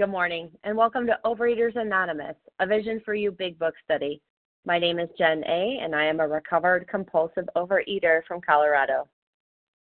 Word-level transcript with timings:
Good 0.00 0.08
morning, 0.08 0.50
and 0.64 0.78
welcome 0.78 1.06
to 1.08 1.18
Overeaters 1.26 1.76
Anonymous, 1.76 2.34
a 2.58 2.66
Vision 2.66 3.02
for 3.04 3.12
You 3.12 3.30
Big 3.30 3.58
Book 3.58 3.74
study. 3.84 4.22
My 4.64 4.78
name 4.78 4.98
is 4.98 5.10
Jen 5.18 5.44
A., 5.44 5.78
and 5.82 5.94
I 5.94 6.06
am 6.06 6.20
a 6.20 6.26
recovered 6.26 6.88
compulsive 6.88 7.46
overeater 7.54 8.22
from 8.26 8.40
Colorado. 8.40 9.06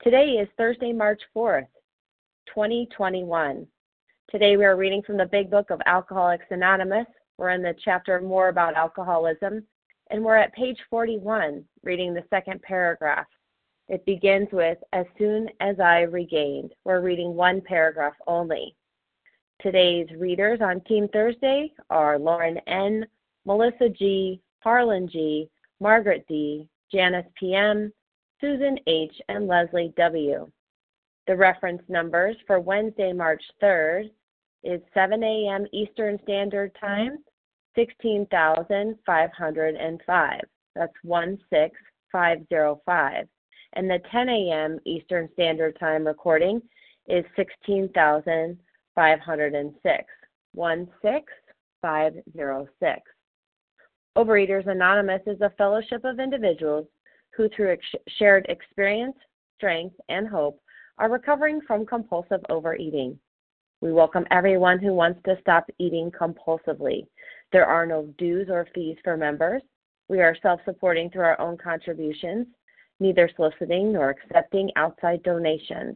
Today 0.04 0.32
is 0.32 0.50
Thursday, 0.58 0.92
March 0.92 1.22
4th, 1.34 1.70
2021. 2.48 3.66
Today 4.30 4.58
we 4.58 4.66
are 4.66 4.76
reading 4.76 5.02
from 5.02 5.16
the 5.16 5.28
Big 5.28 5.50
Book 5.50 5.70
of 5.70 5.80
Alcoholics 5.86 6.44
Anonymous. 6.50 7.08
We're 7.38 7.52
in 7.52 7.62
the 7.62 7.74
chapter 7.82 8.20
More 8.20 8.50
About 8.50 8.76
Alcoholism, 8.76 9.64
and 10.10 10.22
we're 10.22 10.36
at 10.36 10.54
page 10.54 10.80
41, 10.90 11.64
reading 11.84 12.14
the 12.14 12.26
second 12.30 12.62
paragraph. 12.64 13.28
It 13.88 14.06
begins 14.06 14.50
with, 14.52 14.78
As 14.92 15.06
soon 15.18 15.48
as 15.62 15.80
I 15.80 16.02
regained. 16.02 16.74
We're 16.84 17.00
reading 17.00 17.34
one 17.34 17.62
paragraph 17.62 18.16
only. 18.28 18.76
Today's 19.62 20.08
readers 20.18 20.60
on 20.60 20.82
Team 20.82 21.08
Thursday 21.14 21.72
are 21.92 22.18
Lauren 22.18 22.58
N., 22.66 23.06
Melissa 23.46 23.90
G., 23.90 24.42
Harlan 24.60 25.08
G., 25.08 25.48
Margaret 25.80 26.26
D., 26.28 26.68
Janice 26.92 27.28
PM, 27.40 27.94
Susan 28.40 28.80
H., 28.88 29.14
and 29.30 29.46
Leslie 29.46 29.94
W. 29.98 30.50
The 31.28 31.36
reference 31.36 31.84
numbers 31.88 32.36
for 32.48 32.60
Wednesday, 32.60 33.14
March 33.14 33.44
3rd 33.62 34.10
is 34.64 34.82
7 34.96 35.24
a.m. 35.24 35.68
Eastern 35.72 36.18
Standard 36.24 36.76
Time, 36.80 37.20
16,505. 37.76 40.42
That's 40.76 40.94
16505. 41.04 43.28
And 43.74 43.88
the 43.88 44.00
10 44.12 44.28
a.m. 44.28 44.80
Eastern 44.86 45.30
Standard 45.34 45.78
Time 45.80 46.08
recording 46.08 46.64
is 47.08 47.24
16,000. 47.36 48.58
506. 48.96 50.06
16506. 50.54 53.02
Overeaters 54.18 54.68
Anonymous 54.68 55.22
is 55.26 55.40
a 55.42 55.54
fellowship 55.58 56.04
of 56.04 56.20
individuals 56.20 56.86
who, 57.36 57.48
through 57.50 57.72
ex- 57.72 57.86
shared 58.20 58.46
experience, 58.50 59.16
strength, 59.56 59.96
and 60.10 60.28
hope, 60.28 60.60
are 60.98 61.10
recovering 61.10 61.62
from 61.62 61.86
compulsive 61.86 62.42
overeating. 62.50 63.18
We 63.80 63.94
welcome 63.94 64.28
everyone 64.30 64.80
who 64.80 64.94
wants 64.94 65.22
to 65.26 65.38
stop 65.40 65.66
eating 65.80 66.12
compulsively. 66.12 67.08
There 67.52 67.66
are 67.66 67.86
no 67.86 68.08
dues 68.18 68.50
or 68.50 68.68
fees 68.76 68.98
for 69.04 69.18
members. 69.18 69.62
We 70.10 70.22
are 70.22 70.38
self 70.42 70.60
supporting 70.66 71.10
through 71.10 71.24
our 71.24 71.40
own 71.40 71.58
contributions, 71.58 72.48
neither 73.00 73.30
soliciting 73.36 73.94
nor 73.94 74.10
accepting 74.10 74.70
outside 74.76 75.24
donations. 75.24 75.96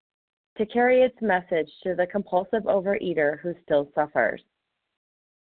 to 0.57 0.65
carry 0.65 1.01
its 1.01 1.15
message 1.21 1.69
to 1.83 1.95
the 1.95 2.07
compulsive 2.07 2.63
overeater 2.63 3.39
who 3.39 3.53
still 3.63 3.89
suffers. 3.95 4.41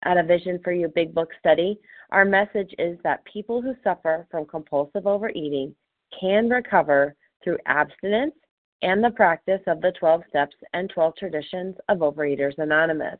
At 0.05 0.19
a 0.19 0.23
Vision 0.23 0.61
for 0.63 0.73
You 0.73 0.89
Big 0.89 1.15
Book 1.15 1.31
study, 1.39 1.79
our 2.11 2.25
message 2.25 2.75
is 2.79 2.99
that 3.05 3.25
people 3.25 3.63
who 3.63 3.75
suffer 3.83 4.27
from 4.31 4.47
compulsive 4.47 5.07
overeating 5.07 5.75
can 6.19 6.49
recover 6.49 7.15
through 7.43 7.59
abstinence 7.67 8.35
and 8.83 9.03
the 9.03 9.11
practice 9.11 9.63
of 9.67 9.81
the 9.81 9.93
12 9.99 10.23
steps 10.29 10.57
and 10.75 10.91
12 10.91 11.17
traditions 11.17 11.77
of 11.89 11.99
Overeaters 11.99 12.59
Anonymous. 12.59 13.19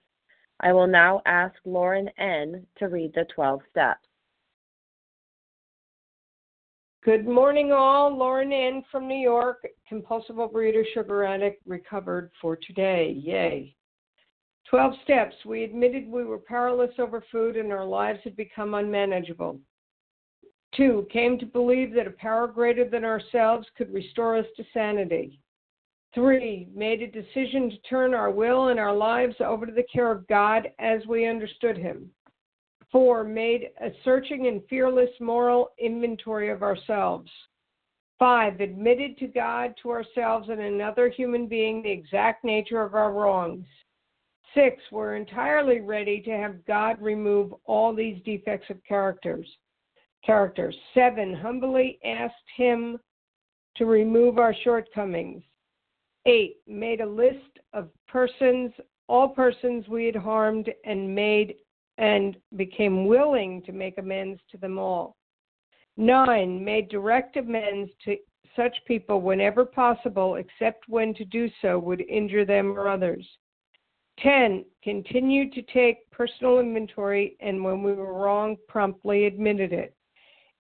I 0.61 0.73
will 0.73 0.87
now 0.87 1.23
ask 1.27 1.55
Lauren 1.65 2.09
N. 2.19 2.67
to 2.79 2.89
read 2.89 3.13
the 3.15 3.27
12 3.35 3.61
steps. 3.71 4.07
Good 7.05 7.29
morning, 7.29 7.71
all. 7.71 8.17
Lauren 8.17 8.51
N. 8.51 8.83
from 8.91 9.07
New 9.07 9.19
York, 9.19 9.67
compulsive 9.87 10.37
overeater, 10.37 10.83
sugar 10.95 11.23
addict, 11.25 11.61
recovered 11.67 12.31
for 12.41 12.57
today. 12.57 13.11
Yay. 13.23 13.77
12 14.71 14.95
steps. 15.05 15.35
We 15.45 15.65
admitted 15.65 16.09
we 16.09 16.25
were 16.25 16.39
powerless 16.39 16.93
over 16.99 17.23
food 17.31 17.59
and 17.59 17.71
our 17.71 17.85
lives 17.85 18.21
had 18.25 18.35
become 18.37 18.73
unmanageable. 18.73 19.61
Two, 20.75 21.07
came 21.13 21.39
to 21.41 21.45
believe 21.45 21.93
that 21.93 22.07
a 22.07 22.13
power 22.13 22.49
greater 22.49 22.89
than 22.89 23.05
ourselves 23.05 23.67
could 23.77 23.93
restore 23.93 24.39
us 24.39 24.47
to 24.57 24.65
sanity. 24.73 25.39
Three, 26.15 26.69
made 26.75 27.03
a 27.03 27.07
decision 27.07 27.69
to 27.69 27.79
turn 27.87 28.15
our 28.15 28.31
will 28.31 28.69
and 28.69 28.81
our 28.81 28.97
lives 28.97 29.37
over 29.41 29.67
to 29.67 29.73
the 29.73 29.85
care 29.93 30.11
of 30.11 30.27
God 30.27 30.71
as 30.79 31.07
we 31.07 31.27
understood 31.27 31.77
Him. 31.77 32.09
Four, 32.95 33.25
made 33.25 33.71
a 33.81 33.91
searching 34.05 34.47
and 34.47 34.63
fearless 34.71 35.11
moral 35.19 35.73
inventory 35.81 36.49
of 36.49 36.63
ourselves. 36.63 37.29
Five, 38.21 38.61
admitted 38.61 39.19
to 39.19 39.27
God, 39.27 39.75
to 39.83 39.91
ourselves, 39.91 40.49
and 40.49 40.61
another 40.61 41.09
human 41.09 41.49
being 41.49 41.83
the 41.83 41.91
exact 41.91 42.45
nature 42.45 42.83
of 42.83 42.95
our 42.95 43.11
wrongs. 43.11 43.67
Six, 44.55 44.81
we're 44.93 45.17
entirely 45.17 45.81
ready 45.81 46.21
to 46.21 46.31
have 46.31 46.65
God 46.67 47.03
remove 47.03 47.53
all 47.65 47.93
these 47.93 48.23
defects 48.25 48.71
of 48.71 48.79
characters. 48.85 49.49
Characters. 50.25 50.77
Seven, 50.95 51.35
humbly 51.35 51.99
asked 52.05 52.35
Him 52.57 52.97
to 53.75 53.87
remove 53.87 54.39
our 54.39 54.55
shortcomings. 54.63 55.43
Eight, 56.27 56.59
made 56.69 57.01
a 57.01 57.07
list 57.07 57.59
of 57.73 57.89
persons, 58.07 58.71
all 59.09 59.31
persons 59.31 59.89
we 59.89 60.07
had 60.07 60.15
harmed, 60.15 60.71
and 60.85 61.13
made 61.13 61.57
and 61.99 62.37
became 62.57 63.07
willing 63.07 63.63
to 63.63 63.73
make 63.73 63.99
amends 63.99 64.41
to 64.51 64.57
them 64.57 64.79
all. 64.79 65.17
Nine, 65.97 66.65
made 66.65 66.89
direct 66.89 67.37
amends 67.37 67.91
to 68.05 68.17
such 68.57 68.77
people 68.87 69.21
whenever 69.21 69.65
possible, 69.65 70.37
except 70.37 70.89
when 70.89 71.15
to 71.15 71.25
do 71.25 71.49
so 71.61 71.79
would 71.79 72.01
injure 72.03 72.45
them 72.45 72.79
or 72.79 72.89
others. 72.89 73.27
10. 74.21 74.65
Continued 74.83 75.53
to 75.53 75.63
take 75.63 76.09
personal 76.11 76.61
inventory 76.61 77.37
and 77.41 77.63
when 77.63 77.83
we 77.83 77.93
were 77.93 78.15
wrong, 78.15 78.57
promptly 78.69 79.27
admitted 79.27 79.73
it. 79.73 79.95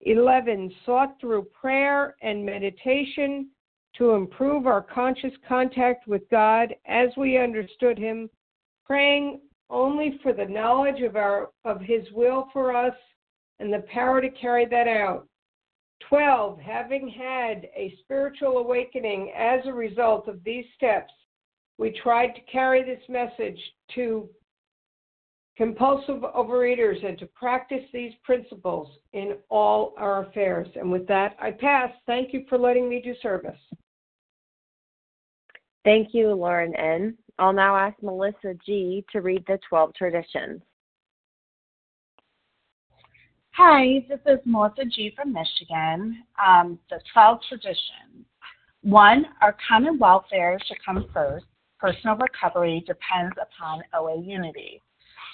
11. 0.02 0.72
Sought 0.84 1.18
through 1.20 1.44
prayer 1.44 2.16
and 2.20 2.44
meditation 2.44 3.48
to 3.96 4.12
improve 4.12 4.66
our 4.66 4.82
conscious 4.82 5.32
contact 5.48 6.06
with 6.08 6.22
God 6.30 6.74
as 6.86 7.10
we 7.16 7.38
understood 7.38 7.96
Him, 7.96 8.28
praying 8.84 9.40
only 9.70 10.18
for 10.22 10.32
the 10.32 10.44
knowledge 10.44 11.02
of 11.02 11.16
our 11.16 11.50
of 11.64 11.80
his 11.80 12.04
will 12.12 12.48
for 12.52 12.74
us 12.74 12.94
and 13.58 13.72
the 13.72 13.84
power 13.92 14.20
to 14.20 14.30
carry 14.30 14.66
that 14.66 14.88
out. 14.88 15.26
12. 16.08 16.58
Having 16.58 17.08
had 17.08 17.68
a 17.74 17.96
spiritual 18.02 18.58
awakening 18.58 19.32
as 19.36 19.60
a 19.64 19.72
result 19.72 20.28
of 20.28 20.42
these 20.44 20.64
steps, 20.76 21.12
we 21.78 21.90
tried 22.02 22.34
to 22.34 22.40
carry 22.42 22.82
this 22.82 23.02
message 23.08 23.58
to 23.94 24.28
compulsive 25.56 26.20
overeaters 26.36 27.04
and 27.06 27.18
to 27.18 27.26
practice 27.26 27.84
these 27.92 28.12
principles 28.22 28.88
in 29.12 29.36
all 29.48 29.94
our 29.96 30.26
affairs. 30.26 30.68
And 30.74 30.90
with 30.90 31.06
that, 31.06 31.36
I 31.40 31.52
pass. 31.52 31.90
Thank 32.06 32.32
you 32.32 32.44
for 32.48 32.58
letting 32.58 32.88
me 32.88 33.00
do 33.00 33.14
service. 33.22 33.58
Thank 35.84 36.08
you, 36.12 36.32
Lauren 36.32 36.74
N. 36.76 37.16
I'll 37.38 37.52
now 37.52 37.76
ask 37.76 38.00
Melissa 38.02 38.54
G. 38.64 39.04
to 39.12 39.20
read 39.20 39.44
the 39.46 39.58
12 39.68 39.94
traditions. 39.94 40.60
Hi, 43.52 44.04
this 44.08 44.20
is 44.26 44.38
Melissa 44.44 44.84
G. 44.84 45.12
from 45.16 45.32
Michigan. 45.32 46.22
Um, 46.44 46.78
the 46.90 47.00
12 47.12 47.40
traditions. 47.48 48.26
One, 48.82 49.26
our 49.42 49.56
common 49.68 49.98
welfare 49.98 50.58
should 50.66 50.76
come 50.84 51.06
first. 51.12 51.46
Personal 51.78 52.16
recovery 52.16 52.84
depends 52.86 53.34
upon 53.40 53.82
OA 53.94 54.20
unity. 54.20 54.80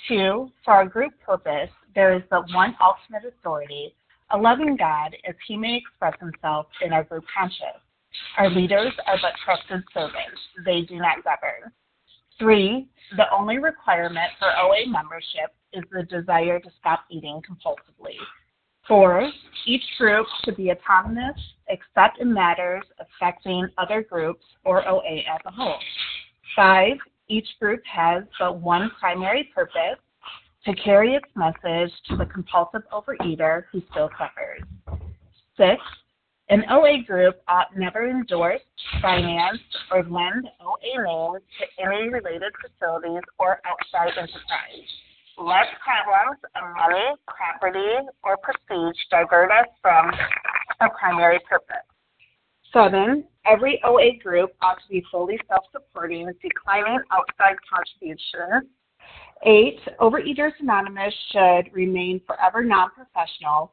Two, 0.09 0.51
for 0.65 0.75
our 0.75 0.87
group 0.87 1.13
purpose, 1.25 1.71
there 1.95 2.15
is 2.15 2.23
but 2.31 2.45
one 2.55 2.75
ultimate 2.81 3.29
authority, 3.29 3.95
a 4.31 4.39
loving 4.39 4.77
God 4.77 5.15
as 5.29 5.35
he 5.47 5.57
may 5.57 5.77
express 5.77 6.19
himself 6.19 6.67
in 6.83 6.93
our 6.93 7.05
group 7.05 7.25
conscience. 7.37 7.83
Our 8.39 8.51
leaders 8.51 8.93
are 9.07 9.19
but 9.21 9.33
trusted 9.45 9.85
servants. 9.93 10.41
They 10.65 10.83
do 10.83 10.97
not 10.97 11.23
govern. 11.25 11.73
Three, 12.41 12.89
the 13.17 13.31
only 13.33 13.59
requirement 13.59 14.31
for 14.39 14.49
OA 14.49 14.89
membership 14.89 15.55
is 15.75 15.85
the 15.93 16.05
desire 16.05 16.59
to 16.59 16.71
stop 16.81 17.05
eating 17.11 17.43
compulsively. 17.49 18.17
Four, 18.89 19.31
each 19.67 19.85
group 19.99 20.27
should 20.43 20.57
be 20.57 20.73
autonomous 20.73 21.39
except 21.69 22.19
in 22.19 22.33
matters 22.33 22.83
affecting 22.99 23.69
other 23.77 24.03
groups 24.03 24.43
or 24.65 24.89
OA 24.89 25.19
as 25.19 25.41
a 25.45 25.51
whole. 25.51 25.79
Five, 26.57 26.97
Each 27.29 27.47
group 27.61 27.81
has 27.85 28.25
but 28.41 28.59
one 28.59 28.91
primary 28.99 29.51
purpose 29.55 30.01
to 30.65 30.75
carry 30.75 31.15
its 31.15 31.29
message 31.37 31.93
to 32.09 32.17
the 32.17 32.27
compulsive 32.27 32.83
overeater 32.93 33.65
who 33.71 33.81
still 33.93 34.11
suffers. 34.19 34.63
Six, 35.57 35.81
an 36.51 36.65
OA 36.69 37.05
group 37.07 37.41
ought 37.47 37.77
never 37.77 38.11
endorse, 38.11 38.61
finance, 39.01 39.61
or 39.93 40.03
lend 40.03 40.49
OA 40.61 41.03
names 41.05 41.43
to 41.61 41.85
any 41.85 42.09
related 42.09 42.53
facilities 42.61 43.23
or 43.39 43.61
outside 43.65 44.19
enterprise. 44.19 44.91
Let 45.39 45.67
problems 45.79 46.41
of 46.57 46.63
money, 46.77 47.15
property, 47.29 48.09
or 48.25 48.37
prestige 48.39 49.01
divert 49.13 49.53
us 49.53 49.69
from 49.81 50.11
our 50.81 50.91
primary 50.99 51.39
purpose. 51.49 51.87
Seven, 52.73 53.25
every 53.47 53.81
OA 53.85 54.17
group 54.21 54.51
ought 54.61 54.83
to 54.83 54.89
be 54.89 55.05
fully 55.09 55.39
self 55.47 55.65
supporting, 55.71 56.33
declining 56.43 56.99
outside 57.13 57.57
contributions. 57.73 58.69
Eight, 59.45 59.79
Overeaters 60.01 60.53
Anonymous 60.61 61.15
should 61.31 61.73
remain 61.73 62.21
forever 62.27 62.65
non 62.65 62.91
professional, 62.91 63.73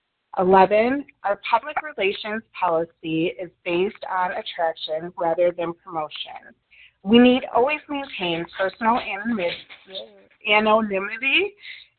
11. 0.39 1.05
Our 1.23 1.39
public 1.49 1.75
relations 1.81 2.43
policy 2.57 3.33
is 3.41 3.49
based 3.65 4.03
on 4.09 4.31
attraction 4.31 5.11
rather 5.17 5.51
than 5.55 5.73
promotion. 5.83 6.55
We 7.03 7.19
need 7.19 7.43
always 7.53 7.79
maintain 7.89 8.45
personal 8.57 8.99
anonymity 10.47 11.53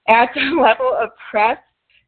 at 0.08 0.30
the 0.34 0.40
level 0.62 0.96
of 0.98 1.10
press, 1.30 1.58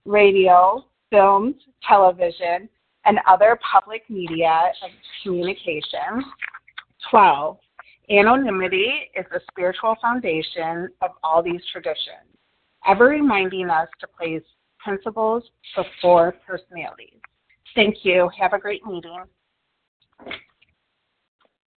radio, 0.05 0.85
films, 1.11 1.57
television, 1.87 2.69
and 3.05 3.19
other 3.29 3.59
public 3.71 4.03
media 4.09 4.73
of 4.83 4.91
communication. 5.23 6.25
12. 7.11 7.59
Anonymity 8.11 9.11
is 9.17 9.25
the 9.31 9.41
spiritual 9.51 9.97
foundation 10.01 10.89
of 11.03 11.11
all 11.23 11.43
these 11.43 11.61
traditions, 11.73 12.29
ever 12.87 13.07
reminding 13.07 13.71
us 13.71 13.89
to 14.01 14.07
place 14.07 14.43
principles 14.85 15.43
before 15.75 16.35
personalities. 16.47 17.19
Thank 17.75 18.05
you. 18.05 18.31
Have 18.39 18.53
a 18.53 18.59
great 18.59 18.87
meeting. 18.87 19.25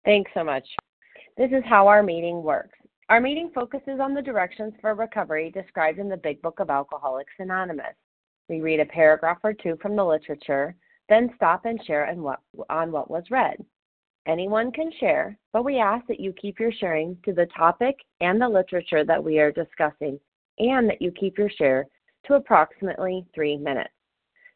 Thanks 0.06 0.30
so 0.34 0.44
much. 0.44 0.66
This 1.38 1.52
is 1.52 1.64
how 1.66 1.88
our 1.88 2.04
meeting 2.04 2.44
works. 2.44 2.78
Our 3.10 3.22
meeting 3.22 3.52
focuses 3.56 4.00
on 4.02 4.14
the 4.14 4.22
directions 4.22 4.74
for 4.82 4.94
recovery 4.94 5.50
described 5.52 5.98
in 5.98 6.10
the 6.10 6.18
Big 6.18 6.42
Book 6.42 6.60
of 6.60 6.70
Alcoholics 6.70 7.34
Anonymous. 7.40 7.96
We 8.50 8.62
read 8.62 8.80
a 8.80 8.86
paragraph 8.86 9.38
or 9.44 9.54
two 9.54 9.78
from 9.82 9.96
the 9.96 10.04
literature, 10.04 10.76
then 11.10 11.32
stop 11.36 11.66
and 11.66 11.80
share 11.86 12.08
on 12.08 12.22
what, 12.22 12.40
on 12.70 12.92
what 12.92 13.10
was 13.10 13.24
read. 13.32 13.58
Anyone 14.28 14.72
can 14.74 14.92
share, 15.00 15.38
but 15.54 15.64
we 15.64 15.80
ask 15.80 16.06
that 16.08 16.20
you 16.20 16.34
keep 16.34 16.60
your 16.60 16.72
sharing 16.72 17.18
to 17.24 17.32
the 17.32 17.46
topic 17.58 17.96
and 18.20 18.42
the 18.42 18.50
literature 18.50 19.06
that 19.06 19.24
we 19.24 19.40
are 19.40 19.54
discussing, 19.54 20.20
and 20.60 20.90
that 20.90 21.02
you 21.02 21.12
keep 21.12 21.38
your 21.38 21.50
share 21.50 21.88
to 22.28 22.36
approximately 22.36 23.26
three 23.34 23.58
minutes. 23.58 23.90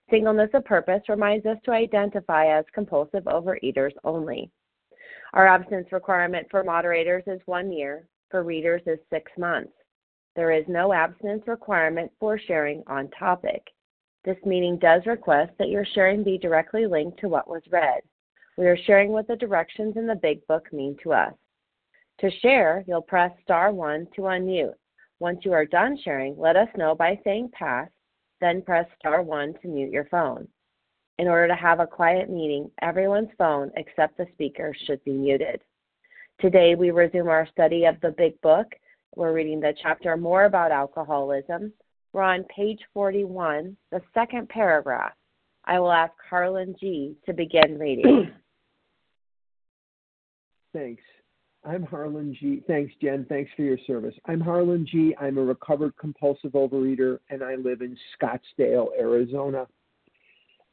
Singleness 0.10 0.50
of 0.54 0.66
purpose 0.66 1.02
reminds 1.08 1.46
us 1.46 1.58
to 1.64 1.72
identify 1.72 2.48
as 2.48 2.66
compulsive 2.74 3.24
overeaters 3.24 3.94
only. 4.04 4.52
Our 5.34 5.48
absence 5.48 5.88
requirement 5.92 6.48
for 6.52 6.64
moderators 6.64 7.24
is 7.28 7.40
one 7.46 7.72
year, 7.72 8.08
for 8.30 8.44
readers 8.44 8.82
is 8.86 9.00
six 9.10 9.32
months. 9.38 9.72
There 10.36 10.52
is 10.52 10.66
no 10.68 10.94
abstinence 10.94 11.48
requirement 11.48 12.12
for 12.20 12.38
sharing 12.38 12.84
on 12.88 13.10
topic. 13.12 13.64
This 14.24 14.38
meeting 14.46 14.78
does 14.78 15.06
request 15.06 15.52
that 15.58 15.70
your 15.70 15.86
sharing 15.94 16.24
be 16.24 16.38
directly 16.38 16.86
linked 16.86 17.20
to 17.20 17.30
what 17.30 17.50
was 17.50 17.64
read. 17.72 18.02
We 18.58 18.68
are 18.68 18.78
sharing 18.86 19.12
what 19.12 19.28
the 19.28 19.36
directions 19.36 19.96
in 19.98 20.08
the 20.08 20.16
Big 20.16 20.46
Book 20.48 20.72
mean 20.72 20.98
to 21.04 21.14
us. 21.14 21.34
To 22.20 22.30
share, 22.42 22.84
you'll 22.88 23.02
press 23.02 23.32
star 23.42 23.72
1 23.72 24.08
to 24.16 24.22
unmute. 24.22 24.76
Once 25.22 25.46
you 25.46 25.54
are 25.54 25.66
done 25.66 25.96
sharing, 26.04 26.36
let 26.36 26.56
us 26.56 26.68
know 26.76 26.96
by 26.96 27.16
saying 27.24 27.48
pass, 27.54 27.88
then 28.42 28.60
press 28.60 28.88
star 28.98 29.22
1 29.22 29.54
to 29.62 29.68
mute 29.68 29.92
your 29.92 30.06
phone. 30.06 30.48
In 31.20 31.28
order 31.28 31.48
to 31.48 31.54
have 31.54 31.80
a 31.80 31.86
quiet 31.86 32.28
meeting, 32.28 32.72
everyone's 32.82 33.30
phone 33.38 33.72
except 33.78 34.18
the 34.18 34.26
speaker 34.34 34.74
should 34.86 35.04
be 35.04 35.12
muted. 35.12 35.62
Today, 36.40 36.74
we 36.74 36.90
resume 36.90 37.28
our 37.28 37.48
study 37.52 37.86
of 37.86 38.02
the 38.02 38.16
Big 38.18 38.42
Book. 38.42 38.66
We're 39.16 39.32
reading 39.32 39.60
the 39.60 39.76
chapter 39.80 40.18
More 40.18 40.46
About 40.46 40.72
Alcoholism, 40.72 41.72
we're 42.14 42.24
on 42.24 42.44
page 42.46 42.80
41, 42.92 43.78
the 43.92 44.02
second 44.16 44.50
paragraph. 44.50 45.14
I 45.66 45.80
will 45.80 45.92
ask 45.92 46.14
Harlan 46.28 46.76
G. 46.80 47.16
to 47.28 47.34
begin 47.34 47.78
reading. 47.78 48.32
Thanks. 50.74 51.04
I'm 51.64 51.84
Harlan 51.84 52.36
G. 52.40 52.64
Thanks, 52.66 52.92
Jen. 53.02 53.26
Thanks 53.30 53.52
for 53.56 53.62
your 53.62 53.78
service. 53.86 54.16
I'm 54.26 54.42
Harlan 54.42 54.88
G. 54.90 55.16
I'm 55.20 55.38
a 55.38 55.44
recovered 55.44 55.96
compulsive 55.96 56.54
overeater, 56.54 57.20
and 57.30 57.44
I 57.44 57.56
live 57.56 57.82
in 57.82 57.96
Scottsdale, 58.20 58.88
Arizona. 59.00 59.68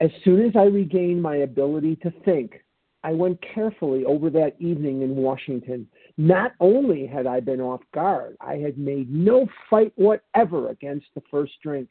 As 0.00 0.11
soon 0.25 0.46
as 0.46 0.52
I 0.56 0.64
regained 0.64 1.20
my 1.20 1.37
ability 1.37 1.96
to 1.96 2.11
think, 2.25 2.64
I 3.05 3.12
went 3.12 3.38
carefully 3.55 4.06
over 4.06 4.31
that 4.31 4.56
evening 4.58 5.02
in 5.02 5.14
Washington. 5.14 5.87
Not 6.17 6.52
only 6.58 7.06
had 7.06 7.26
I 7.26 7.40
been 7.40 7.61
off 7.61 7.82
guard, 7.93 8.37
I 8.40 8.55
had 8.55 8.79
made 8.79 9.12
no 9.12 9.46
fight 9.69 9.93
whatever 9.96 10.70
against 10.70 11.06
the 11.14 11.23
first 11.31 11.52
drink. 11.62 11.90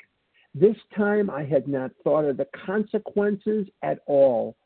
This 0.55 0.75
time 0.95 1.29
I 1.29 1.43
had 1.43 1.67
not 1.67 1.91
thought 2.03 2.25
of 2.25 2.37
the 2.37 2.47
consequences 2.65 3.67
at 3.83 3.99
all. 4.07 4.57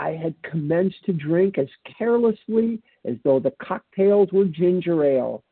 I 0.00 0.12
had 0.12 0.34
commenced 0.42 1.04
to 1.04 1.12
drink 1.12 1.58
as 1.58 1.68
carelessly 1.98 2.80
as 3.04 3.16
though 3.22 3.38
the 3.38 3.52
cocktails 3.62 4.32
were 4.32 4.46
ginger 4.46 5.04
ale. 5.04 5.44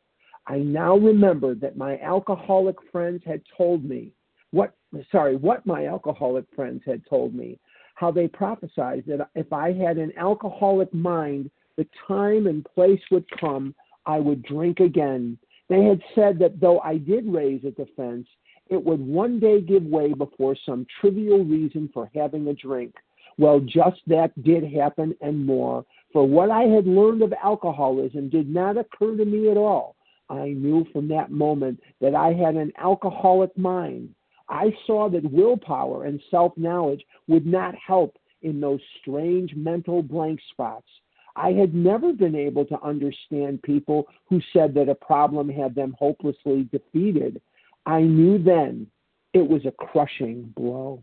I 0.46 0.60
now 0.60 0.96
remembered 0.96 1.60
that 1.60 1.76
my 1.76 1.98
alcoholic 1.98 2.76
friends 2.90 3.20
had 3.26 3.42
told 3.54 3.84
me 3.84 4.10
what 4.52 4.72
sorry, 5.12 5.36
what 5.36 5.66
my 5.66 5.86
alcoholic 5.86 6.46
friends 6.56 6.82
had 6.86 7.02
told 7.04 7.34
me 7.34 7.58
how 7.94 8.10
they 8.10 8.26
prophesied 8.26 9.04
that 9.06 9.28
if 9.34 9.52
I 9.52 9.74
had 9.74 9.98
an 9.98 10.14
alcoholic 10.16 10.94
mind, 10.94 11.50
the 11.76 11.86
time 12.06 12.46
and 12.46 12.64
place 12.64 13.02
would 13.10 13.26
come 13.38 13.74
I 14.06 14.18
would 14.18 14.42
drink 14.44 14.80
again. 14.80 15.36
They 15.68 15.84
had 15.84 16.00
said 16.14 16.38
that 16.38 16.58
though 16.58 16.80
I 16.80 16.96
did 16.96 17.26
raise 17.26 17.64
a 17.64 17.70
defense, 17.72 18.26
it 18.70 18.82
would 18.82 19.06
one 19.06 19.40
day 19.40 19.60
give 19.60 19.84
way 19.84 20.14
before 20.14 20.56
some 20.64 20.86
trivial 21.02 21.44
reason 21.44 21.90
for 21.92 22.10
having 22.14 22.48
a 22.48 22.54
drink. 22.54 22.94
Well, 23.38 23.60
just 23.60 24.00
that 24.08 24.32
did 24.42 24.64
happen 24.64 25.16
and 25.20 25.46
more. 25.46 25.86
For 26.12 26.26
what 26.26 26.50
I 26.50 26.62
had 26.62 26.86
learned 26.86 27.22
of 27.22 27.32
alcoholism 27.42 28.28
did 28.28 28.48
not 28.48 28.76
occur 28.76 29.16
to 29.16 29.24
me 29.24 29.50
at 29.50 29.56
all. 29.56 29.96
I 30.28 30.48
knew 30.48 30.84
from 30.92 31.08
that 31.08 31.30
moment 31.30 31.80
that 32.00 32.14
I 32.14 32.32
had 32.32 32.56
an 32.56 32.72
alcoholic 32.76 33.56
mind. 33.56 34.14
I 34.48 34.74
saw 34.86 35.08
that 35.10 35.30
willpower 35.30 36.04
and 36.04 36.20
self 36.30 36.56
knowledge 36.56 37.04
would 37.28 37.46
not 37.46 37.74
help 37.74 38.18
in 38.42 38.60
those 38.60 38.80
strange 39.00 39.54
mental 39.54 40.02
blank 40.02 40.40
spots. 40.50 40.88
I 41.36 41.52
had 41.52 41.74
never 41.74 42.12
been 42.12 42.34
able 42.34 42.64
to 42.66 42.82
understand 42.82 43.62
people 43.62 44.08
who 44.28 44.40
said 44.52 44.74
that 44.74 44.88
a 44.88 44.94
problem 44.94 45.48
had 45.48 45.74
them 45.74 45.94
hopelessly 45.98 46.68
defeated. 46.72 47.40
I 47.86 48.00
knew 48.02 48.42
then 48.42 48.88
it 49.32 49.48
was 49.48 49.64
a 49.64 49.70
crushing 49.70 50.52
blow. 50.56 51.02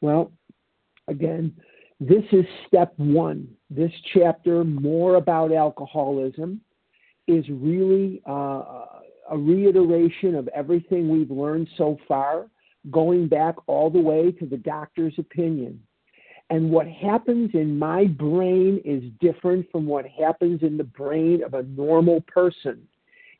Well, 0.00 0.30
again, 1.08 1.54
this 2.00 2.24
is 2.32 2.44
step 2.66 2.92
one. 2.96 3.48
This 3.70 3.92
chapter, 4.12 4.64
more 4.64 5.16
about 5.16 5.52
alcoholism, 5.52 6.60
is 7.26 7.44
really 7.48 8.22
uh, 8.28 8.62
a 9.30 9.36
reiteration 9.36 10.34
of 10.34 10.48
everything 10.48 11.08
we've 11.08 11.30
learned 11.30 11.68
so 11.76 11.98
far 12.06 12.46
going 12.90 13.28
back 13.28 13.56
all 13.66 13.90
the 13.90 14.00
way 14.00 14.30
to 14.30 14.46
the 14.46 14.56
doctor's 14.56 15.14
opinion. 15.18 15.80
And 16.50 16.70
what 16.70 16.86
happens 16.86 17.50
in 17.54 17.76
my 17.78 18.04
brain 18.04 18.80
is 18.84 19.02
different 19.20 19.68
from 19.72 19.86
what 19.86 20.06
happens 20.06 20.62
in 20.62 20.76
the 20.76 20.84
brain 20.84 21.42
of 21.42 21.54
a 21.54 21.64
normal 21.64 22.20
person. 22.20 22.86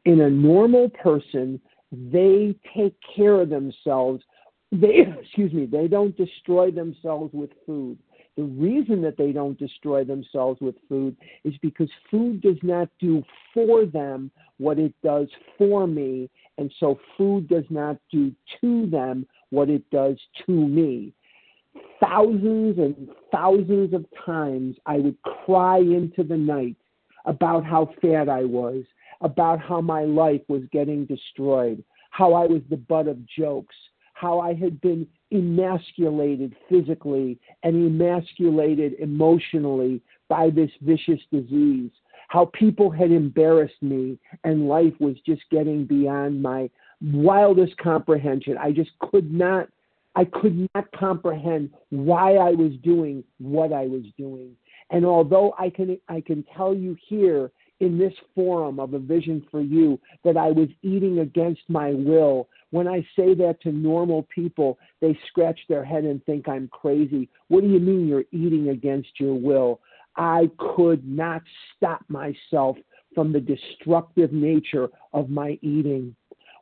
In 0.05 0.23
a 0.23 0.31
normal 0.31 0.89
person, 0.89 1.61
they 1.93 2.57
take 2.77 2.97
care 3.15 3.41
of 3.41 3.49
themselves. 3.49 4.25
They, 4.81 5.07
excuse 5.23 5.53
me, 5.53 5.67
they 5.67 5.89
don't 5.89 6.17
destroy 6.17 6.71
themselves 6.71 7.33
with 7.33 7.51
food. 7.65 7.99
The 8.37 8.45
reason 8.45 9.01
that 9.03 9.17
they 9.17 9.33
don't 9.33 9.59
destroy 9.59 10.05
themselves 10.05 10.61
with 10.61 10.75
food 10.89 11.17
is 11.45 11.55
because 11.63 11.89
food 12.11 12.43
does 12.43 12.59
not 12.63 12.91
do 13.01 13.23
for 13.55 13.87
them 13.87 14.31
what 14.59 14.79
it 14.79 14.93
does 15.03 15.29
for 15.57 15.87
me, 15.87 16.29
and 16.59 16.71
so 16.79 16.99
food 17.17 17.49
does 17.49 17.65
not 17.71 17.97
do 18.13 18.33
to 18.61 18.91
them 18.91 19.27
what 19.51 19.71
it 19.71 19.89
does 19.91 20.19
to 20.45 20.53
me. 20.53 21.15
Thousands 22.01 22.79
and 22.79 23.09
thousands 23.33 23.95
of 23.95 24.05
times 24.25 24.77
I 24.85 24.99
would 24.99 25.17
cry 25.23 25.79
into 25.79 26.23
the 26.23 26.37
night 26.37 26.77
about 27.25 27.65
how 27.65 27.91
fat 28.03 28.29
I 28.29 28.45
was, 28.45 28.85
about 29.23 29.61
how 29.61 29.81
my 29.81 30.05
life 30.05 30.43
was 30.49 30.63
getting 30.73 31.07
destroyed, 31.07 31.83
how 32.11 32.35
I 32.35 32.47
was 32.47 32.61
the 32.69 32.77
butt 32.77 33.09
of 33.09 33.19
jokes, 33.27 33.75
how 34.17 34.41
I 34.41 34.55
had 34.55 34.81
been 34.81 35.07
emasculated 35.31 36.57
physically 36.71 37.39
and 37.63 37.87
emasculated 37.87 38.95
emotionally 38.95 40.01
by 40.31 40.49
this 40.49 40.71
vicious 40.81 41.21
disease, 41.31 41.91
how 42.29 42.47
people 42.55 42.91
had 42.91 43.11
embarrassed 43.11 43.83
me 43.83 44.19
and 44.43 44.69
life 44.69 44.95
was 45.01 45.17
just 45.27 45.43
getting 45.51 45.85
beyond 45.85 46.41
my 46.41 46.71
wildest 47.03 47.77
comprehension. 47.77 48.57
I 48.57 48.73
just 48.73 48.91
could 49.01 49.31
not 49.31 49.69
I 50.15 50.25
could 50.25 50.67
not 50.75 50.91
comprehend 50.99 51.69
why 51.91 52.37
I 52.37 52.53
was 52.53 52.73
doing 52.83 53.23
what 53.37 53.71
I 53.71 53.87
was 53.87 54.05
doing. 54.17 54.53
And 54.91 55.05
although 55.05 55.55
I 55.59 55.69
can 55.69 55.99
I 56.09 56.23
can 56.23 56.43
tell 56.57 56.75
you 56.75 56.97
here 57.07 57.51
in 57.81 57.99
this 57.99 58.15
forum 58.35 58.81
of 58.81 58.95
a 58.95 58.99
vision 58.99 59.47
for 59.51 59.61
you 59.61 60.01
that 60.25 60.37
I 60.37 60.51
was 60.51 60.69
eating 60.83 61.19
against 61.19 61.61
my 61.69 61.91
will. 61.91 62.49
When 62.71 62.89
I 62.89 63.07
say 63.17 63.35
that 63.35 63.61
to 63.63 63.73
normal 63.73 64.27
people, 64.35 64.79
they 65.01 65.19
scratch 65.29 65.61
their 65.69 65.85
head 65.85 66.05
and 66.05 66.25
think 66.25 66.49
I'm 66.49 66.69
crazy. 66.69 67.29
What 67.49 67.63
do 67.63 67.69
you 67.69 67.81
mean 67.81 68.09
you're 68.09 68.25
eating 68.33 68.71
against 68.71 69.21
your 69.21 69.35
will? 69.35 69.81
I 70.17 70.51
could 70.59 71.07
not 71.07 71.43
stop 71.77 72.03
myself 72.09 72.77
from 73.15 73.33
the 73.33 73.41
destructive 73.41 74.33
nature 74.33 74.89
of 75.13 75.31
my 75.31 75.59
eating. 75.63 76.15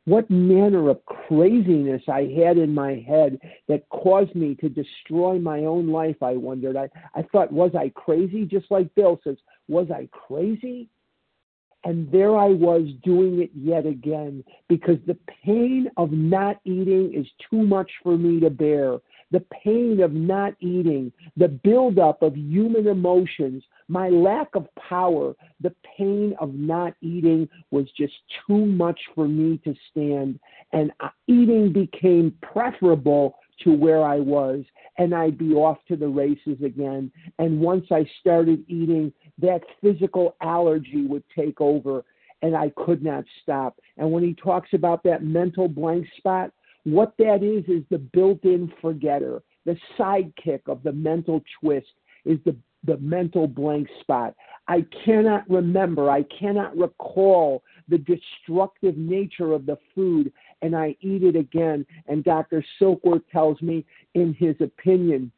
What 0.05 0.29
manner 0.29 0.89
of 0.89 1.03
craziness 1.05 2.03
I 2.07 2.31
had 2.37 2.57
in 2.57 2.73
my 2.73 3.03
head 3.07 3.39
that 3.67 3.89
caused 3.89 4.35
me 4.35 4.53
to 4.55 4.69
destroy 4.69 5.39
my 5.39 5.61
own 5.61 5.89
life, 5.89 6.21
I 6.21 6.33
wondered. 6.33 6.77
I, 6.77 6.89
I 7.15 7.23
thought, 7.31 7.51
was 7.51 7.71
I 7.75 7.89
crazy? 7.89 8.45
Just 8.45 8.69
like 8.69 8.93
Bill 8.93 9.19
says, 9.23 9.37
was 9.67 9.87
I 9.89 10.07
crazy? 10.11 10.89
And 11.85 12.11
there 12.11 12.35
I 12.35 12.47
was 12.47 12.87
doing 13.03 13.41
it 13.41 13.51
yet 13.53 13.85
again 13.85 14.43
because 14.67 14.97
the 15.05 15.17
pain 15.45 15.87
of 15.97 16.11
not 16.11 16.57
eating 16.65 17.13
is 17.13 17.27
too 17.49 17.61
much 17.61 17.89
for 18.01 18.17
me 18.17 18.39
to 18.39 18.49
bear. 18.49 18.97
The 19.31 19.45
pain 19.63 20.01
of 20.01 20.11
not 20.11 20.53
eating, 20.59 21.11
the 21.37 21.47
buildup 21.47 22.23
of 22.23 22.35
human 22.35 22.87
emotions, 22.87 23.63
my 23.87 24.09
lack 24.09 24.55
of 24.55 24.67
power, 24.75 25.35
the 25.61 25.73
pain 25.97 26.35
of 26.39 26.55
not 26.55 26.93
eating 27.01 27.47
was 27.69 27.85
just 27.97 28.13
too 28.47 28.65
much 28.65 28.99
for 29.13 29.27
me 29.27 29.59
to 29.63 29.75
stand. 29.91 30.39
And 30.73 30.91
uh, 31.01 31.09
eating 31.27 31.71
became 31.71 32.35
preferable 32.41 33.37
to 33.63 33.71
where 33.71 34.03
I 34.03 34.19
was, 34.19 34.63
and 34.97 35.13
I'd 35.13 35.37
be 35.37 35.53
off 35.53 35.77
to 35.87 35.95
the 35.95 36.07
races 36.07 36.57
again. 36.63 37.11
And 37.39 37.59
once 37.59 37.85
I 37.91 38.05
started 38.19 38.63
eating, 38.67 39.13
that 39.39 39.61
physical 39.81 40.35
allergy 40.41 41.05
would 41.07 41.23
take 41.35 41.61
over, 41.61 42.03
and 42.41 42.55
I 42.55 42.71
could 42.75 43.03
not 43.03 43.23
stop. 43.41 43.79
And 43.97 44.11
when 44.11 44.23
he 44.23 44.33
talks 44.33 44.69
about 44.73 45.03
that 45.03 45.23
mental 45.23 45.67
blank 45.67 46.07
spot, 46.17 46.51
what 46.83 47.13
that 47.17 47.43
is 47.43 47.63
is 47.67 47.83
the 47.89 47.97
built 47.97 48.43
in 48.43 48.71
forgetter. 48.81 49.41
The 49.65 49.77
sidekick 49.97 50.61
of 50.67 50.83
the 50.83 50.91
mental 50.91 51.41
twist 51.59 51.87
is 52.25 52.37
the, 52.45 52.55
the 52.83 52.97
mental 52.97 53.47
blank 53.47 53.87
spot. 54.01 54.35
I 54.67 54.85
cannot 55.03 55.49
remember, 55.49 56.09
I 56.09 56.23
cannot 56.23 56.77
recall 56.77 57.63
the 57.87 57.97
destructive 57.97 58.97
nature 58.97 59.53
of 59.53 59.65
the 59.65 59.77
food 59.93 60.31
and 60.61 60.75
I 60.75 60.95
eat 61.01 61.23
it 61.23 61.35
again. 61.35 61.85
And 62.07 62.23
Dr. 62.23 62.63
Silkworth 62.79 63.23
tells 63.31 63.61
me, 63.61 63.85
in 64.13 64.33
his 64.33 64.55
opinion, 64.59 65.31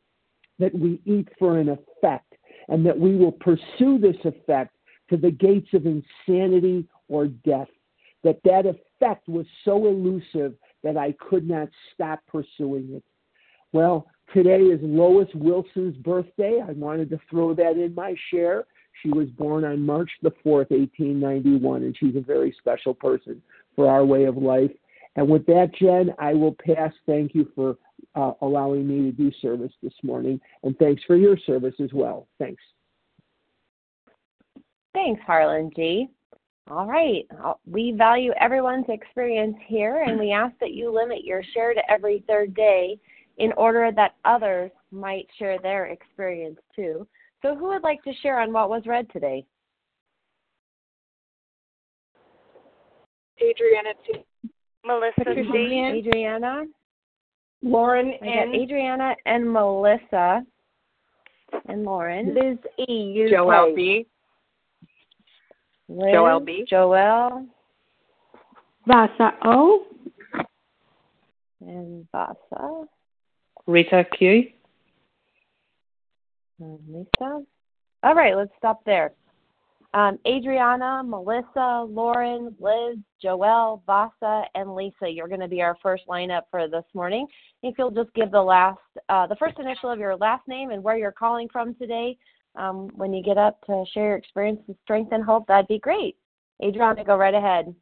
that 0.60 0.74
we 0.74 1.00
eat 1.06 1.28
for 1.38 1.58
an 1.58 1.70
effect 1.70 2.34
and 2.70 2.86
that 2.86 2.98
we 2.98 3.16
will 3.16 3.32
pursue 3.32 3.98
this 4.00 4.18
effect 4.24 4.76
to 5.10 5.18
the 5.18 5.32
gates 5.32 5.70
of 5.74 5.86
insanity 5.86 6.88
or 7.08 7.28
death. 7.28 7.70
That 8.24 8.40
that 8.44 8.66
effect 8.66 9.28
was 9.30 9.46
so 9.64 9.88
elusive 9.88 10.54
that 10.84 10.98
I 10.98 11.14
could 11.14 11.48
not 11.48 11.70
stop 11.94 12.20
pursuing 12.28 12.90
it. 12.94 13.04
Well, 13.72 14.08
today 14.34 14.62
is 14.62 14.80
Lois 14.82 15.30
Wilson's 15.36 15.96
birthday. 15.98 16.62
I 16.68 16.72
wanted 16.72 17.10
to 17.12 17.20
throw 17.30 17.54
that 17.54 17.78
in 17.78 17.94
my 17.96 18.16
share. 18.32 18.66
She 19.04 19.10
was 19.10 19.28
born 19.30 19.64
on 19.64 19.86
March 19.86 20.10
the 20.24 20.32
4th, 20.44 20.72
1891, 20.72 21.84
and 21.84 21.96
she's 21.98 22.16
a 22.16 22.22
very 22.22 22.56
special 22.60 22.94
person 22.94 23.42
for 23.76 23.90
our 23.90 24.04
way 24.04 24.26
of 24.26 24.38
life. 24.38 24.72
And 25.18 25.28
with 25.28 25.46
that, 25.48 25.74
Jen, 25.76 26.14
I 26.20 26.34
will 26.34 26.56
pass. 26.64 26.94
Thank 27.08 27.34
you 27.34 27.52
for 27.56 27.78
uh, 28.16 28.34
allowing 28.42 28.88
me 28.88 29.10
to 29.10 29.12
do 29.12 29.32
service 29.42 29.72
this 29.82 29.94
morning, 30.04 30.40
and 30.64 30.78
thanks 30.78 31.02
for 31.06 31.18
your 31.18 31.38
service 31.46 31.74
as 31.84 31.92
well. 31.92 32.28
Thanks. 32.40 32.62
Thanks, 34.94 35.22
Harlan 35.26 35.72
G. 35.76 36.08
All 36.70 36.86
right. 36.86 37.26
Uh, 37.44 37.54
we 37.66 37.94
value 37.98 38.32
everyone's 38.40 38.86
experience 38.90 39.56
here, 39.68 40.04
and 40.04 40.20
we 40.20 40.32
ask 40.32 40.54
that 40.60 40.74
you 40.74 40.94
limit 40.94 41.24
your 41.24 41.42
share 41.54 41.74
to 41.74 41.82
every 41.92 42.24
third 42.28 42.54
day 42.54 43.00
in 43.38 43.54
order 43.54 43.92
that 43.96 44.16
others 44.26 44.72
might 44.92 45.28
share 45.40 45.60
their 45.60 45.86
experience 45.88 46.60
too. 46.76 47.08
So, 47.42 47.56
who 47.56 47.70
would 47.70 47.84
like 47.84 48.04
to 48.04 48.14
share 48.22 48.40
on 48.40 48.52
what 48.52 48.70
was 48.70 48.84
read 48.86 49.08
today? 49.12 49.46
Adriana 53.42 53.92
T. 54.84 54.88
Melissa 54.88 55.24
T. 55.34 56.08
Adriana. 56.08 56.66
Lauren 57.64 58.14
and 58.22 58.56
Adriana 58.56 59.16
and 59.26 59.52
Melissa 59.52 60.44
and 61.68 61.84
Lauren. 61.84 62.36
Liz 62.36 62.58
E. 62.88 63.28
Joelle 63.32 63.76
B. 63.76 64.06
Liz, 65.90 66.14
Joelle 66.14 66.46
B. 66.46 66.66
Joelle. 66.72 67.48
Vasa 68.86 69.34
O. 69.44 69.86
And 71.62 72.08
Vasa. 72.12 72.86
Rita 73.66 74.06
Q. 74.18 74.48
And 76.60 76.80
Lisa. 76.88 77.44
All 78.04 78.16
right, 78.16 78.36
let's 78.36 78.52
stop 78.58 78.84
there. 78.86 79.14
Um, 79.94 80.20
Adriana, 80.28 81.02
Melissa, 81.04 81.86
Lauren, 81.90 82.54
Liz, 82.60 82.98
Joelle, 83.24 83.82
Vasa, 83.86 84.44
and 84.54 84.76
Lisa. 84.76 85.10
You're 85.10 85.30
going 85.30 85.40
to 85.40 85.48
be 85.48 85.62
our 85.62 85.78
first 85.82 86.04
lineup 86.08 86.44
for 86.52 86.68
this 86.68 86.84
morning. 86.94 87.26
If 87.64 87.76
you'll 87.78 87.92
just 87.92 88.14
give 88.14 88.32
the 88.32 88.42
last, 88.42 88.80
uh, 89.10 89.28
the 89.28 89.38
first 89.38 89.58
initial 89.60 89.90
of 89.90 90.00
your 90.00 90.16
last 90.18 90.48
name 90.48 90.72
and 90.72 90.84
where 90.84 90.98
you're 90.98 91.12
calling 91.12 91.48
from 91.52 91.74
today, 91.76 92.18
um, 92.56 92.90
when 92.96 93.14
you 93.14 93.24
get 93.24 93.38
up 93.38 93.60
to 93.66 93.86
share 93.94 94.10
your 94.10 94.18
experience 94.18 94.60
with 94.68 94.78
strength 94.84 95.14
and 95.14 95.24
hope, 95.24 95.48
that'd 95.48 95.68
be 95.68 95.80
great. 95.80 96.18
Adriana, 96.64 97.04
go 97.04 97.16
right 97.16 97.34
ahead. 97.34 97.74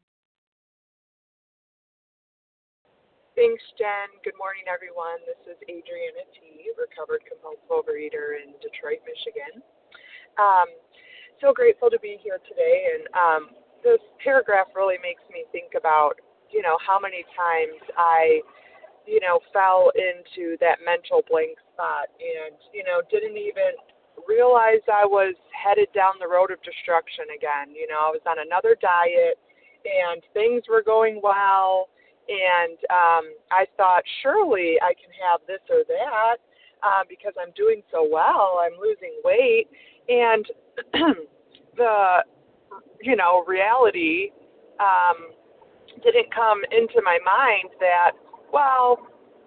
Thanks, 3.36 3.64
Jen. 3.78 4.16
Good 4.24 4.40
morning, 4.40 4.64
everyone. 4.72 5.20
This 5.28 5.40
is 5.44 5.60
Adriana 5.68 6.24
T., 6.40 6.72
recovered 6.80 7.20
compulsive 7.28 7.68
overeater 7.68 8.40
in 8.40 8.56
Detroit, 8.64 9.04
Michigan. 9.04 9.60
Um, 10.40 10.72
so 11.42 11.54
grateful 11.54 11.89
to 11.89 12.00
be 12.00 12.18
here 12.22 12.39
today, 12.48 12.96
and 12.96 13.04
um, 13.15 13.42
this 13.84 14.01
paragraph 14.24 14.68
really 14.75 14.98
makes 15.01 15.22
me 15.32 15.46
think 15.51 15.77
about, 15.77 16.18
you 16.51 16.62
know, 16.62 16.77
how 16.82 17.00
many 17.00 17.24
times 17.36 17.77
I, 17.98 18.42
you 19.06 19.20
know, 19.20 19.39
fell 19.54 19.92
into 19.94 20.58
that 20.60 20.82
mental 20.84 21.22
blank 21.30 21.58
spot 21.74 22.10
and, 22.18 22.58
you 22.74 22.84
know, 22.84 23.06
didn't 23.12 23.38
even 23.38 23.77
realize 24.27 24.82
I 24.89 25.06
was 25.06 25.36
headed 25.54 25.92
down 25.94 26.18
the 26.20 26.27
road 26.27 26.50
of 26.50 26.58
destruction 26.63 27.30
again. 27.36 27.75
You 27.75 27.86
know, 27.86 28.10
I 28.10 28.12
was 28.15 28.25
on 28.25 28.42
another 28.42 28.75
diet 28.82 29.38
and 29.86 30.22
things 30.34 30.63
were 30.68 30.82
going 30.82 31.22
well 31.22 31.89
and 32.27 32.77
um 32.89 33.25
I 33.54 33.70
thought 33.77 34.01
surely 34.24 34.82
I 34.82 34.98
can 34.98 35.13
have 35.22 35.42
this 35.46 35.62
or 35.70 35.86
that 35.86 36.42
uh, 36.86 37.01
because 37.10 37.34
I'm 37.42 37.51
doing 37.58 37.82
so 37.92 38.08
well. 38.10 38.62
I'm 38.62 38.77
losing 38.80 39.18
weight 39.24 39.68
and 40.08 40.46
the 41.77 42.24
you 43.01 43.15
know 43.15 43.44
reality 43.48 44.32
um 44.80 45.32
didn't 46.04 46.34
come 46.34 46.62
into 46.72 47.01
my 47.04 47.18
mind 47.25 47.72
that 47.80 48.12
well 48.51 49.00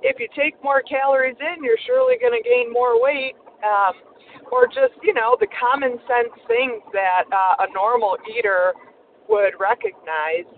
if 0.03 0.19
you 0.19 0.29
take 0.37 0.55
more 0.63 0.83
calories 0.83 1.37
in 1.41 1.63
you're 1.63 1.81
surely 1.87 2.17
going 2.21 2.33
to 2.33 2.49
gain 2.49 2.73
more 2.73 3.01
weight 3.01 3.35
um 3.65 3.95
or 4.51 4.67
just 4.67 4.97
you 5.03 5.13
know 5.15 5.37
the 5.41 5.49
common 5.53 5.99
sense 6.09 6.33
things 6.47 6.83
that 6.93 7.25
uh, 7.33 7.65
a 7.65 7.73
normal 7.75 8.17
eater 8.37 8.73
would 9.29 9.53
recognize 9.61 10.49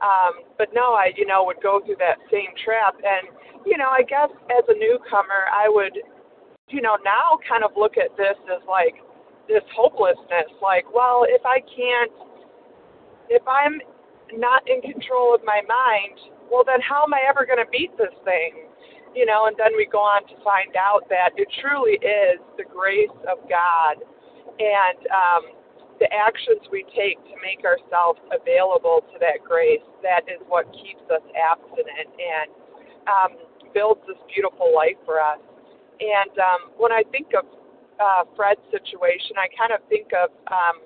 um 0.00 0.44
but 0.58 0.68
no 0.74 0.94
i 0.94 1.10
you 1.16 1.26
know 1.26 1.44
would 1.44 1.60
go 1.62 1.80
through 1.84 1.96
that 1.98 2.16
same 2.30 2.52
trap 2.64 2.94
and 2.96 3.28
you 3.66 3.76
know 3.76 3.88
i 3.88 4.02
guess 4.02 4.30
as 4.50 4.64
a 4.68 4.76
newcomer 4.78 5.48
i 5.52 5.68
would 5.68 5.96
you 6.68 6.80
know 6.80 6.96
now 7.04 7.38
kind 7.48 7.64
of 7.64 7.72
look 7.76 7.96
at 7.96 8.16
this 8.16 8.36
as 8.48 8.62
like 8.68 8.96
this 9.48 9.64
hopelessness 9.76 10.48
like 10.62 10.84
well 10.92 11.26
if 11.28 11.44
i 11.44 11.60
can't 11.60 12.12
if 13.28 13.42
i'm 13.46 13.80
not 14.38 14.62
in 14.68 14.80
control 14.80 15.34
of 15.34 15.40
my 15.44 15.60
mind 15.68 16.16
well 16.50 16.64
then 16.64 16.80
how 16.80 17.04
am 17.04 17.12
i 17.12 17.20
ever 17.28 17.44
going 17.44 17.60
to 17.60 17.70
beat 17.70 17.92
this 17.98 18.14
thing 18.24 18.64
you 19.14 19.24
know, 19.24 19.46
and 19.46 19.54
then 19.56 19.70
we 19.78 19.86
go 19.86 20.02
on 20.02 20.26
to 20.26 20.34
find 20.42 20.74
out 20.74 21.06
that 21.08 21.30
it 21.38 21.46
truly 21.62 22.02
is 22.02 22.42
the 22.58 22.66
grace 22.66 23.14
of 23.30 23.38
God 23.46 24.02
and 24.58 24.98
um, 25.14 25.42
the 26.02 26.10
actions 26.10 26.66
we 26.70 26.82
take 26.90 27.22
to 27.30 27.34
make 27.38 27.62
ourselves 27.62 28.18
available 28.34 29.06
to 29.14 29.16
that 29.22 29.46
grace. 29.46 29.82
That 30.02 30.26
is 30.26 30.42
what 30.50 30.66
keeps 30.74 31.06
us 31.14 31.22
abstinent 31.38 32.10
and 32.10 32.48
um, 33.06 33.30
builds 33.70 34.02
this 34.10 34.18
beautiful 34.26 34.74
life 34.74 34.98
for 35.06 35.22
us. 35.22 35.38
And 36.00 36.34
um, 36.38 36.60
when 36.76 36.92
I 36.92 37.02
think 37.10 37.32
of 37.38 37.46
uh, 38.00 38.24
Fred's 38.34 38.64
situation, 38.70 39.38
I 39.38 39.46
kind 39.54 39.70
of 39.70 39.80
think 39.88 40.10
of 40.12 40.30
um, 40.50 40.82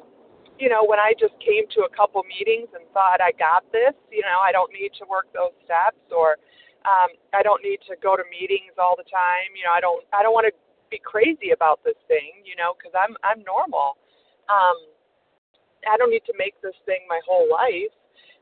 you 0.58 0.68
know, 0.68 0.82
when 0.82 0.98
I 0.98 1.14
just 1.14 1.38
came 1.38 1.70
to 1.78 1.86
a 1.86 1.90
couple 1.94 2.20
meetings 2.26 2.66
and 2.74 2.82
thought 2.90 3.22
I 3.22 3.30
got 3.38 3.62
this, 3.70 3.94
you 4.10 4.26
know, 4.26 4.42
I 4.42 4.50
don't 4.50 4.74
need 4.74 4.90
to 4.98 5.06
work 5.06 5.30
those 5.30 5.54
steps 5.62 6.02
or 6.10 6.34
um, 6.82 7.14
I 7.30 7.46
don't 7.46 7.62
need 7.62 7.78
to 7.86 7.94
go 8.02 8.18
to 8.18 8.26
meetings 8.26 8.74
all 8.74 8.98
the 8.98 9.06
time. 9.06 9.54
You 9.54 9.66
know, 9.66 9.74
I 9.74 9.80
don't 9.80 10.02
I 10.10 10.22
don't 10.22 10.34
want 10.34 10.50
to 10.50 10.54
be 10.90 10.98
crazy 10.98 11.54
about 11.54 11.82
this 11.86 11.98
thing, 12.10 12.42
you 12.42 12.58
know, 12.58 12.74
because 12.74 12.94
I'm 12.94 13.14
I'm 13.22 13.42
normal. 13.46 13.98
Um, 14.50 14.78
I 15.86 15.94
don't 15.96 16.10
need 16.10 16.26
to 16.26 16.34
make 16.34 16.58
this 16.58 16.76
thing 16.86 17.06
my 17.06 17.22
whole 17.22 17.46
life. 17.46 17.94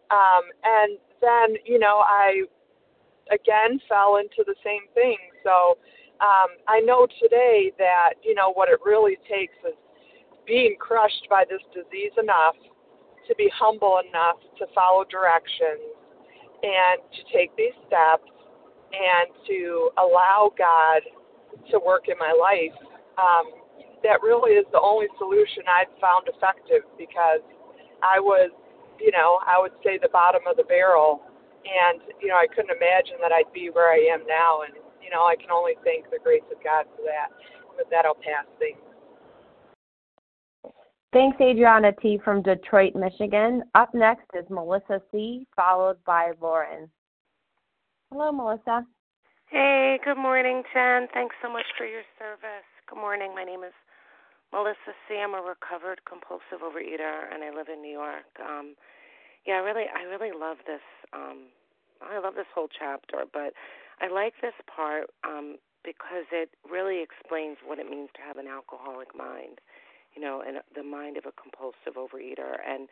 Um, 0.09 0.49
and 0.65 0.97
then, 1.21 1.61
you 1.69 1.79
know, 1.79 2.01
I 2.01 2.49
again 3.29 3.77
fell 3.89 4.17
into 4.17 4.41
the 4.47 4.57
same 4.65 4.89
thing. 4.97 5.21
So 5.45 5.77
um, 6.21 6.57
I 6.67 6.81
know 6.81 7.07
today 7.21 7.73
that, 7.79 8.15
you 8.23 8.35
know, 8.35 8.53
what 8.53 8.69
it 8.69 8.81
really 8.85 9.19
takes 9.29 9.55
is 9.67 9.77
being 10.47 10.77
crushed 10.79 11.27
by 11.29 11.45
this 11.49 11.61
disease 11.75 12.13
enough 12.17 12.57
to 13.29 13.35
be 13.35 13.51
humble 13.53 14.01
enough 14.09 14.39
to 14.59 14.67
follow 14.75 15.05
directions 15.05 15.83
and 16.63 17.03
to 17.13 17.21
take 17.37 17.55
these 17.57 17.75
steps 17.87 18.31
and 18.95 19.29
to 19.47 19.91
allow 19.99 20.53
God 20.57 21.03
to 21.71 21.81
work 21.85 22.09
in 22.09 22.17
my 22.19 22.33
life. 22.33 22.77
Um, 23.19 23.53
that 24.03 24.23
really 24.23 24.53
is 24.55 24.65
the 24.73 24.81
only 24.81 25.07
solution 25.19 25.67
I've 25.67 25.93
found 26.01 26.31
effective 26.31 26.87
because 26.97 27.43
I 28.01 28.21
was, 28.21 28.51
you 29.01 29.11
know, 29.11 29.41
I 29.45 29.59
would 29.61 29.75
say 29.83 29.99
the 30.01 30.09
bottom 30.09 30.43
of 30.49 30.57
the 30.57 30.65
barrel. 30.65 31.21
And, 31.67 32.01
you 32.23 32.29
know, 32.29 32.39
I 32.39 32.47
couldn't 32.47 32.71
imagine 32.71 33.19
that 33.21 33.33
I'd 33.35 33.51
be 33.53 33.69
where 33.75 33.91
I 33.91 34.07
am 34.15 34.23
now. 34.25 34.63
And, 34.63 34.86
you 35.07 35.15
know, 35.15 35.23
I 35.23 35.37
can 35.37 35.55
only 35.55 35.75
thank 35.85 36.11
the 36.11 36.19
grace 36.19 36.43
of 36.51 36.59
God 36.65 36.85
for 36.97 37.07
that. 37.07 37.31
With 37.79 37.87
that, 37.91 38.05
I'll 38.05 38.19
pass 38.19 38.45
things. 38.59 38.83
Thanks, 41.13 41.39
Adriana 41.41 41.93
T. 42.03 42.19
from 42.25 42.43
Detroit, 42.43 42.97
Michigan. 42.97 43.63
Up 43.77 43.95
next 43.95 44.27
is 44.35 44.45
Melissa 44.51 45.01
C., 45.13 45.47
followed 45.55 46.03
by 46.05 46.33
Lauren. 46.43 46.91
Hello, 48.11 48.33
Melissa. 48.33 48.85
Hey, 49.49 50.01
good 50.05 50.19
morning, 50.19 50.65
Jen. 50.75 51.07
Thanks 51.15 51.37
so 51.41 51.51
much 51.51 51.67
for 51.79 51.87
your 51.87 52.03
service. 52.19 52.67
Good 52.91 52.99
morning. 52.99 53.33
My 53.33 53.45
name 53.45 53.63
is 53.63 53.73
Melissa 54.53 54.99
C. 55.07 55.23
I'm 55.23 55.35
a 55.35 55.41
recovered 55.41 56.01
compulsive 56.03 56.67
overeater, 56.67 57.33
and 57.33 57.45
I 57.45 57.55
live 57.55 57.69
in 57.73 57.81
New 57.81 57.95
York. 57.95 58.27
Um, 58.43 58.75
yeah, 59.47 59.55
I 59.55 59.59
really, 59.59 59.87
I 59.87 60.03
really 60.11 60.35
love 60.37 60.59
this. 60.67 60.83
Um, 61.15 61.55
I 62.03 62.19
love 62.19 62.35
this 62.35 62.51
whole 62.53 62.69
chapter, 62.69 63.25
but 63.33 63.55
I 64.01 64.09
like 64.09 64.35
this 64.43 64.57
part 64.67 65.11
um, 65.25 65.57
because 65.85 66.29
it 66.33 66.51
really 66.69 67.03
explains 67.03 67.57
what 67.65 67.79
it 67.79 67.89
means 67.89 68.11
to 68.17 68.23
have 68.23 68.37
an 68.37 68.47
alcoholic 68.47 69.17
mind 69.17 69.61
you 70.17 70.23
know, 70.23 70.43
and 70.47 70.59
the 70.75 70.83
mind 70.83 71.19
of 71.19 71.27
a 71.27 71.33
compulsive 71.37 71.95
overeater. 71.95 72.57
And 72.67 72.89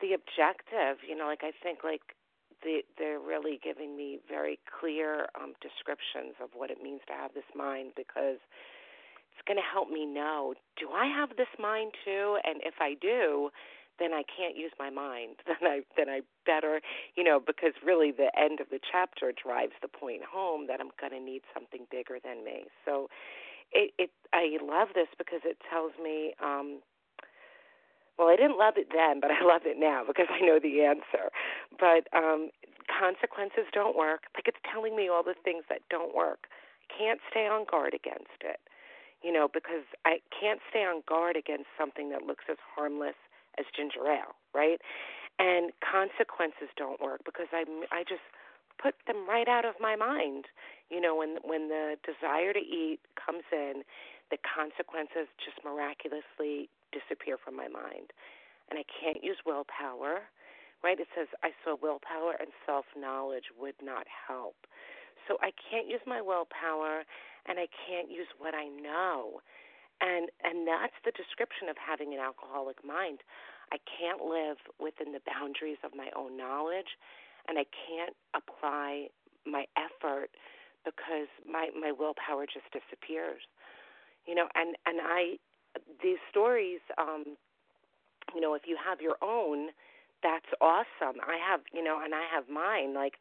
the 0.00 0.16
objective, 0.16 1.04
you 1.06 1.14
know, 1.14 1.26
like 1.26 1.44
I 1.44 1.52
think 1.62 1.84
like 1.84 2.16
the, 2.64 2.80
they're 2.98 3.20
really 3.20 3.60
giving 3.62 3.96
me 3.96 4.18
very 4.26 4.58
clear 4.80 5.28
um, 5.36 5.52
descriptions 5.60 6.34
of 6.42 6.48
what 6.56 6.70
it 6.70 6.82
means 6.82 7.00
to 7.06 7.12
have 7.12 7.34
this 7.34 7.46
mind 7.54 7.92
because 7.94 8.40
it's 9.36 9.44
going 9.46 9.60
to 9.60 9.68
help 9.68 9.90
me 9.90 10.06
know 10.06 10.54
do 10.80 10.88
I 10.90 11.06
have 11.06 11.36
this 11.36 11.52
mind 11.60 11.92
too? 12.04 12.38
And 12.42 12.60
if 12.64 12.74
I 12.80 12.96
do, 13.00 13.50
then 13.98 14.12
I 14.12 14.22
can't 14.24 14.56
use 14.56 14.72
my 14.78 14.90
mind. 14.90 15.36
Then 15.46 15.70
I 15.70 15.80
then 15.96 16.08
I 16.08 16.20
better, 16.46 16.80
you 17.16 17.22
know, 17.24 17.40
because 17.40 17.72
really 17.84 18.10
the 18.10 18.30
end 18.38 18.60
of 18.60 18.68
the 18.70 18.80
chapter 18.80 19.32
drives 19.32 19.72
the 19.82 19.88
point 19.88 20.22
home 20.24 20.66
that 20.66 20.80
I'm 20.80 20.90
going 21.00 21.12
to 21.12 21.20
need 21.20 21.42
something 21.54 21.86
bigger 21.90 22.18
than 22.22 22.44
me. 22.44 22.64
So 22.84 23.08
it, 23.72 23.92
it 23.98 24.10
I 24.32 24.56
love 24.62 24.88
this 24.94 25.08
because 25.18 25.40
it 25.44 25.58
tells 25.68 25.92
me 26.02 26.34
um 26.42 26.80
well 28.18 28.28
I 28.28 28.36
didn't 28.36 28.58
love 28.58 28.74
it 28.76 28.88
then 28.94 29.20
but 29.20 29.30
I 29.34 29.44
love 29.44 29.62
it 29.66 29.76
now 29.78 30.02
because 30.06 30.26
I 30.30 30.40
know 30.40 30.58
the 30.62 30.82
answer 30.82 31.30
but 31.78 32.06
um 32.16 32.50
consequences 32.86 33.66
don't 33.72 33.96
work 33.96 34.30
like 34.34 34.46
it's 34.46 34.60
telling 34.70 34.96
me 34.96 35.08
all 35.08 35.22
the 35.22 35.34
things 35.44 35.64
that 35.68 35.80
don't 35.90 36.14
work 36.14 36.46
can't 36.92 37.20
stay 37.30 37.46
on 37.46 37.66
guard 37.70 37.94
against 37.94 38.40
it 38.40 38.60
you 39.22 39.32
know 39.32 39.48
because 39.52 39.84
I 40.04 40.20
can't 40.28 40.60
stay 40.70 40.84
on 40.84 41.02
guard 41.08 41.36
against 41.36 41.68
something 41.78 42.10
that 42.10 42.22
looks 42.22 42.44
as 42.50 42.58
harmless 42.76 43.18
as 43.58 43.66
ginger 43.76 44.06
ale 44.06 44.36
right 44.54 44.80
and 45.38 45.72
consequences 45.82 46.70
don't 46.76 47.00
work 47.00 47.20
because 47.24 47.48
I 47.52 47.64
I 47.90 48.04
just 48.06 48.24
put 48.80 48.94
them 49.06 49.28
right 49.28 49.48
out 49.48 49.64
of 49.64 49.74
my 49.80 49.96
mind. 49.96 50.46
You 50.90 51.00
know, 51.00 51.14
when 51.16 51.38
when 51.42 51.68
the 51.68 51.96
desire 52.06 52.52
to 52.52 52.60
eat 52.60 53.00
comes 53.18 53.44
in, 53.52 53.82
the 54.30 54.38
consequences 54.42 55.30
just 55.42 55.58
miraculously 55.64 56.70
disappear 56.92 57.36
from 57.38 57.56
my 57.56 57.68
mind. 57.68 58.14
And 58.70 58.78
I 58.78 58.84
can't 58.86 59.22
use 59.22 59.36
willpower, 59.44 60.30
right? 60.82 60.98
It 60.98 61.08
says 61.14 61.28
I 61.42 61.50
saw 61.64 61.76
willpower 61.80 62.38
and 62.38 62.50
self 62.66 62.86
knowledge 62.96 63.50
would 63.58 63.76
not 63.82 64.06
help. 64.08 64.56
So 65.26 65.36
I 65.40 65.50
can't 65.56 65.88
use 65.88 66.04
my 66.06 66.20
willpower 66.20 67.02
and 67.46 67.58
I 67.58 67.66
can't 67.88 68.10
use 68.10 68.28
what 68.38 68.54
I 68.54 68.68
know. 68.68 69.40
And 70.04 70.28
and 70.44 70.68
that's 70.68 70.96
the 71.04 71.16
description 71.16 71.72
of 71.72 71.76
having 71.80 72.12
an 72.12 72.20
alcoholic 72.20 72.84
mind. 72.84 73.24
I 73.72 73.80
can't 73.88 74.20
live 74.20 74.60
within 74.76 75.16
the 75.16 75.24
boundaries 75.24 75.80
of 75.82 75.96
my 75.96 76.12
own 76.14 76.36
knowledge 76.36 76.92
and 77.48 77.58
I 77.58 77.64
can't 77.72 78.16
apply 78.36 79.08
my 79.46 79.64
effort 79.76 80.28
because 80.84 81.28
my 81.48 81.68
my 81.72 81.92
willpower 81.92 82.44
just 82.46 82.68
disappears. 82.72 83.42
You 84.26 84.34
know, 84.34 84.48
and 84.54 84.76
and 84.86 85.00
I 85.00 85.36
these 86.02 86.20
stories 86.30 86.80
um 86.98 87.36
you 88.34 88.40
know, 88.40 88.54
if 88.54 88.62
you 88.66 88.76
have 88.82 89.00
your 89.00 89.16
own, 89.22 89.68
that's 90.22 90.48
awesome. 90.60 91.20
I 91.22 91.36
have, 91.38 91.60
you 91.72 91.84
know, 91.84 92.00
and 92.02 92.14
I 92.14 92.24
have 92.32 92.48
mine 92.48 92.94
like 92.94 93.14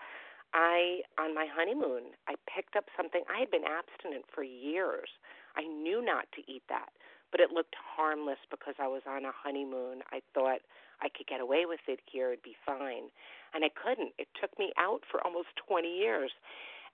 I 0.54 1.02
on 1.19 1.34
my 1.36 1.48
honeymoon, 1.52 2.15
I 2.28 2.36
picked 2.48 2.76
up 2.76 2.86
something 2.96 3.24
I 3.28 3.39
had 3.39 3.52
been 3.52 3.65
abstinent 3.65 4.26
for 4.34 4.43
years. 4.43 5.10
I 5.56 5.63
knew 5.63 6.04
not 6.04 6.26
to 6.36 6.42
eat 6.52 6.63
that, 6.70 6.89
but 7.32 7.39
it 7.39 7.52
looked 7.52 7.76
harmless 7.78 8.39
because 8.50 8.76
I 8.80 8.88
was 8.88 9.02
on 9.08 9.26
a 9.26 9.32
honeymoon. 9.32 10.02
I 10.12 10.22
thought 10.34 10.60
I 11.02 11.10
could 11.10 11.28
get 11.28 11.42
away 11.42 11.66
with 11.66 11.82
it 11.88 12.00
here, 12.12 12.32
it'd 12.32 12.44
be 12.44 12.56
fine 12.66 13.10
and 13.54 13.63
I 13.63 13.70
couldn't. 13.70 14.13
It 14.18 14.28
took 14.39 14.58
me 14.58 14.74
out 14.78 15.02
for 15.10 15.22
almost 15.24 15.54
20 15.68 15.88
years. 15.88 16.32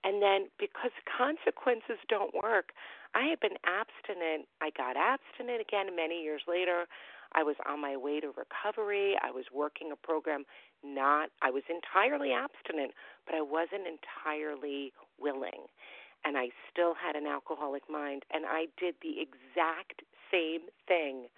And 0.04 0.22
then 0.22 0.48
because 0.58 0.92
consequences 1.18 1.98
don't 2.08 2.34
work, 2.34 2.72
I 3.14 3.26
had 3.26 3.40
been 3.40 3.58
abstinent. 3.64 4.46
I 4.60 4.70
got 4.76 4.96
abstinent 4.96 5.60
again 5.60 5.96
many 5.96 6.22
years 6.22 6.42
later. 6.46 6.84
I 7.32 7.42
was 7.42 7.56
on 7.66 7.80
my 7.80 7.96
way 7.96 8.20
to 8.20 8.28
recovery. 8.34 9.14
I 9.22 9.30
was 9.30 9.44
working 9.52 9.90
a 9.92 9.96
program 9.96 10.44
not 10.82 11.28
I 11.42 11.50
was 11.50 11.62
entirely 11.68 12.32
abstinent, 12.32 12.92
but 13.26 13.34
I 13.34 13.42
wasn't 13.42 13.84
entirely 13.84 14.92
willing. 15.20 15.68
And 16.24 16.36
I 16.36 16.48
still 16.70 16.94
had 16.94 17.16
an 17.16 17.26
alcoholic 17.26 17.82
mind 17.90 18.24
and 18.32 18.44
I 18.46 18.66
did 18.78 18.94
the 19.02 19.20
exact 19.20 20.02
same 20.30 20.68
thing 20.86 21.28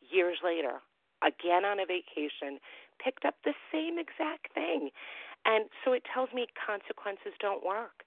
years 0.00 0.38
later. 0.44 0.80
Again 1.22 1.64
on 1.64 1.80
a 1.80 1.86
vacation, 1.86 2.60
picked 3.02 3.24
up 3.24 3.34
the 3.44 3.54
same 3.72 3.98
exact 3.98 4.52
thing. 4.54 4.90
And 5.44 5.68
so 5.84 5.92
it 5.92 6.04
tells 6.12 6.30
me 6.32 6.46
consequences 6.54 7.32
don't 7.40 7.64
work. 7.64 8.04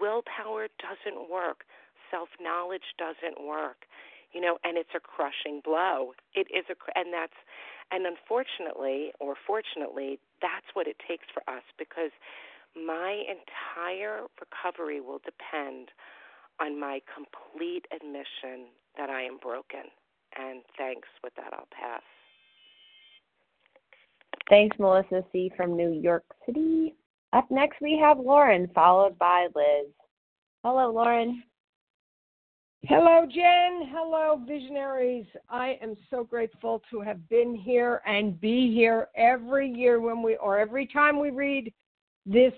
Willpower 0.00 0.68
doesn't 0.78 1.30
work. 1.30 1.64
Self 2.10 2.28
knowledge 2.40 2.94
doesn't 2.98 3.42
work. 3.42 3.86
You 4.32 4.40
know, 4.40 4.58
and 4.64 4.76
it's 4.76 4.92
a 4.94 5.00
crushing 5.00 5.62
blow. 5.64 6.12
It 6.34 6.46
is 6.52 6.66
a, 6.68 6.76
and 6.98 7.14
that's, 7.14 7.38
and 7.90 8.04
unfortunately, 8.04 9.12
or 9.18 9.34
fortunately, 9.46 10.18
that's 10.42 10.66
what 10.74 10.86
it 10.86 10.96
takes 11.06 11.24
for 11.32 11.40
us 11.48 11.62
because 11.78 12.10
my 12.76 13.22
entire 13.28 14.26
recovery 14.40 15.00
will 15.00 15.20
depend 15.24 15.88
on 16.60 16.78
my 16.78 17.00
complete 17.14 17.86
admission 17.94 18.68
that 18.96 19.10
I 19.10 19.22
am 19.22 19.38
broken. 19.38 19.90
And 20.38 20.62
thanks. 20.76 21.08
With 21.24 21.34
that, 21.36 21.52
I'll 21.52 21.68
pass. 21.70 22.02
Thanks, 24.48 24.78
Melissa 24.78 25.24
C. 25.32 25.50
from 25.56 25.76
New 25.76 25.90
York 25.90 26.24
City. 26.44 26.94
Up 27.32 27.50
next, 27.50 27.80
we 27.80 27.98
have 28.00 28.18
Lauren, 28.18 28.70
followed 28.74 29.18
by 29.18 29.48
Liz. 29.54 29.88
Hello, 30.62 30.90
Lauren. 30.92 31.42
Hello, 32.82 33.26
Jen. 33.26 33.88
Hello, 33.90 34.40
visionaries. 34.46 35.26
I 35.48 35.78
am 35.82 35.96
so 36.08 36.22
grateful 36.22 36.82
to 36.90 37.00
have 37.00 37.28
been 37.28 37.54
here 37.54 38.00
and 38.06 38.40
be 38.40 38.72
here 38.72 39.08
every 39.16 39.68
year 39.68 40.00
when 40.00 40.22
we, 40.22 40.36
or 40.36 40.58
every 40.58 40.86
time 40.86 41.18
we 41.18 41.30
read 41.30 41.72
this 42.26 42.52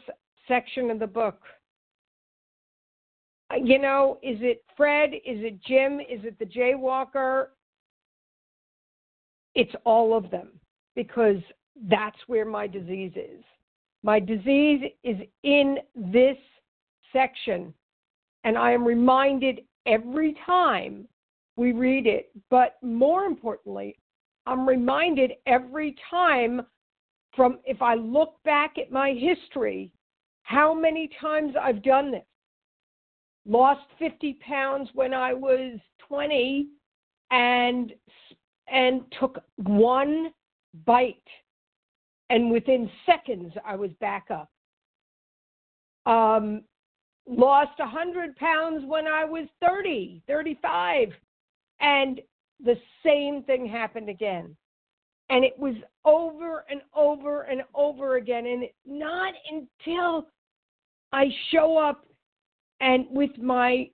section 0.49 0.91
of 0.91 0.99
the 0.99 1.07
book. 1.07 1.41
Uh, 3.51 3.57
you 3.63 3.79
know, 3.79 4.19
is 4.23 4.39
it 4.41 4.65
Fred? 4.77 5.13
Is 5.15 5.43
it 5.43 5.63
Jim? 5.63 6.01
Is 6.01 6.25
it 6.25 6.39
the 6.39 6.47
Jaywalker? 6.47 7.49
It's 9.55 9.75
all 9.85 10.17
of 10.17 10.31
them 10.31 10.49
because 10.97 11.37
that's 11.89 12.19
where 12.27 12.45
my 12.45 12.67
disease 12.67 13.13
is. 13.15 13.45
My 14.03 14.21
disease 14.21 14.83
is 15.05 15.17
in 15.43 15.79
this 15.95 16.37
section, 17.13 17.75
and 18.45 18.57
I 18.57 18.73
am 18.73 18.85
reminded 18.85 19.63
every 19.87 20.37
time 20.47 21.07
we 21.57 21.73
read 21.73 22.07
it. 22.07 22.31
But 22.51 22.77
more 22.83 23.25
importantly, 23.25 23.99
I'm 24.47 24.67
reminded 24.67 25.33
every 25.47 25.97
time 26.11 26.63
from 27.39 27.61
if 27.65 27.81
I 27.81 27.95
look 27.95 28.35
back 28.45 28.79
at 28.79 28.91
my 28.91 29.13
history, 29.13 29.93
how 30.43 30.75
many 30.75 31.09
times 31.21 31.55
I've 31.59 31.83
done 31.85 32.11
this 32.11 32.25
lost 33.47 33.87
50 33.99 34.35
pounds 34.47 34.91
when 34.93 35.15
I 35.15 35.33
was 35.33 35.79
20 36.07 36.69
and 37.31 37.93
and 38.71 39.03
took 39.19 39.39
one 39.57 40.31
bite 40.85 41.17
and 42.29 42.51
within 42.51 42.91
seconds 43.07 43.55
I 43.65 43.77
was 43.77 43.91
back 44.01 44.27
up. 44.31 44.51
Um, 46.05 46.63
lost 47.27 47.79
100 47.79 48.37
pounds 48.37 48.85
when 48.87 49.07
I 49.07 49.25
was 49.25 49.47
30, 49.65 50.23
35 50.27 51.13
and 51.81 52.21
the 52.63 52.77
same 53.05 53.45
thing 53.45 53.67
happened 53.67 54.09
again. 54.09 54.57
And 55.31 55.45
it 55.45 55.59
was 55.59 55.75
over 56.05 56.65
and 56.71 56.81
over 56.97 57.43
and 57.43 57.63
over 57.75 58.17
again 58.17 58.47
and 58.47 58.65
not 58.87 59.35
until 59.51 60.27
I 61.13 61.27
show 61.51 61.77
up 61.77 62.07
and 62.81 63.07
with 63.11 63.37
my 63.39 63.91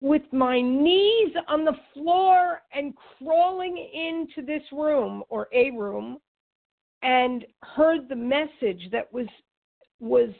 with 0.00 0.22
my 0.32 0.60
knees 0.60 1.34
on 1.48 1.64
the 1.64 1.76
floor 1.92 2.62
and 2.72 2.94
crawling 3.18 3.76
into 3.76 4.46
this 4.46 4.62
room 4.70 5.24
or 5.28 5.48
a 5.52 5.70
room 5.72 6.18
and 7.02 7.44
heard 7.62 8.08
the 8.08 8.16
message 8.16 8.88
that 8.92 9.12
was 9.12 9.26
was 10.00 10.30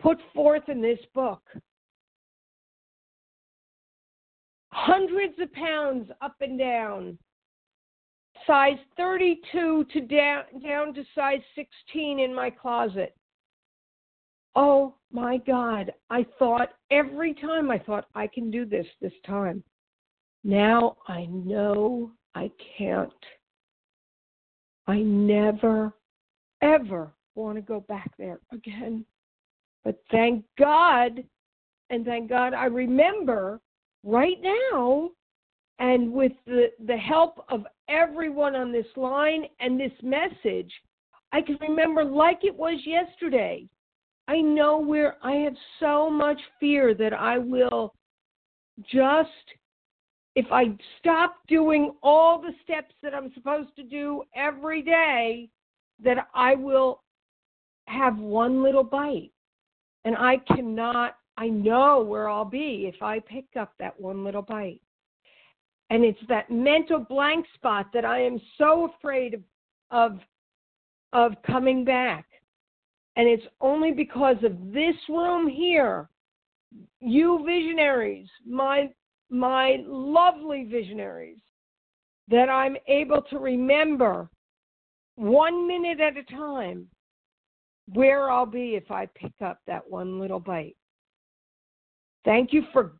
put 0.00 0.18
forth 0.34 0.68
in 0.68 0.82
this 0.82 0.98
book. 1.14 1.42
Hundreds 4.72 5.34
of 5.40 5.52
pounds 5.52 6.10
up 6.20 6.34
and 6.40 6.58
down 6.58 7.18
size 8.46 8.78
32 8.96 9.86
to 9.92 10.00
down 10.00 10.44
down 10.62 10.94
to 10.94 11.04
size 11.14 11.40
16 11.54 12.20
in 12.20 12.34
my 12.34 12.50
closet 12.50 13.14
Oh 14.54 14.94
my 15.10 15.38
God. 15.38 15.92
I 16.10 16.26
thought 16.38 16.70
every 16.90 17.34
time 17.34 17.70
I 17.70 17.78
thought 17.78 18.06
I 18.14 18.26
can 18.26 18.50
do 18.50 18.64
this 18.64 18.86
this 19.00 19.12
time. 19.26 19.62
Now 20.44 20.96
I 21.08 21.26
know 21.26 22.10
I 22.34 22.50
can't. 22.76 23.12
I 24.86 24.98
never, 24.98 25.94
ever 26.60 27.12
want 27.34 27.56
to 27.56 27.62
go 27.62 27.80
back 27.80 28.10
there 28.18 28.40
again. 28.52 29.04
But 29.84 30.02
thank 30.10 30.44
God, 30.58 31.24
and 31.90 32.04
thank 32.04 32.28
God 32.28 32.52
I 32.52 32.66
remember 32.66 33.60
right 34.04 34.38
now, 34.42 35.10
and 35.78 36.12
with 36.12 36.32
the, 36.46 36.66
the 36.86 36.96
help 36.96 37.44
of 37.48 37.66
everyone 37.88 38.54
on 38.54 38.72
this 38.72 38.86
line 38.96 39.44
and 39.60 39.78
this 39.78 39.92
message, 40.02 40.72
I 41.32 41.40
can 41.40 41.56
remember 41.60 42.04
like 42.04 42.40
it 42.42 42.54
was 42.54 42.78
yesterday 42.84 43.68
I 44.28 44.40
know 44.40 44.78
where 44.78 45.16
I 45.22 45.32
have 45.36 45.56
so 45.80 46.08
much 46.08 46.40
fear 46.60 46.94
that 46.94 47.12
I 47.12 47.38
will 47.38 47.94
just, 48.90 49.28
if 50.36 50.46
I 50.50 50.76
stop 50.98 51.36
doing 51.48 51.92
all 52.02 52.40
the 52.40 52.52
steps 52.62 52.94
that 53.02 53.14
I'm 53.14 53.32
supposed 53.34 53.74
to 53.76 53.82
do 53.82 54.22
every 54.34 54.82
day, 54.82 55.48
that 56.02 56.28
I 56.34 56.54
will 56.54 57.02
have 57.88 58.18
one 58.18 58.62
little 58.62 58.84
bite. 58.84 59.32
And 60.04 60.16
I 60.16 60.38
cannot, 60.54 61.16
I 61.36 61.48
know 61.48 62.02
where 62.02 62.28
I'll 62.28 62.44
be 62.44 62.90
if 62.92 63.02
I 63.02 63.18
pick 63.18 63.46
up 63.58 63.72
that 63.78 64.00
one 64.00 64.24
little 64.24 64.42
bite. 64.42 64.80
And 65.90 66.04
it's 66.04 66.18
that 66.28 66.50
mental 66.50 67.00
blank 67.00 67.46
spot 67.54 67.86
that 67.92 68.04
I 68.04 68.22
am 68.22 68.40
so 68.56 68.90
afraid 68.96 69.34
of, 69.34 69.42
of, 69.90 70.18
of 71.12 71.32
coming 71.42 71.84
back 71.84 72.26
and 73.16 73.28
it's 73.28 73.46
only 73.60 73.92
because 73.92 74.36
of 74.42 74.72
this 74.72 74.94
room 75.08 75.46
here, 75.46 76.08
you 77.00 77.42
visionaries, 77.44 78.28
my 78.46 78.90
my 79.28 79.78
lovely 79.86 80.64
visionaries, 80.64 81.38
that 82.28 82.48
I'm 82.48 82.76
able 82.86 83.22
to 83.30 83.38
remember 83.38 84.28
one 85.16 85.66
minute 85.66 86.00
at 86.00 86.16
a 86.16 86.22
time 86.24 86.86
where 87.94 88.30
I'll 88.30 88.46
be 88.46 88.74
if 88.74 88.90
I 88.90 89.06
pick 89.14 89.32
up 89.44 89.58
that 89.66 89.88
one 89.88 90.18
little 90.18 90.40
bite. 90.40 90.76
Thank 92.24 92.52
you 92.52 92.62
for 92.72 92.92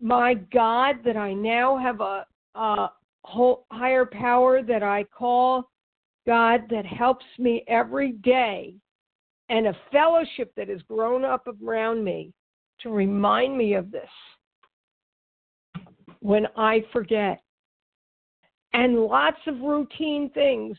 my 0.00 0.34
God 0.34 0.96
that 1.04 1.16
I 1.16 1.32
now 1.32 1.76
have 1.76 2.00
a, 2.00 2.26
a 2.54 2.90
whole 3.24 3.66
higher 3.70 4.06
power 4.06 4.62
that 4.62 4.82
I 4.82 5.04
call 5.04 5.70
God 6.26 6.62
that 6.70 6.86
helps 6.86 7.24
me 7.38 7.64
every 7.68 8.12
day 8.12 8.74
and 9.48 9.66
a 9.66 9.76
fellowship 9.90 10.52
that 10.56 10.68
has 10.68 10.82
grown 10.82 11.24
up 11.24 11.46
around 11.62 12.04
me 12.04 12.32
to 12.80 12.90
remind 12.90 13.56
me 13.56 13.74
of 13.74 13.90
this 13.90 14.08
when 16.20 16.46
I 16.56 16.84
forget. 16.92 17.40
And 18.74 19.00
lots 19.00 19.38
of 19.46 19.60
routine 19.60 20.30
things 20.34 20.76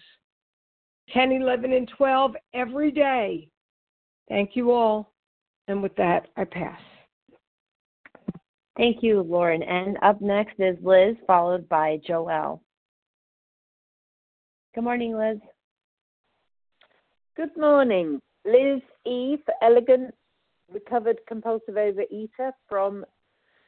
10, 1.14 1.32
11, 1.32 1.74
and 1.74 1.92
12 1.98 2.36
every 2.54 2.92
day. 2.92 3.50
Thank 4.28 4.52
you 4.56 4.72
all. 4.72 5.12
And 5.68 5.82
with 5.82 5.96
that, 5.96 6.28
I 6.38 6.44
pass. 6.44 6.80
Thank 8.80 9.04
you, 9.04 9.24
Lauren. 9.24 9.62
And 9.62 9.98
up 10.02 10.22
next 10.22 10.58
is 10.58 10.78
Liz, 10.82 11.18
followed 11.28 11.68
by 11.68 12.00
Joelle. 12.08 12.62
Good 14.74 14.86
morning, 14.86 15.18
Liz. 15.18 15.40
Good 17.36 17.58
morning. 17.58 18.22
Liz 18.46 18.80
E. 19.06 19.36
for 19.44 19.54
Elegant 19.62 20.16
Recovered 20.72 21.20
Compulsive 21.28 21.76
Overeater 21.76 22.54
from 22.70 23.04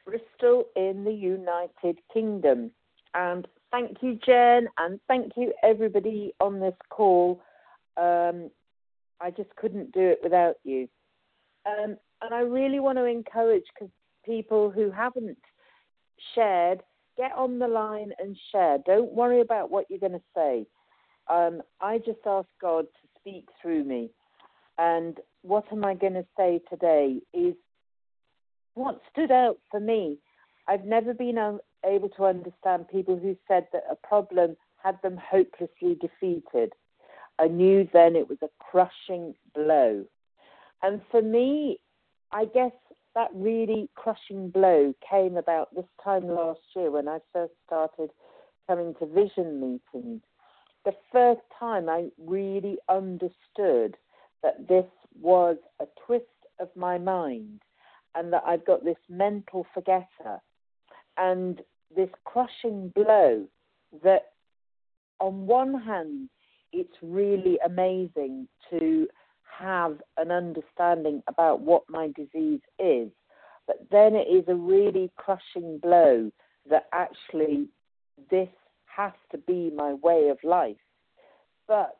Bristol 0.06 0.64
in 0.76 1.04
the 1.04 1.12
United 1.12 1.98
Kingdom. 2.10 2.70
And 3.12 3.46
thank 3.70 3.98
you, 4.00 4.18
Jen, 4.24 4.66
and 4.78 4.98
thank 5.08 5.32
you, 5.36 5.52
everybody 5.62 6.32
on 6.40 6.58
this 6.58 6.72
call. 6.88 7.42
Um, 7.98 8.50
I 9.20 9.30
just 9.30 9.54
couldn't 9.56 9.92
do 9.92 10.00
it 10.00 10.20
without 10.22 10.54
you. 10.64 10.88
Um, 11.66 11.98
and 12.22 12.32
I 12.32 12.40
really 12.40 12.80
want 12.80 12.96
to 12.96 13.04
encourage 13.04 13.66
people 14.24 14.70
who 14.70 14.90
haven't 14.90 15.38
shared, 16.34 16.82
get 17.16 17.32
on 17.32 17.58
the 17.58 17.68
line 17.68 18.12
and 18.18 18.36
share. 18.50 18.78
Don't 18.86 19.12
worry 19.12 19.40
about 19.40 19.70
what 19.70 19.86
you're 19.88 19.98
going 19.98 20.12
to 20.12 20.20
say. 20.34 20.66
Um, 21.28 21.62
I 21.80 21.98
just 21.98 22.20
ask 22.26 22.48
God 22.60 22.84
to 22.84 23.08
speak 23.18 23.48
through 23.60 23.84
me. 23.84 24.10
And 24.78 25.18
what 25.42 25.64
am 25.72 25.84
I 25.84 25.94
going 25.94 26.14
to 26.14 26.26
say 26.36 26.60
today 26.70 27.20
is 27.32 27.54
what 28.74 29.00
stood 29.10 29.30
out 29.30 29.58
for 29.70 29.80
me. 29.80 30.18
I've 30.68 30.84
never 30.84 31.12
been 31.12 31.58
able 31.84 32.08
to 32.10 32.24
understand 32.24 32.88
people 32.88 33.18
who 33.18 33.36
said 33.48 33.66
that 33.72 33.84
a 33.90 33.96
problem 34.06 34.56
had 34.82 34.98
them 35.02 35.18
hopelessly 35.18 35.96
defeated. 36.00 36.72
I 37.38 37.48
knew 37.48 37.88
then 37.92 38.16
it 38.16 38.28
was 38.28 38.38
a 38.42 38.48
crushing 38.58 39.34
blow. 39.54 40.04
And 40.82 41.00
for 41.10 41.22
me, 41.22 41.78
I 42.32 42.46
guess 42.46 42.72
that 43.14 43.28
really 43.34 43.88
crushing 43.94 44.50
blow 44.50 44.94
came 45.08 45.36
about 45.36 45.74
this 45.74 45.86
time 46.02 46.28
last 46.28 46.60
year 46.74 46.90
when 46.90 47.08
I 47.08 47.18
first 47.32 47.52
started 47.66 48.10
coming 48.66 48.94
to 48.98 49.06
vision 49.06 49.60
meetings. 49.60 50.22
The 50.84 50.94
first 51.12 51.42
time 51.58 51.88
I 51.88 52.08
really 52.18 52.78
understood 52.88 53.96
that 54.42 54.66
this 54.68 54.86
was 55.20 55.56
a 55.80 55.86
twist 56.06 56.24
of 56.58 56.68
my 56.74 56.98
mind 56.98 57.60
and 58.14 58.32
that 58.32 58.42
I've 58.46 58.64
got 58.64 58.84
this 58.84 58.96
mental 59.08 59.66
forgetter 59.74 60.40
and 61.16 61.60
this 61.94 62.10
crushing 62.24 62.92
blow 62.94 63.46
that, 64.02 64.32
on 65.20 65.46
one 65.46 65.80
hand, 65.80 66.30
it's 66.72 66.96
really 67.02 67.58
amazing 67.64 68.48
to 68.70 69.06
have 69.58 70.00
an 70.16 70.30
understanding 70.30 71.22
about 71.28 71.60
what 71.60 71.82
my 71.88 72.08
disease 72.16 72.60
is, 72.78 73.08
but 73.66 73.76
then 73.90 74.14
it 74.14 74.28
is 74.28 74.44
a 74.48 74.54
really 74.54 75.10
crushing 75.16 75.78
blow 75.78 76.30
that 76.68 76.86
actually 76.92 77.68
this 78.30 78.48
has 78.86 79.12
to 79.30 79.38
be 79.38 79.70
my 79.74 79.94
way 79.94 80.28
of 80.28 80.38
life. 80.44 80.76
But 81.68 81.98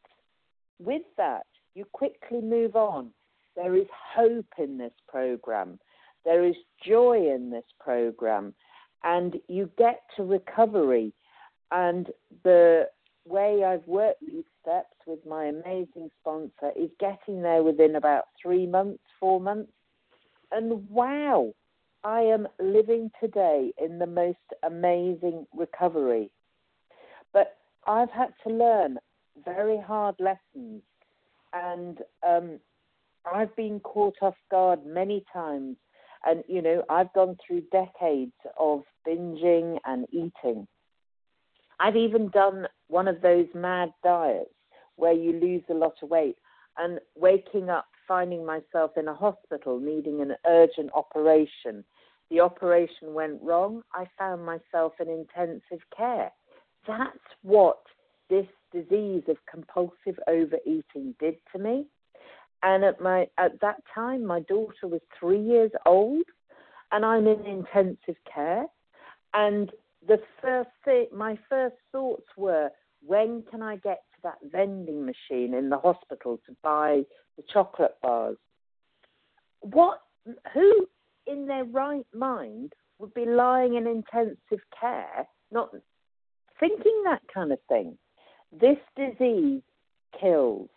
with 0.79 1.03
that, 1.17 1.47
you 1.75 1.85
quickly 1.93 2.41
move 2.41 2.77
on. 2.77 3.11
There 3.57 3.77
is 3.77 3.87
hope 4.15 4.53
in 4.59 4.79
this 4.79 4.93
program. 5.09 5.79
There 6.25 6.45
is 6.45 6.57
joy 6.87 7.31
in 7.35 7.51
this 7.51 7.65
program, 7.81 8.55
and 9.05 9.37
you 9.49 9.71
get 9.79 10.03
to 10.17 10.23
recovery. 10.23 11.13
And 11.71 12.09
the 12.45 12.89
way 13.27 13.65
I've 13.65 13.87
worked 13.87 14.21
these 14.21 14.45
steps 14.61 14.95
with 15.07 15.21
my 15.27 15.47
amazing 15.47 16.11
sponsor 16.21 16.73
is 16.77 16.91
getting 16.99 17.43
there 17.43 17.63
within 17.63 17.97
about 17.97 18.25
three 18.41 18.67
months, 18.67 19.03
four 19.21 19.41
months. 19.41 19.73
And 20.51 20.89
wow, 20.89 21.53
I 22.05 22.21
am 22.21 22.49
living 22.61 23.11
today 23.21 23.73
in 23.83 23.99
the 23.99 24.07
most 24.07 24.39
amazing 24.63 25.47
recovery. 25.55 26.31
But 27.33 27.57
I've 27.87 28.11
had 28.11 28.35
to 28.47 28.53
learn 28.53 28.99
very 29.45 29.81
hard 29.81 30.17
lessons. 30.19 30.83
And 31.53 31.99
um, 32.27 32.59
I've 33.31 33.55
been 33.57 33.81
caught 33.81 34.17
off 34.21 34.35
guard 34.51 34.85
many 34.85 35.25
times. 35.33 35.77
And, 36.25 36.45
you 36.49 36.63
know, 36.63 36.85
I've 36.89 37.13
gone 37.15 37.37
through 37.45 37.63
decades 37.73 38.33
of 38.59 38.83
binging 39.07 39.79
and 39.85 40.07
eating. 40.13 40.67
I've 41.81 41.97
even 41.97 42.29
done 42.29 42.69
one 42.93 43.09
of 43.09 43.23
those 43.23 43.47
mad 43.55 43.89
diets 44.05 44.51
where 44.97 45.15
you 45.15 45.33
lose 45.33 45.63
a 45.71 45.75
lot 45.75 45.95
of 46.03 46.11
weight 46.11 46.37
and 46.77 47.01
waking 47.17 47.71
up 47.71 47.87
finding 48.07 48.45
myself 48.45 48.91
in 48.99 49.09
a 49.09 49.15
hospital 49.15 49.81
needing 49.81 50.21
an 50.21 50.35
urgent 50.47 50.91
operation. 50.95 51.83
The 52.31 52.41
operation 52.41 53.15
went 53.15 53.41
wrong. 53.43 53.83
I 53.95 54.07
found 54.19 54.45
myself 54.45 54.93
in 55.01 55.09
intensive 55.09 55.83
care. 55.97 56.31
That's 56.87 57.29
what 57.43 57.79
this 58.29 58.47
disease 58.73 59.23
of 59.29 59.37
compulsive 59.51 60.19
overeating 60.29 61.15
did 61.19 61.37
to 61.53 61.59
me. 61.59 61.87
And 62.63 62.85
at 62.85 63.01
my 63.01 63.27
at 63.39 63.61
that 63.63 63.83
time, 63.95 64.25
my 64.25 64.41
daughter 64.41 64.87
was 64.87 65.01
three 65.19 65.43
years 65.43 65.71
old, 65.87 66.25
and 66.91 67.05
I'm 67.05 67.27
in 67.27 67.45
intensive 67.47 68.17
care. 68.33 68.67
And 69.33 69.71
the 70.07 70.21
first 70.41 70.71
thing, 70.85 71.07
my 71.15 71.39
first 71.49 71.77
thoughts 71.91 72.27
were, 72.37 72.71
when 73.05 73.43
can 73.51 73.63
I 73.63 73.77
get 73.77 74.03
to 74.15 74.23
that 74.25 74.39
vending 74.51 75.05
machine 75.05 75.55
in 75.55 75.69
the 75.69 75.79
hospital 75.79 76.39
to 76.47 76.57
buy 76.63 77.03
the 77.37 77.43
chocolate 77.53 77.97
bars? 78.03 78.37
What? 79.61 80.01
Who 80.55 80.87
in 81.27 81.47
their 81.47 81.65
right 81.65 82.07
mind 82.15 82.73
would 82.99 83.13
be 83.15 83.27
lying 83.27 83.75
in 83.75 83.87
intensive 83.87 84.61
care, 84.79 85.27
not 85.51 85.71
thinking 86.61 87.03
that 87.05 87.23
kind 87.33 87.53
of 87.53 87.59
thing? 87.69 87.99
This 88.53 88.79
disease 88.97 89.63
kills, 90.21 90.69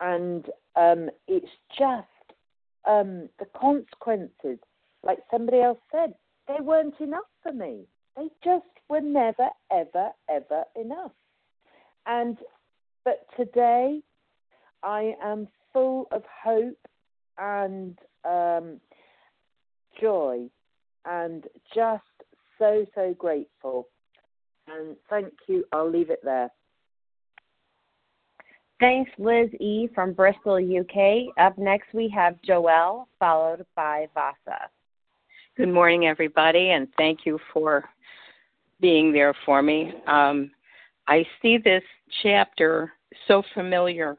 and 0.00 0.46
um, 0.76 1.10
it's 1.26 1.50
just 1.76 2.06
um, 2.86 3.28
the 3.38 3.46
consequences. 3.58 4.58
Like 5.02 5.18
somebody 5.30 5.60
else 5.60 5.78
said, 5.90 6.14
they 6.46 6.62
weren't 6.62 7.00
enough 7.00 7.24
for 7.42 7.52
me. 7.52 7.86
They 8.16 8.28
just 8.44 8.64
were 8.88 9.00
never, 9.00 9.48
ever, 9.70 10.10
ever 10.28 10.64
enough. 10.80 11.12
And 12.06 12.38
but 13.04 13.26
today, 13.36 14.00
I 14.82 15.14
am 15.22 15.48
full 15.72 16.08
of 16.12 16.22
hope 16.44 16.78
and 17.38 17.98
um, 18.24 18.80
joy, 20.00 20.48
and 21.04 21.44
just 21.74 22.02
so 22.58 22.86
so 22.94 23.14
grateful. 23.18 23.88
And 24.68 24.96
thank 25.08 25.32
you. 25.46 25.64
I'll 25.72 25.90
leave 25.90 26.10
it 26.10 26.20
there. 26.24 26.50
Thanks, 28.78 29.10
Liz 29.18 29.48
E. 29.58 29.88
from 29.94 30.12
Bristol, 30.12 30.56
UK. 30.56 31.32
Up 31.38 31.56
next, 31.56 31.94
we 31.94 32.08
have 32.14 32.36
Joelle, 32.46 33.06
followed 33.18 33.64
by 33.74 34.06
Vasa. 34.12 34.68
Good 35.56 35.72
morning, 35.72 36.06
everybody, 36.06 36.70
and 36.70 36.86
thank 36.98 37.20
you 37.24 37.38
for 37.54 37.88
being 38.80 39.12
there 39.12 39.34
for 39.46 39.62
me. 39.62 39.94
Um, 40.06 40.50
I 41.08 41.24
see 41.40 41.58
this 41.58 41.82
chapter 42.22 42.92
so 43.28 43.42
familiar. 43.54 44.16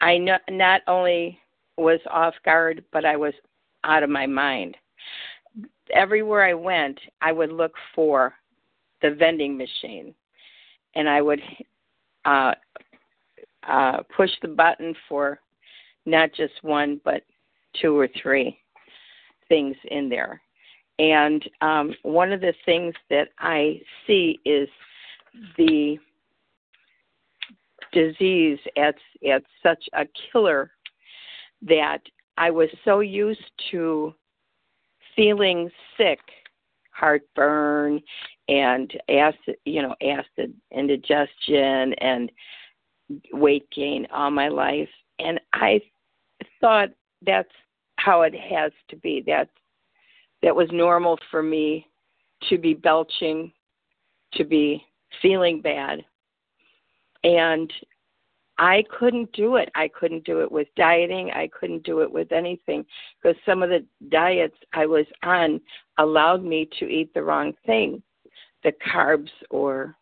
I 0.00 0.18
no, 0.18 0.36
not 0.50 0.82
only 0.86 1.38
was 1.76 2.00
off 2.10 2.34
guard, 2.44 2.84
but 2.92 3.04
I 3.04 3.16
was 3.16 3.34
out 3.84 4.02
of 4.02 4.10
my 4.10 4.26
mind. 4.26 4.76
Everywhere 5.92 6.44
I 6.44 6.54
went, 6.54 6.98
I 7.20 7.32
would 7.32 7.52
look 7.52 7.72
for 7.94 8.34
the 9.00 9.10
vending 9.10 9.56
machine, 9.56 10.14
and 10.94 11.08
I 11.08 11.22
would 11.22 11.40
uh, 12.24 12.52
uh, 13.68 13.98
push 14.16 14.30
the 14.42 14.48
button 14.48 14.94
for 15.08 15.40
not 16.06 16.32
just 16.32 16.54
one, 16.62 17.00
but 17.04 17.22
two 17.80 17.96
or 17.98 18.08
three 18.20 18.58
things 19.48 19.76
in 19.90 20.08
there. 20.08 20.40
And 20.98 21.48
um, 21.60 21.94
one 22.02 22.32
of 22.32 22.40
the 22.40 22.54
things 22.64 22.94
that 23.10 23.28
I 23.38 23.80
see 24.06 24.38
is 24.44 24.68
the 25.56 25.98
disease 27.92 28.58
at 28.76 28.94
at 29.28 29.42
such 29.62 29.84
a 29.94 30.06
killer 30.32 30.70
that 31.62 32.00
I 32.36 32.50
was 32.50 32.68
so 32.84 33.00
used 33.00 33.50
to 33.70 34.14
feeling 35.14 35.70
sick, 35.96 36.20
heartburn, 36.90 38.00
and 38.48 38.92
acid, 39.08 39.56
you 39.64 39.82
know, 39.82 39.94
acid 40.02 40.54
indigestion 40.70 41.94
and 41.94 42.32
weight 43.32 43.68
gain 43.70 44.06
all 44.12 44.30
my 44.30 44.48
life, 44.48 44.88
and 45.18 45.40
I 45.52 45.80
thought 46.60 46.88
that's 47.24 47.52
how 47.96 48.22
it 48.22 48.34
has 48.34 48.72
to 48.88 48.96
be. 48.96 49.22
That's 49.26 49.50
that 50.42 50.56
was 50.56 50.68
normal 50.72 51.18
for 51.30 51.42
me 51.42 51.86
to 52.48 52.58
be 52.58 52.74
belching, 52.74 53.52
to 54.34 54.44
be 54.44 54.84
feeling 55.20 55.60
bad. 55.60 56.04
And 57.24 57.72
I 58.58 58.84
couldn't 58.96 59.32
do 59.32 59.56
it. 59.56 59.70
I 59.74 59.88
couldn't 59.88 60.24
do 60.24 60.40
it 60.40 60.50
with 60.50 60.68
dieting. 60.76 61.30
I 61.30 61.48
couldn't 61.48 61.84
do 61.84 62.00
it 62.00 62.10
with 62.10 62.32
anything 62.32 62.84
because 63.20 63.36
some 63.44 63.62
of 63.62 63.70
the 63.70 63.84
diets 64.08 64.56
I 64.72 64.86
was 64.86 65.06
on 65.22 65.60
allowed 65.98 66.44
me 66.44 66.68
to 66.78 66.86
eat 66.86 67.12
the 67.14 67.22
wrong 67.22 67.54
thing, 67.64 68.02
the 68.62 68.72
carbs 68.86 69.30
or, 69.50 69.96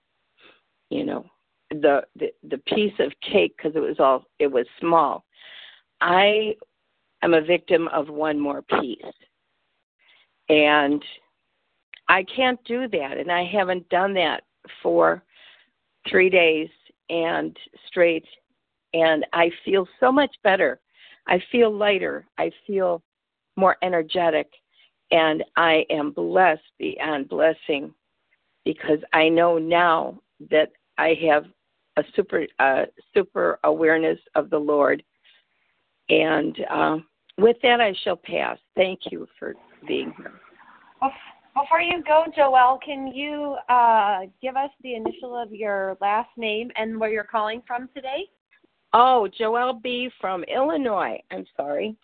you 0.90 1.04
know, 1.04 1.26
the 1.70 2.02
the, 2.16 2.32
the 2.48 2.58
piece 2.58 2.92
of 2.98 3.12
cake 3.20 3.54
because 3.56 3.76
it 3.76 3.80
was 3.80 4.00
all 4.00 4.24
it 4.38 4.50
was 4.50 4.66
small. 4.80 5.24
I 6.00 6.56
am 7.22 7.34
a 7.34 7.40
victim 7.40 7.88
of 7.88 8.08
one 8.08 8.38
more 8.38 8.62
piece. 8.62 9.02
And 10.48 11.02
I 12.08 12.24
can't 12.24 12.62
do 12.64 12.88
that. 12.88 13.18
And 13.18 13.30
I 13.30 13.44
haven't 13.44 13.88
done 13.88 14.14
that 14.14 14.42
for 14.82 15.22
three 16.08 16.30
days 16.30 16.68
and 17.08 17.56
straight. 17.86 18.26
And 18.94 19.26
I 19.32 19.50
feel 19.64 19.86
so 19.98 20.10
much 20.10 20.34
better. 20.42 20.80
I 21.26 21.42
feel 21.52 21.72
lighter. 21.72 22.26
I 22.38 22.50
feel 22.66 23.02
more 23.56 23.76
energetic. 23.82 24.48
And 25.10 25.44
I 25.56 25.84
am 25.90 26.12
blessed 26.12 26.62
beyond 26.78 27.28
blessing 27.28 27.92
because 28.64 28.98
I 29.12 29.28
know 29.28 29.58
now 29.58 30.20
that 30.50 30.70
I 30.98 31.16
have 31.28 31.44
a 31.96 32.02
super 32.14 32.46
uh, 32.58 32.84
super 33.14 33.58
awareness 33.64 34.18
of 34.34 34.50
the 34.50 34.58
Lord. 34.58 35.02
And 36.08 36.56
uh, 36.70 36.98
with 37.38 37.56
that, 37.62 37.80
I 37.80 37.94
shall 38.04 38.16
pass. 38.16 38.58
Thank 38.76 39.00
you 39.10 39.26
for 39.38 39.54
being 39.86 40.12
here. 40.16 40.32
Before 41.54 41.80
you 41.80 42.02
go, 42.04 42.24
Joelle, 42.36 42.80
can 42.80 43.08
you 43.08 43.56
uh, 43.68 44.20
give 44.40 44.56
us 44.56 44.70
the 44.82 44.94
initial 44.94 45.36
of 45.36 45.52
your 45.52 45.96
last 46.00 46.30
name 46.36 46.70
and 46.76 46.98
where 46.98 47.10
you're 47.10 47.24
calling 47.24 47.62
from 47.66 47.88
today? 47.94 48.28
Oh, 48.92 49.28
Joelle 49.38 49.82
B. 49.82 50.10
from 50.20 50.44
Illinois. 50.44 51.18
I'm 51.30 51.44
sorry. 51.56 51.96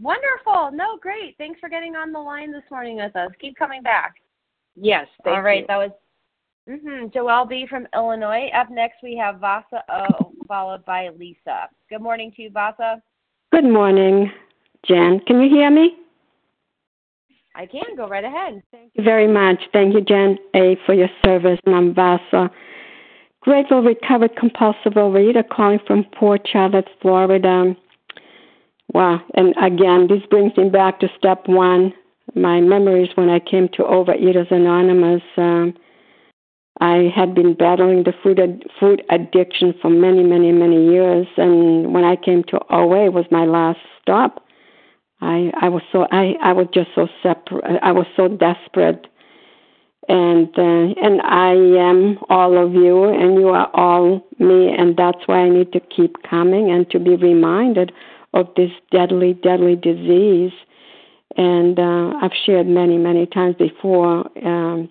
Wonderful. 0.00 0.70
No, 0.72 0.98
great. 1.00 1.36
Thanks 1.38 1.60
for 1.60 1.68
getting 1.68 1.94
on 1.94 2.12
the 2.12 2.18
line 2.18 2.52
this 2.52 2.64
morning 2.70 2.96
with 2.96 3.14
us. 3.16 3.30
Keep 3.40 3.56
coming 3.56 3.82
back. 3.82 4.14
Yes. 4.76 5.06
All 5.24 5.42
right. 5.42 5.60
You. 5.60 5.66
That 5.68 5.76
was 5.76 5.90
mm-hmm, 6.68 7.06
Joelle 7.16 7.48
B. 7.48 7.66
from 7.68 7.86
Illinois. 7.94 8.48
Up 8.56 8.70
next, 8.70 8.96
we 9.02 9.16
have 9.16 9.38
Vasa 9.38 9.84
O, 9.88 10.32
followed 10.48 10.84
by 10.84 11.10
Lisa. 11.10 11.68
Good 11.88 12.00
morning 12.02 12.32
to 12.36 12.42
you, 12.42 12.50
Vasa. 12.50 13.00
Good 13.52 13.64
morning, 13.64 14.30
Jen. 14.84 15.20
Can 15.26 15.40
you 15.40 15.48
hear 15.48 15.70
me? 15.70 15.96
I 17.54 17.66
can. 17.66 17.96
Go 17.96 18.08
right 18.08 18.24
ahead. 18.24 18.62
Thank 18.70 18.92
you 18.94 19.04
very 19.04 19.28
much. 19.28 19.60
Thank 19.72 19.94
you, 19.94 20.00
Jen 20.00 20.38
A, 20.54 20.76
for 20.86 20.94
your 20.94 21.08
service. 21.24 21.58
And. 21.66 22.50
Grateful 23.40 23.82
recovered 23.82 24.36
compulsive 24.36 24.94
overeater 24.94 25.46
calling 25.48 25.78
from 25.86 26.04
Port 26.18 26.48
Charlotte, 26.50 26.88
Florida. 27.00 27.76
Wow. 28.92 29.20
And 29.34 29.54
again, 29.62 30.06
this 30.08 30.22
brings 30.30 30.56
me 30.56 30.70
back 30.70 31.00
to 31.00 31.08
step 31.18 31.46
one. 31.46 31.92
My 32.34 32.60
memories 32.60 33.10
when 33.16 33.28
I 33.28 33.38
came 33.38 33.68
to 33.74 33.82
Overeaters 33.82 34.50
Anonymous. 34.50 35.22
Um, 35.36 35.74
I 36.80 37.12
had 37.14 37.34
been 37.34 37.54
battling 37.54 38.02
the 38.04 38.14
food 38.22 38.40
ad- 38.40 38.64
food 38.80 39.04
addiction 39.10 39.74
for 39.80 39.90
many, 39.90 40.24
many, 40.24 40.50
many 40.50 40.90
years, 40.90 41.26
and 41.36 41.94
when 41.94 42.02
I 42.02 42.16
came 42.16 42.42
to 42.44 42.58
OA, 42.70 43.06
it 43.06 43.12
was 43.12 43.26
my 43.30 43.44
last 43.44 43.78
stop. 44.00 44.43
I 45.24 45.50
I 45.60 45.68
was 45.68 45.82
so 45.90 46.06
I 46.12 46.34
I 46.42 46.52
was 46.52 46.66
just 46.72 46.90
so 46.94 47.08
separate. 47.22 47.64
I 47.82 47.92
was 47.92 48.06
so 48.16 48.28
desperate, 48.28 49.06
and 50.08 50.48
uh, 50.56 50.94
and 51.02 51.22
I 51.22 51.52
am 51.52 52.18
all 52.28 52.56
of 52.56 52.74
you, 52.74 53.04
and 53.04 53.34
you 53.34 53.48
are 53.48 53.70
all 53.74 54.26
me, 54.38 54.74
and 54.76 54.96
that's 54.96 55.26
why 55.26 55.38
I 55.38 55.48
need 55.48 55.72
to 55.72 55.80
keep 55.80 56.22
coming 56.28 56.70
and 56.70 56.88
to 56.90 56.98
be 56.98 57.16
reminded 57.16 57.92
of 58.34 58.48
this 58.56 58.70
deadly, 58.90 59.32
deadly 59.32 59.76
disease. 59.76 60.52
And 61.36 61.78
uh, 61.78 62.12
I've 62.22 62.36
shared 62.44 62.66
many, 62.66 62.98
many 62.98 63.26
times 63.26 63.56
before. 63.56 64.26
Um, 64.46 64.90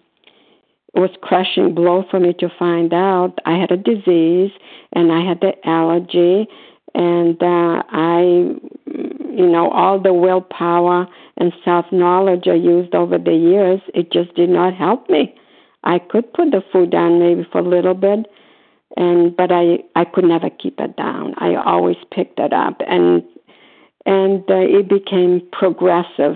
it 0.96 1.00
was 1.00 1.10
crushing 1.22 1.74
blow 1.74 2.06
for 2.10 2.20
me 2.20 2.34
to 2.34 2.50
find 2.60 2.94
out 2.94 3.40
I 3.46 3.58
had 3.58 3.72
a 3.72 3.78
disease 3.78 4.52
and 4.92 5.12
I 5.12 5.28
had 5.28 5.40
the 5.42 5.54
allergy 5.68 6.48
and 6.94 7.42
uh, 7.42 7.84
I, 7.90 8.56
you 9.34 9.48
know, 9.48 9.70
all 9.72 10.00
the 10.00 10.14
willpower 10.14 11.08
and 11.38 11.54
self 11.66 11.86
knowledge 11.92 12.48
I 12.48 12.54
used 12.54 12.94
over 12.96 13.18
the 13.18 13.34
years, 13.34 13.82
it 13.94 14.12
just 14.12 14.34
did 14.36 14.50
not 14.50 14.74
help 14.74 15.10
me. 15.10 15.36
I 15.84 16.00
could 16.00 16.32
put 16.34 16.52
the 16.52 16.64
food 16.72 16.92
down 16.92 17.20
maybe 17.20 17.46
for 17.52 17.60
a 17.60 17.68
little 17.68 17.94
bit, 17.94 18.28
and 18.96 19.36
but 19.36 19.52
I 19.52 19.80
I 19.96 20.06
could 20.06 20.26
never 20.26 20.50
keep 20.50 20.80
it 20.80 20.96
down. 20.96 21.34
I 21.38 21.56
always 21.56 21.98
picked 22.12 22.40
it 22.40 22.54
up, 22.54 22.82
and 22.88 23.24
and 24.06 24.44
uh, 24.50 24.56
it 24.56 24.88
became 24.88 25.42
progressive 25.52 26.36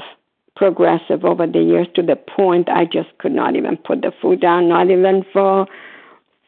progressive 0.56 1.24
over 1.24 1.46
the 1.46 1.62
years 1.62 1.88
to 1.94 2.02
the 2.02 2.16
point 2.16 2.68
I 2.68 2.86
just 2.86 3.16
could 3.20 3.32
not 3.32 3.56
even 3.56 3.78
put 3.78 4.02
the 4.02 4.12
food 4.22 4.42
down, 4.42 4.68
not 4.68 4.90
even 4.90 5.24
for 5.32 5.68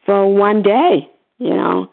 for 0.04 0.26
one 0.32 0.62
day, 0.62 1.08
you 1.38 1.50
know. 1.54 1.88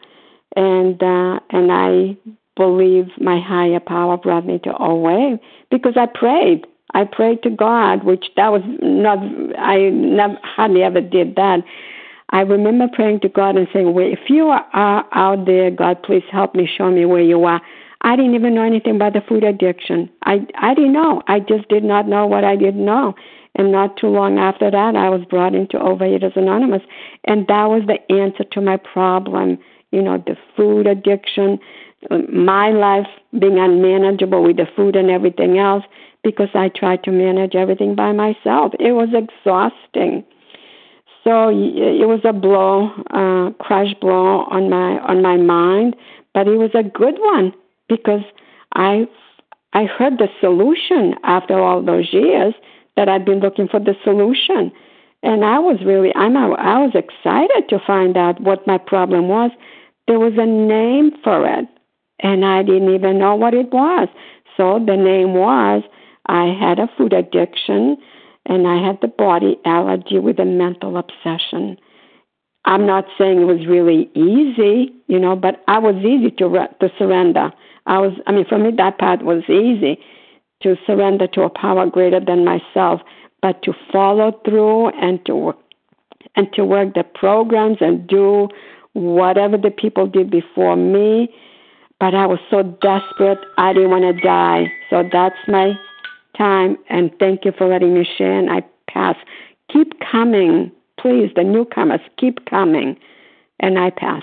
And 0.56 1.00
uh, 1.02 1.40
and 1.50 1.70
I 1.72 2.16
believe 2.58 3.06
my 3.18 3.40
higher 3.40 3.80
power 3.80 4.18
brought 4.18 4.44
me 4.44 4.58
to 4.64 4.76
OA 4.78 5.38
because 5.70 5.94
I 5.96 6.06
prayed. 6.06 6.66
I 6.94 7.04
prayed 7.04 7.42
to 7.44 7.50
God, 7.50 8.04
which 8.04 8.26
that 8.36 8.50
was 8.52 8.62
not 8.82 9.18
I 9.58 9.90
never 9.90 10.38
hardly 10.42 10.82
ever 10.82 11.00
did 11.00 11.36
that. 11.36 11.60
I 12.30 12.40
remember 12.40 12.88
praying 12.92 13.20
to 13.20 13.28
God 13.28 13.56
and 13.56 13.68
saying, 13.72 13.94
"Well, 13.94 14.12
if 14.12 14.28
you 14.28 14.48
are 14.48 15.06
out 15.12 15.46
there, 15.46 15.70
God, 15.70 16.02
please 16.02 16.24
help 16.30 16.54
me, 16.54 16.66
show 16.66 16.90
me 16.90 17.06
where 17.06 17.22
you 17.22 17.44
are." 17.44 17.62
I 18.02 18.16
didn't 18.16 18.34
even 18.34 18.54
know 18.54 18.62
anything 18.62 18.96
about 18.96 19.12
the 19.12 19.20
food 19.20 19.44
addiction. 19.44 20.10
I 20.24 20.46
I 20.56 20.74
didn't 20.74 20.92
know. 20.92 21.22
I 21.28 21.40
just 21.40 21.68
did 21.68 21.84
not 21.84 22.08
know 22.08 22.26
what 22.26 22.44
I 22.44 22.56
didn't 22.56 22.84
know. 22.84 23.14
And 23.54 23.72
not 23.72 23.96
too 23.96 24.08
long 24.08 24.38
after 24.38 24.70
that, 24.70 24.94
I 24.96 25.08
was 25.08 25.24
brought 25.24 25.54
into 25.54 25.78
Overeaters 25.78 26.36
Anonymous, 26.36 26.82
and 27.24 27.46
that 27.48 27.64
was 27.64 27.82
the 27.86 27.98
answer 28.12 28.44
to 28.44 28.60
my 28.60 28.76
problem. 28.76 29.58
You 29.90 30.02
know, 30.02 30.18
the 30.18 30.36
food 30.54 30.86
addiction, 30.86 31.58
my 32.32 32.70
life 32.70 33.08
being 33.38 33.58
unmanageable 33.58 34.42
with 34.42 34.56
the 34.56 34.66
food 34.76 34.96
and 34.96 35.10
everything 35.10 35.58
else 35.58 35.84
because 36.22 36.48
I 36.54 36.68
tried 36.68 37.02
to 37.04 37.10
manage 37.10 37.54
everything 37.54 37.94
by 37.94 38.12
myself. 38.12 38.72
It 38.78 38.92
was 38.92 39.08
exhausting. 39.12 40.24
So 41.24 41.48
it 41.50 42.06
was 42.06 42.20
a 42.24 42.32
blow, 42.32 42.90
uh, 43.10 43.50
crush 43.62 43.92
blow 44.00 44.44
on 44.50 44.70
my 44.70 44.98
on 45.00 45.20
my 45.20 45.36
mind, 45.36 45.96
but 46.32 46.48
it 46.48 46.56
was 46.56 46.70
a 46.74 46.82
good 46.82 47.16
one 47.18 47.52
because 47.88 48.22
I 48.74 49.06
I 49.72 49.84
heard 49.84 50.18
the 50.18 50.28
solution 50.40 51.14
after 51.24 51.58
all 51.60 51.82
those 51.82 52.12
years 52.12 52.54
that 52.96 53.08
I've 53.08 53.24
been 53.24 53.40
looking 53.40 53.68
for 53.68 53.80
the 53.80 53.94
solution. 54.04 54.72
And 55.22 55.44
I 55.44 55.58
was 55.58 55.78
really 55.84 56.14
I'm 56.14 56.36
I 56.36 56.78
was 56.78 56.94
excited 56.94 57.68
to 57.68 57.78
find 57.84 58.16
out 58.16 58.40
what 58.40 58.66
my 58.66 58.78
problem 58.78 59.28
was. 59.28 59.50
There 60.06 60.20
was 60.20 60.34
a 60.38 60.46
name 60.46 61.10
for 61.22 61.46
it 61.46 61.68
and 62.20 62.44
I 62.44 62.62
didn't 62.62 62.94
even 62.94 63.18
know 63.18 63.34
what 63.34 63.54
it 63.54 63.72
was. 63.72 64.08
So 64.56 64.78
the 64.84 64.96
name 64.96 65.34
was 65.34 65.82
I 66.26 66.46
had 66.46 66.78
a 66.78 66.88
food 66.96 67.12
addiction 67.12 67.96
and 68.46 68.66
I 68.66 68.84
had 68.84 68.98
the 69.00 69.08
body 69.08 69.58
allergy 69.64 70.18
with 70.18 70.38
a 70.38 70.44
mental 70.44 70.96
obsession. 70.96 71.78
I'm 72.64 72.86
not 72.86 73.06
saying 73.16 73.40
it 73.40 73.44
was 73.44 73.66
really 73.66 74.10
easy, 74.14 74.92
you 75.06 75.18
know, 75.18 75.36
but 75.36 75.62
I 75.68 75.78
was 75.78 75.96
easy 75.96 76.30
to 76.32 76.68
to 76.80 76.92
surrender. 76.98 77.52
I 77.86 77.98
was, 77.98 78.12
I 78.26 78.32
mean, 78.32 78.44
for 78.46 78.58
me, 78.58 78.70
that 78.76 78.98
part 78.98 79.22
was 79.22 79.42
easy 79.48 79.98
to 80.62 80.76
surrender 80.86 81.26
to 81.28 81.42
a 81.42 81.50
power 81.50 81.86
greater 81.86 82.20
than 82.20 82.44
myself, 82.44 83.00
but 83.40 83.62
to 83.62 83.72
follow 83.90 84.38
through 84.44 84.88
and 84.88 85.24
to 85.26 85.34
work, 85.34 85.58
and 86.36 86.52
to 86.54 86.64
work 86.64 86.94
the 86.94 87.04
programs 87.04 87.78
and 87.80 88.06
do 88.06 88.48
whatever 88.92 89.56
the 89.56 89.70
people 89.70 90.06
did 90.06 90.30
before 90.30 90.76
me. 90.76 91.32
But 92.00 92.14
I 92.14 92.26
was 92.26 92.38
so 92.48 92.62
desperate, 92.62 93.38
I 93.56 93.72
didn't 93.72 93.90
want 93.90 94.04
to 94.04 94.22
die. 94.22 94.66
So 94.88 95.08
that's 95.10 95.36
my 95.48 95.72
time, 96.36 96.76
and 96.88 97.10
thank 97.18 97.44
you 97.44 97.52
for 97.58 97.66
letting 97.66 97.94
me 97.94 98.08
share. 98.16 98.38
And 98.38 98.50
I 98.50 98.62
pass. 98.88 99.16
Keep 99.72 99.94
coming, 100.00 100.70
please, 100.98 101.30
the 101.34 101.42
newcomers, 101.42 102.00
keep 102.16 102.44
coming. 102.46 102.96
And 103.60 103.78
I 103.78 103.90
pass. 103.90 104.22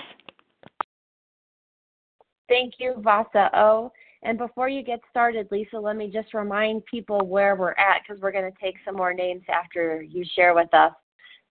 Thank 2.48 2.74
you, 2.78 2.94
Vasa 2.98 3.50
O. 3.54 3.92
And 4.22 4.38
before 4.38 4.68
you 4.68 4.82
get 4.82 5.00
started, 5.10 5.46
Lisa, 5.50 5.78
let 5.78 5.96
me 5.96 6.10
just 6.10 6.32
remind 6.34 6.84
people 6.86 7.20
where 7.26 7.54
we're 7.54 7.72
at 7.72 8.02
because 8.02 8.20
we're 8.20 8.32
going 8.32 8.50
to 8.50 8.58
take 8.60 8.76
some 8.84 8.96
more 8.96 9.12
names 9.12 9.42
after 9.48 10.02
you 10.02 10.24
share 10.34 10.54
with 10.54 10.72
us. 10.72 10.92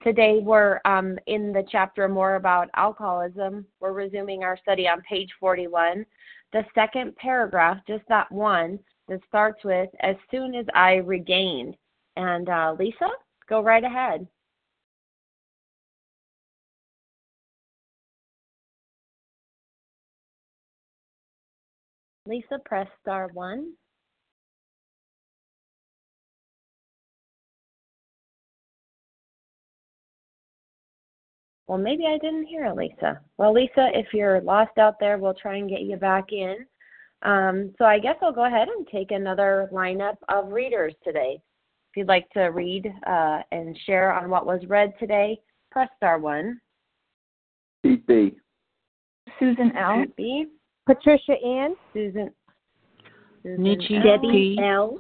Today 0.03 0.39
we're 0.41 0.79
um, 0.85 1.17
in 1.25 1.51
the 1.51 1.63
chapter 1.71 2.07
more 2.07 2.35
about 2.35 2.69
alcoholism. 2.75 3.65
We're 3.79 3.93
resuming 3.93 4.43
our 4.43 4.57
study 4.57 4.87
on 4.87 5.01
page 5.01 5.29
41. 5.39 6.05
The 6.53 6.63
second 6.75 7.15
paragraph, 7.15 7.77
just 7.87 8.03
that 8.07 8.31
one, 8.31 8.79
that 9.07 9.19
starts 9.27 9.63
with 9.63 9.89
as 10.01 10.15
soon 10.29 10.55
as 10.55 10.65
I 10.73 10.95
regained. 10.95 11.75
And 12.17 12.49
uh, 12.49 12.75
Lisa, 12.77 13.09
go 13.49 13.61
right 13.61 13.83
ahead. 13.83 14.27
Lisa, 22.27 22.59
press 22.65 22.87
star 23.01 23.29
one. 23.33 23.73
Well, 31.67 31.77
maybe 31.77 32.05
I 32.05 32.17
didn't 32.19 32.45
hear 32.45 32.71
Lisa. 32.71 33.19
Well, 33.37 33.53
Lisa, 33.53 33.89
if 33.93 34.07
you're 34.13 34.41
lost 34.41 34.77
out 34.77 34.99
there, 34.99 35.17
we'll 35.17 35.33
try 35.33 35.57
and 35.57 35.69
get 35.69 35.81
you 35.81 35.97
back 35.97 36.31
in. 36.31 36.57
Um, 37.23 37.73
so 37.77 37.85
I 37.85 37.97
guess 37.97 38.15
I'll 38.21 38.31
go 38.31 38.45
ahead 38.45 38.67
and 38.67 38.87
take 38.87 39.11
another 39.11 39.67
lineup 39.73 40.17
of 40.29 40.51
readers 40.51 40.93
today. 41.03 41.39
If 41.91 41.97
you'd 41.97 42.07
like 42.07 42.29
to 42.31 42.41
read 42.45 42.91
uh, 43.07 43.39
and 43.51 43.77
share 43.85 44.13
on 44.13 44.29
what 44.29 44.45
was 44.45 44.61
read 44.67 44.93
today, 44.99 45.39
press 45.71 45.89
star 45.97 46.19
one. 46.19 46.59
Pete 47.81 48.05
B. 48.05 48.37
Susan 49.39 49.75
L. 49.75 50.03
Pete 50.05 50.15
B. 50.15 50.45
Patricia 50.85 51.33
Ann. 51.43 51.75
Susan. 51.93 52.29
Susan 53.41 53.63
Nietzsche 53.63 53.95
L. 53.95 54.03
Debbie 54.03 54.57
L. 54.61 54.97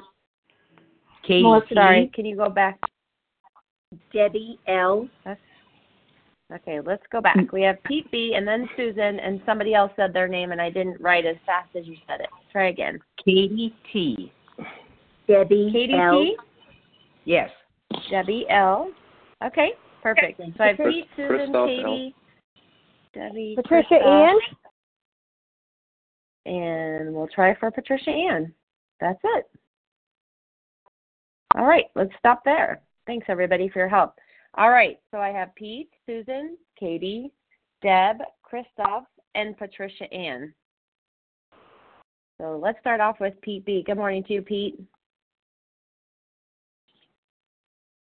Katie 1.27 1.43
Melissa, 1.43 1.73
sorry, 1.73 2.11
can 2.13 2.25
you 2.25 2.35
go 2.35 2.49
back? 2.49 2.79
Debbie 4.13 4.59
L. 4.67 5.07
That's, 5.25 5.39
okay, 6.55 6.79
let's 6.85 7.03
go 7.11 7.21
back. 7.21 7.37
Mm. 7.37 7.51
We 7.51 7.61
have 7.63 7.81
Pete 7.83 8.09
B. 8.11 8.33
and 8.35 8.47
then 8.47 8.67
Susan, 8.75 9.19
and 9.19 9.41
somebody 9.45 9.73
else 9.73 9.91
said 9.95 10.13
their 10.13 10.27
name, 10.27 10.51
and 10.51 10.61
I 10.61 10.69
didn't 10.69 10.99
write 11.01 11.25
as 11.25 11.35
fast 11.45 11.69
as 11.75 11.85
you 11.85 11.95
said 12.07 12.21
it. 12.21 12.29
Try 12.51 12.69
again. 12.69 12.99
Katie 13.23 13.73
T. 13.91 14.31
Debbie 15.27 15.69
Katie 15.71 15.93
L. 15.93 16.21
T. 16.21 16.37
Yes. 17.25 17.49
Debbie 18.09 18.45
L. 18.49 18.91
Okay, 19.43 19.71
perfect. 20.01 20.39
So 20.39 20.63
I 20.63 20.67
have 20.67 20.75
Chris- 20.77 20.93
Pete, 20.93 21.07
Susan, 21.15 21.35
Christoph 21.35 21.55
L. 21.55 21.67
Katie, 21.67 22.15
Debbie, 23.13 23.53
Patricia 23.55 23.87
Christoph, 23.89 24.07
Ann. 24.07 24.37
and 26.53 27.13
we'll 27.13 27.27
try 27.27 27.55
for 27.55 27.71
Patricia 27.71 28.11
Ann. 28.11 28.53
That's 28.99 29.19
it. 29.23 29.45
All 31.55 31.65
right, 31.65 31.85
let's 31.95 32.11
stop 32.19 32.43
there. 32.43 32.81
Thanks 33.07 33.27
everybody 33.29 33.69
for 33.69 33.79
your 33.79 33.89
help. 33.89 34.15
All 34.57 34.69
right, 34.69 34.97
so 35.11 35.17
I 35.17 35.29
have 35.29 35.53
Pete, 35.55 35.89
Susan, 36.05 36.57
Katie, 36.79 37.31
Deb, 37.81 38.17
Christoph, 38.41 39.03
and 39.35 39.57
Patricia 39.57 40.11
Ann. 40.13 40.53
So 42.39 42.59
let's 42.61 42.79
start 42.79 43.01
off 43.01 43.19
with 43.19 43.33
Pete 43.41 43.65
B. 43.65 43.83
Good 43.85 43.97
morning 43.97 44.23
to 44.25 44.33
you, 44.33 44.41
Pete. 44.41 44.79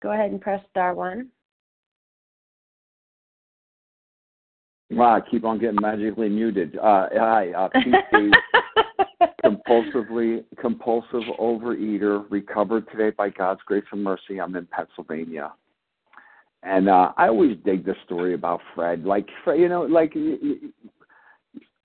Go 0.00 0.12
ahead 0.12 0.30
and 0.30 0.40
press 0.40 0.62
star 0.70 0.94
one. 0.94 1.28
Wow, 4.90 5.16
I 5.16 5.28
keep 5.28 5.44
on 5.44 5.58
getting 5.58 5.80
magically 5.80 6.28
muted. 6.28 6.78
Uh, 6.78 7.08
hi, 7.14 7.52
uh, 7.52 7.68
Pete 7.82 7.94
B. 8.12 8.30
compulsively 9.44 10.44
compulsive 10.60 11.22
overeater, 11.38 12.24
recovered 12.30 12.88
today 12.90 13.10
by 13.10 13.28
God's 13.30 13.60
grace 13.66 13.84
and 13.92 14.02
mercy. 14.02 14.40
I'm 14.40 14.54
in 14.56 14.66
Pennsylvania, 14.66 15.52
and 16.62 16.88
uh, 16.88 17.12
I 17.16 17.28
always 17.28 17.56
dig 17.64 17.84
the 17.84 17.94
story 18.04 18.34
about 18.34 18.60
Fred. 18.74 19.04
Like 19.04 19.28
you 19.46 19.68
know, 19.68 19.82
like 19.82 20.14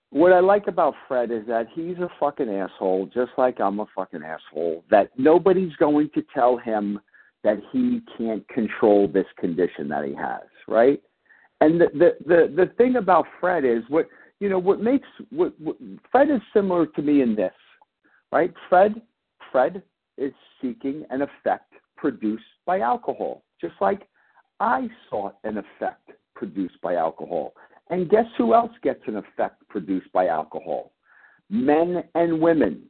what 0.10 0.34
I 0.34 0.40
like 0.40 0.68
about 0.68 0.96
Fred 1.08 1.32
is 1.32 1.46
that 1.48 1.68
he's 1.74 1.98
a 1.98 2.10
fucking 2.20 2.50
asshole, 2.50 3.10
just 3.14 3.32
like 3.38 3.60
I'm 3.60 3.80
a 3.80 3.86
fucking 3.96 4.24
asshole. 4.24 4.84
That 4.90 5.12
nobody's 5.18 5.76
going 5.78 6.10
to 6.16 6.24
tell 6.34 6.58
him 6.58 7.00
that 7.44 7.58
he 7.72 8.02
can't 8.18 8.48
control 8.48 9.08
this 9.08 9.26
condition 9.38 9.88
that 9.90 10.06
he 10.06 10.14
has, 10.16 10.48
right? 10.68 11.02
And 11.62 11.80
the 11.80 11.88
the 11.94 12.12
the, 12.26 12.54
the 12.56 12.72
thing 12.78 12.96
about 12.96 13.26
Fred 13.40 13.66
is 13.66 13.84
what 13.90 14.08
you 14.40 14.50
know 14.50 14.60
what 14.60 14.82
makes 14.82 15.08
what, 15.30 15.54
what 15.60 15.78
Fred 16.12 16.30
is 16.32 16.42
similar 16.54 16.88
to 16.88 17.02
me 17.02 17.22
in 17.22 17.36
this, 17.36 17.54
right? 18.32 18.54
Fred 18.70 19.02
Fred 19.52 19.84
is 20.18 20.34
seeking 20.62 21.06
an 21.10 21.22
effect 21.22 21.74
produced 21.96 22.44
by 22.66 22.80
alcohol, 22.80 23.44
just 23.62 23.76
like 23.80 24.08
I 24.60 24.88
sought 25.10 25.36
an 25.44 25.58
effect 25.58 26.12
produced 26.36 26.80
by 26.82 26.96
alcohol. 26.96 27.54
And 27.90 28.10
guess 28.10 28.26
who 28.38 28.54
else 28.54 28.72
gets 28.82 29.02
an 29.08 29.18
effect 29.18 29.68
produced 29.70 30.12
by 30.14 30.28
alcohol? 30.28 30.94
Men 31.50 32.04
and 32.16 32.40
women. 32.40 32.84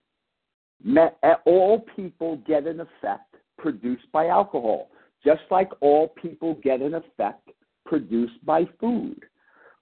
Men, 0.83 1.09
eh, 1.23 1.33
all 1.45 1.85
people 1.95 2.37
get 2.47 2.67
an 2.67 2.79
effect 2.79 3.35
produced 3.57 4.11
by 4.11 4.27
alcohol, 4.27 4.89
just 5.25 5.41
like 5.49 5.69
all 5.81 6.09
people 6.09 6.55
get 6.63 6.81
an 6.81 6.93
effect 6.93 7.49
produced 7.85 8.45
by 8.45 8.65
food, 8.79 9.23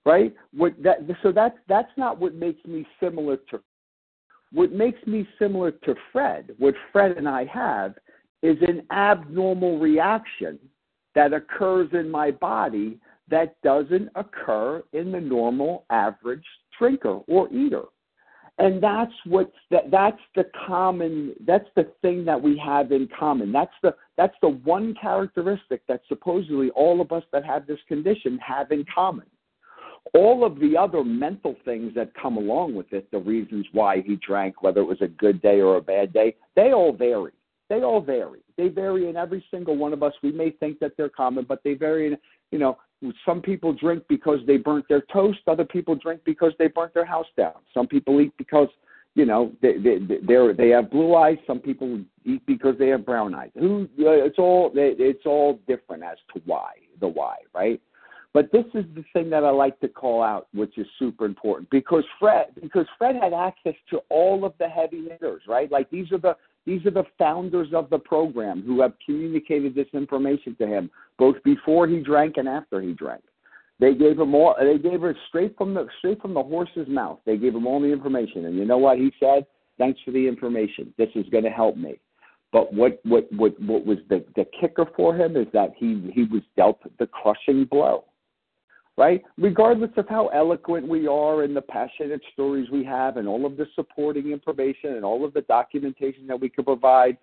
right? 0.06 0.34
What 0.54 0.74
that, 0.84 1.00
so 1.24 1.32
that's 1.32 1.58
that's 1.68 1.92
not 1.98 2.20
what 2.20 2.36
makes 2.36 2.64
me 2.66 2.86
similar 3.00 3.38
to. 3.50 3.62
What 4.54 4.72
makes 4.72 5.06
me 5.08 5.28
similar 5.40 5.72
to 5.72 5.96
Fred, 6.12 6.52
what 6.58 6.76
Fred 6.92 7.18
and 7.18 7.28
I 7.28 7.46
have, 7.46 7.96
is 8.44 8.58
an 8.62 8.84
abnormal 8.92 9.80
reaction 9.80 10.60
that 11.16 11.34
occurs 11.34 11.90
in 11.94 12.10
my 12.10 12.32
body 12.32 13.00
that 13.30 13.56
doesn't 13.64 14.10
occur 14.16 14.84
in 14.94 15.12
the 15.12 15.20
normal 15.20 15.86
average 15.90 16.46
drinker 16.78 17.20
or 17.28 17.52
eater. 17.52 17.86
And 18.58 18.84
that's 18.84 19.14
what 19.26 19.52
that, 19.72 19.90
that's 19.90 20.22
the 20.36 20.46
common 20.68 21.34
that's 21.48 21.70
the 21.76 21.92
thing 22.02 22.26
that 22.26 22.40
we 22.40 22.62
have 22.64 22.92
in 22.92 23.08
common. 23.18 23.52
That's 23.52 23.74
the 23.82 23.96
that's 24.18 24.36
the 24.42 24.50
one 24.50 24.94
characteristic 25.02 25.82
that 25.88 26.02
supposedly 26.08 26.70
all 26.72 27.02
of 27.02 27.12
us 27.12 27.24
that 27.32 27.46
have 27.46 27.66
this 27.66 27.80
condition 27.88 28.38
have 28.38 28.72
in 28.72 28.86
common. 28.94 29.26
All 30.14 30.44
of 30.46 30.60
the 30.60 30.76
other 30.78 31.04
mental 31.04 31.56
things 31.64 31.94
that 31.96 32.14
come 32.14 32.38
along 32.38 32.76
with 32.76 32.92
it, 32.92 33.10
the 33.12 33.20
reasons 33.20 33.66
why 33.72 34.02
he 34.02 34.18
drank, 34.18 34.62
whether 34.62 34.82
it 34.82 34.88
was 34.88 35.02
a 35.02 35.08
good 35.08 35.42
day 35.42 35.62
or 35.62 35.78
a 35.78 35.82
bad 35.82 36.12
day, 36.12 36.36
they 36.56 36.74
all 36.74 36.92
vary. 36.92 37.32
They 37.72 37.84
all 37.84 38.02
vary. 38.02 38.42
They 38.58 38.68
vary 38.68 39.08
in 39.08 39.16
every 39.16 39.42
single 39.50 39.78
one 39.78 39.94
of 39.94 40.04
us. 40.04 40.12
We 40.22 40.34
may 40.34 40.50
think 40.52 40.80
that 40.80 40.92
they're 40.98 41.08
common, 41.08 41.46
but 41.48 41.64
they 41.64 41.74
vary 41.74 42.08
in, 42.08 42.18
you 42.52 42.60
know, 42.60 42.78
some 43.26 43.42
people 43.42 43.72
drink 43.72 44.04
because 44.10 44.40
they 44.46 44.58
burnt 44.58 44.90
their 44.90 45.04
toast. 45.14 45.40
Other 45.48 45.64
people 45.64 45.96
drink 45.96 46.20
because 46.26 46.52
they 46.60 46.68
burnt 46.68 46.94
their 46.94 47.06
house 47.06 47.28
down. 47.38 47.54
Some 47.74 47.88
people 47.88 48.20
eat 48.20 48.34
because 48.38 48.68
you 49.16 49.26
know 49.26 49.54
they 49.62 49.78
they 49.78 50.00
they 50.00 50.54
they 50.54 50.70
have 50.70 50.92
blue 50.92 51.16
eyes. 51.16 51.38
Some 51.48 51.60
people 51.60 52.02
eat 52.26 52.46
because 52.46 52.76
they 52.78 52.90
have 52.90 53.06
brown 53.06 53.34
eyes. 53.34 53.52
Who 53.58 53.84
uh, 54.00 54.20
it's 54.28 54.38
all 54.38 54.74
it's 54.76 55.26
all 55.26 55.62
different 55.66 56.04
as 56.04 56.18
to 56.34 56.42
why 56.46 56.74
the 57.00 57.08
why, 57.08 57.38
right? 57.56 57.80
But 58.34 58.52
this 58.52 58.66
is 58.74 58.86
the 58.96 59.04
thing 59.14 59.30
that 59.30 59.44
I 59.44 59.50
like 59.50 59.80
to 59.80 59.88
call 59.88 60.22
out, 60.22 60.48
which 60.54 60.78
is 60.78 60.88
super 61.00 61.26
important 61.26 61.70
because 61.70 62.04
Fred 62.20 62.48
because 62.62 62.86
Fred 62.98 63.16
had 63.16 63.34
access 63.34 63.76
to 63.92 64.00
all 64.10 64.44
of 64.44 64.54
the 64.60 64.68
heavy 64.68 65.08
hitters, 65.10 65.44
right? 65.48 65.72
Like 65.72 65.90
these 65.90 66.12
are 66.12 66.18
the 66.18 66.36
these 66.66 66.86
are 66.86 66.92
the 66.92 67.06
founders 67.18 67.70
of 67.74 67.90
the 67.90 67.98
program 67.98 68.62
who 68.64 68.82
have 68.82 68.94
communicated 69.06 69.74
this 69.74 69.88
information 69.94 70.56
to 70.58 70.68
him 70.68 70.92
both 71.18 71.42
before 71.44 71.88
he 71.88 72.00
drank 72.00 72.38
and 72.38 72.48
after 72.48 72.82
he 72.82 72.94
drank. 72.94 73.24
They 73.80 73.96
gave 73.96 74.20
him 74.20 74.36
all. 74.36 74.56
They 74.60 74.78
gave 74.78 75.04
it 75.04 75.16
straight 75.28 75.58
from 75.58 75.74
the 75.74 75.88
straight 75.98 76.22
from 76.22 76.36
the 76.36 76.44
horse's 76.44 76.88
mouth. 76.88 77.20
They 77.26 77.38
gave 77.38 77.56
him 77.56 77.66
all 77.66 77.82
the 77.82 77.92
information, 77.92 78.46
and 78.46 78.56
you 78.56 78.66
know 78.66 78.78
what 78.78 79.00
he 79.00 79.12
said? 79.20 79.48
Thanks 79.80 80.00
for 80.06 80.12
the 80.12 80.28
information. 80.28 80.94
This 81.00 81.10
is 81.16 81.28
going 81.30 81.46
to 81.46 81.50
help 81.50 81.78
me. 81.78 82.00
But 82.52 82.72
what 82.72 83.00
what 83.04 83.28
what 83.34 83.60
what 83.60 83.84
was 83.84 83.98
the 84.10 84.24
the 84.36 84.46
kicker 84.60 84.86
for 84.96 85.16
him 85.16 85.36
is 85.36 85.48
that 85.54 85.74
he 85.76 86.12
he 86.14 86.26
was 86.26 86.44
dealt 86.56 86.80
the 87.00 87.08
crushing 87.08 87.66
blow 87.66 88.04
right? 89.02 89.24
Regardless 89.40 89.90
of 89.98 90.08
how 90.08 90.28
eloquent 90.28 90.88
we 90.88 91.08
are 91.08 91.42
and 91.42 91.56
the 91.56 91.62
passionate 91.64 92.22
stories 92.34 92.70
we 92.70 92.84
have 92.84 93.18
and 93.18 93.28
all 93.28 93.48
of 93.48 93.58
the 93.58 93.66
supporting 93.74 94.32
information 94.32 94.94
and 94.94 95.04
all 95.04 95.26
of 95.26 95.34
the 95.34 95.42
documentation 95.42 96.28
that 96.28 96.40
we 96.40 96.50
can 96.50 96.64
provide, 96.64 97.18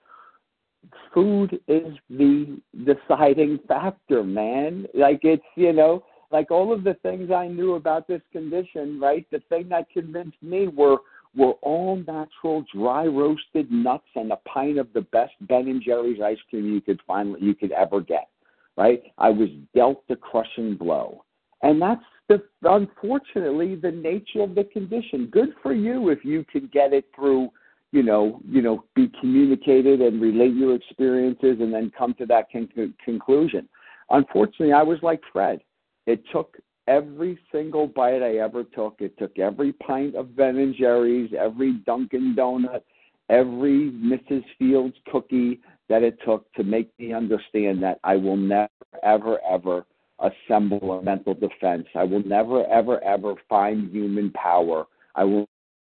food 1.15 1.61
is 1.69 1.95
the 2.11 2.61
deciding 2.85 3.61
factor, 3.69 4.25
man. 4.25 4.89
Like 4.93 5.21
it's, 5.23 5.45
you 5.55 5.73
know, 5.73 6.03
like 6.33 6.51
all 6.51 6.73
of 6.73 6.83
the 6.83 6.95
things 6.95 7.31
I 7.31 7.47
knew 7.47 7.77
about 7.77 8.09
this 8.09 8.23
condition, 8.33 8.99
right? 8.99 9.25
The 9.31 9.41
thing 9.49 9.69
that 9.69 9.89
convinced 9.91 10.43
me 10.43 10.67
were 10.67 10.97
were 11.37 11.53
all 11.63 12.03
natural 12.09 12.65
dry 12.75 13.07
roasted 13.07 13.71
nuts 13.71 14.09
and 14.17 14.33
a 14.33 14.37
pint 14.53 14.79
of 14.79 14.93
the 14.95 15.03
best 15.03 15.35
Ben 15.43 15.69
and 15.69 15.81
Jerry's 15.81 16.21
ice 16.21 16.39
cream 16.51 16.75
you 16.75 16.81
could 16.81 17.01
find 17.07 17.37
you 17.39 17.55
could 17.55 17.71
ever 17.71 18.01
get. 18.01 18.29
Right? 18.77 19.03
I 19.17 19.31
was 19.31 19.49
dealt 19.77 20.03
the 20.09 20.17
crushing 20.17 20.77
blow. 20.77 21.23
And 21.63 21.81
that's 21.81 22.03
the 22.29 22.43
unfortunately 22.63 23.75
the 23.75 23.91
nature 23.91 24.43
of 24.43 24.55
the 24.55 24.65
condition. 24.65 25.29
Good 25.31 25.51
for 25.63 25.73
you 25.73 26.11
if 26.11 26.25
you 26.25 26.45
can 26.51 26.69
get 26.73 26.93
it 26.93 27.07
through, 27.15 27.49
you 27.93 28.03
know, 28.03 28.41
you 28.49 28.63
know, 28.63 28.85
be 28.95 29.11
communicated 29.21 30.01
and 30.01 30.21
relate 30.21 30.55
your 30.55 30.75
experiences 30.75 31.57
and 31.61 31.73
then 31.73 31.91
come 31.97 32.15
to 32.15 32.27
that 32.27 32.47
con- 32.53 32.95
conclusion. 33.05 33.69
Unfortunately, 34.11 34.73
I 34.73 34.83
was 34.83 34.99
like 35.03 35.21
Fred. 35.33 35.61
It 36.07 36.23
took 36.33 36.57
every 36.87 37.39
single 37.53 37.87
bite 37.87 38.23
I 38.23 38.37
ever 38.37 38.65
took. 38.65 38.97
It 39.01 39.19
took 39.19 39.39
every 39.39 39.73
pint 39.75 40.15
of 40.15 40.37
Ben 40.37 40.57
and 40.57 40.75
Jerry's, 40.75 41.31
every 41.39 41.75
Dunkin' 41.87 42.35
Donut, 42.37 42.83
every 43.29 43.91
Mrs. 43.91 44.45
Fields 44.59 44.97
cookie 45.11 45.61
that 45.89 46.03
it 46.03 46.19
took 46.25 46.51
to 46.55 46.63
make 46.63 46.91
me 46.99 47.13
understand 47.13 47.83
that 47.83 47.99
I 48.05 48.17
will 48.17 48.37
never, 48.37 48.69
ever, 49.03 49.39
ever 49.49 49.85
assemble 50.21 50.99
a 50.99 51.03
mental 51.03 51.35
defense. 51.35 51.87
I 51.95 52.05
will 52.05 52.25
never, 52.25 52.67
ever, 52.67 53.03
ever 53.03 53.35
find 53.49 53.91
human 53.91 54.31
power. 54.33 54.87
I 55.15 55.25
will 55.25 55.49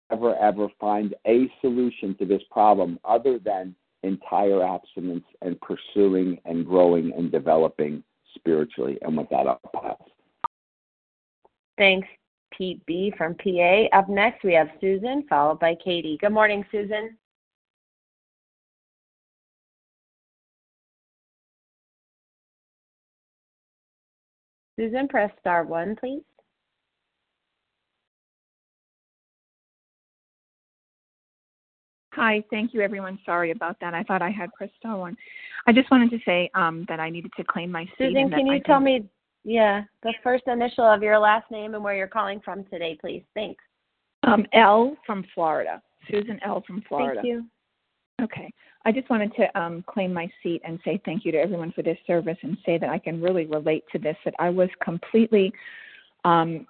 never, 0.09 0.36
ever 0.36 0.67
find 0.80 1.13
a 1.28 1.51
solution 1.61 2.15
to 2.19 2.26
this 2.26 2.41
problem 2.51 2.99
other 3.03 3.39
than 3.39 3.76
entire 4.03 4.63
abstinence 4.63 5.26
and 5.41 5.57
pursuing 5.61 6.39
and 6.45 6.65
growing 6.65 7.11
and 7.13 7.32
developing 7.32 8.03
spiritually. 8.36 8.97
And 9.01 9.17
with 9.17 9.30
that, 9.30 9.47
I'll 9.47 9.61
pass. 9.74 9.97
Thanks, 11.78 12.07
Pete 12.55 12.86
B. 12.86 13.13
from 13.17 13.36
PA. 13.36 13.86
Up 13.93 14.09
next, 14.09 14.43
we 14.43 14.53
have 14.53 14.69
Susan, 14.80 15.26
followed 15.30 15.59
by 15.59 15.76
Katie. 15.76 16.17
Good 16.21 16.34
morning, 16.34 16.65
Susan. 16.71 17.17
Susan, 24.76 25.07
press 25.07 25.32
star 25.39 25.63
one, 25.63 25.95
please. 25.95 26.24
Hi, 32.13 32.43
thank 32.51 32.74
you 32.74 32.82
everyone. 32.82 33.17
Sorry 33.26 33.51
about 33.51 33.80
that. 33.82 33.93
I 33.93 34.03
thought 34.03 34.21
I 34.21 34.30
had 34.30 34.53
pressed 34.53 34.74
star 34.78 34.97
one. 34.97 35.17
I 35.65 35.71
just 35.71 35.89
wanted 35.89 36.11
to 36.11 36.19
say 36.26 36.49
um, 36.53 36.86
that 36.88 36.99
I 36.99 37.09
needed 37.09 37.32
to 37.38 37.43
claim 37.43 37.71
my 37.71 37.86
seat. 37.86 38.13
Susan, 38.13 38.30
can 38.30 38.45
you 38.45 38.53
I 38.53 38.59
tell 38.59 38.80
me, 38.80 39.09
yeah, 39.43 39.84
the 40.03 40.13
first 40.24 40.43
initial 40.47 40.86
of 40.86 41.01
your 41.01 41.17
last 41.17 41.49
name 41.49 41.74
and 41.74 41.84
where 41.84 41.95
you're 41.95 42.07
calling 42.07 42.39
from 42.39 42.65
today, 42.65 42.97
please? 43.01 43.24
Thanks. 43.34 43.63
Um, 44.24 44.45
L 44.53 44.95
from 45.05 45.26
Florida. 45.34 45.82
Susan 46.09 46.39
L 46.45 46.63
from 46.67 46.84
Florida. 46.88 47.21
Thank 47.21 47.28
you. 47.28 47.45
Okay. 48.24 48.51
I 48.86 48.91
just 48.91 49.09
wanted 49.09 49.34
to 49.36 49.59
um, 49.59 49.84
claim 49.88 50.13
my 50.13 50.30
seat 50.41 50.61
and 50.65 50.80
say 50.84 51.01
thank 51.05 51.26
you 51.26 51.32
to 51.32 51.38
everyone 51.38 51.71
for 51.71 51.84
this 51.84 51.97
service 52.05 52.38
and 52.41 52.57
say 52.65 52.78
that 52.78 52.89
I 52.89 52.99
can 52.99 53.21
really 53.21 53.45
relate 53.45 53.84
to 53.91 53.99
this, 53.99 54.17
that 54.26 54.34
I 54.39 54.49
was 54.49 54.69
completely, 54.84 55.53
um, 56.26 56.65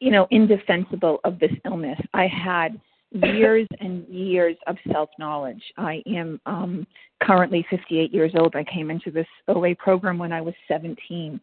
you 0.00 0.10
know, 0.10 0.26
indefensible 0.30 1.20
of 1.24 1.38
this 1.38 1.52
illness. 1.64 1.98
I 2.14 2.26
had 2.26 2.80
years 3.10 3.66
and 3.80 4.06
years 4.08 4.56
of 4.66 4.76
self 4.92 5.08
knowledge. 5.18 5.62
I 5.76 6.02
am 6.06 6.40
um, 6.46 6.86
currently 7.22 7.66
58 7.70 8.12
years 8.12 8.32
old. 8.36 8.54
I 8.54 8.64
came 8.64 8.90
into 8.90 9.10
this 9.10 9.26
OA 9.48 9.74
program 9.74 10.18
when 10.18 10.32
I 10.32 10.40
was 10.40 10.54
17. 10.68 11.40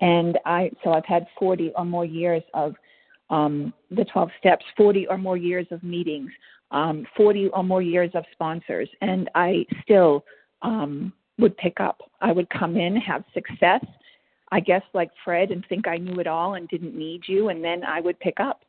And 0.00 0.38
I, 0.44 0.70
so 0.84 0.92
I've 0.92 1.06
had 1.06 1.26
40 1.38 1.72
or 1.76 1.84
more 1.84 2.04
years 2.04 2.42
of 2.52 2.74
um, 3.30 3.72
the 3.90 4.04
12 4.04 4.30
steps, 4.38 4.64
40 4.76 5.06
or 5.08 5.16
more 5.16 5.36
years 5.36 5.66
of 5.70 5.82
meetings, 5.82 6.30
um, 6.70 7.06
40 7.16 7.48
or 7.48 7.62
more 7.62 7.82
years 7.82 8.10
of 8.14 8.24
sponsors, 8.32 8.88
and 9.00 9.30
I 9.34 9.66
still 9.82 10.24
um, 10.62 11.12
would 11.38 11.56
pick 11.56 11.80
up. 11.80 12.00
I 12.20 12.32
would 12.32 12.48
come 12.50 12.76
in, 12.76 12.96
have 12.96 13.24
success, 13.34 13.84
I 14.52 14.60
guess, 14.60 14.82
like 14.94 15.10
Fred, 15.24 15.50
and 15.50 15.64
think 15.68 15.86
I 15.86 15.96
knew 15.96 16.20
it 16.20 16.26
all 16.26 16.54
and 16.54 16.68
didn't 16.68 16.96
need 16.96 17.22
you, 17.26 17.48
and 17.48 17.62
then 17.64 17.84
I 17.84 18.00
would 18.00 18.18
pick 18.20 18.40
up 18.40 18.62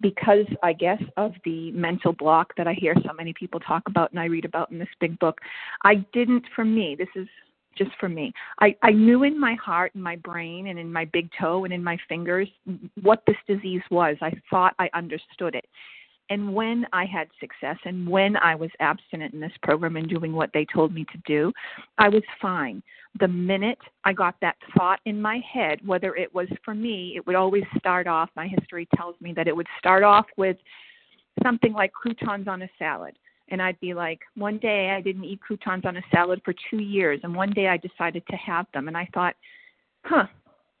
because 0.00 0.46
I 0.62 0.72
guess 0.72 1.02
of 1.16 1.32
the 1.44 1.70
mental 1.72 2.12
block 2.12 2.54
that 2.56 2.66
I 2.66 2.72
hear 2.74 2.94
so 3.06 3.12
many 3.12 3.32
people 3.32 3.60
talk 3.60 3.82
about 3.86 4.10
and 4.10 4.20
I 4.20 4.24
read 4.24 4.44
about 4.44 4.70
in 4.70 4.78
this 4.78 4.88
big 5.00 5.18
book. 5.18 5.40
I 5.84 5.96
didn't, 6.12 6.44
for 6.54 6.64
me, 6.64 6.96
this 6.98 7.08
is 7.14 7.28
just 7.76 7.90
for 7.98 8.08
me. 8.08 8.32
I, 8.60 8.76
I 8.82 8.90
knew 8.90 9.22
in 9.22 9.38
my 9.38 9.54
heart 9.54 9.94
and 9.94 10.02
my 10.02 10.16
brain 10.16 10.68
and 10.68 10.78
in 10.78 10.92
my 10.92 11.04
big 11.06 11.30
toe 11.40 11.64
and 11.64 11.72
in 11.72 11.82
my 11.82 11.96
fingers 12.08 12.48
what 13.00 13.22
this 13.26 13.36
disease 13.46 13.82
was. 13.90 14.16
I 14.20 14.32
thought 14.50 14.74
I 14.78 14.90
understood 14.94 15.54
it. 15.54 15.64
And 16.30 16.54
when 16.54 16.86
I 16.92 17.04
had 17.04 17.28
success 17.40 17.76
and 17.84 18.08
when 18.08 18.36
I 18.36 18.54
was 18.54 18.70
abstinent 18.80 19.34
in 19.34 19.40
this 19.40 19.52
program 19.62 19.96
and 19.96 20.08
doing 20.08 20.32
what 20.32 20.50
they 20.54 20.64
told 20.72 20.94
me 20.94 21.04
to 21.12 21.18
do, 21.26 21.52
I 21.98 22.08
was 22.08 22.22
fine. 22.40 22.82
The 23.20 23.28
minute 23.28 23.78
I 24.04 24.12
got 24.12 24.36
that 24.40 24.56
thought 24.76 25.00
in 25.04 25.20
my 25.20 25.40
head, 25.52 25.80
whether 25.84 26.14
it 26.16 26.34
was 26.34 26.48
for 26.64 26.74
me, 26.74 27.14
it 27.16 27.26
would 27.26 27.36
always 27.36 27.64
start 27.76 28.06
off, 28.06 28.30
my 28.34 28.48
history 28.48 28.88
tells 28.96 29.14
me 29.20 29.34
that 29.34 29.48
it 29.48 29.54
would 29.54 29.66
start 29.78 30.02
off 30.02 30.26
with 30.36 30.56
something 31.42 31.72
like 31.72 31.92
croutons 31.92 32.48
on 32.48 32.62
a 32.62 32.68
salad. 32.78 33.18
And 33.48 33.60
I'd 33.60 33.80
be 33.80 33.92
like, 33.92 34.20
one 34.34 34.58
day 34.58 34.90
I 34.90 35.02
didn't 35.02 35.24
eat 35.24 35.40
croutons 35.40 35.84
on 35.84 35.98
a 35.98 36.02
salad 36.10 36.40
for 36.44 36.54
two 36.70 36.78
years, 36.78 37.20
and 37.22 37.34
one 37.34 37.50
day 37.50 37.68
I 37.68 37.76
decided 37.76 38.26
to 38.28 38.36
have 38.36 38.66
them. 38.72 38.88
And 38.88 38.96
I 38.96 39.06
thought, 39.12 39.34
huh, 40.04 40.26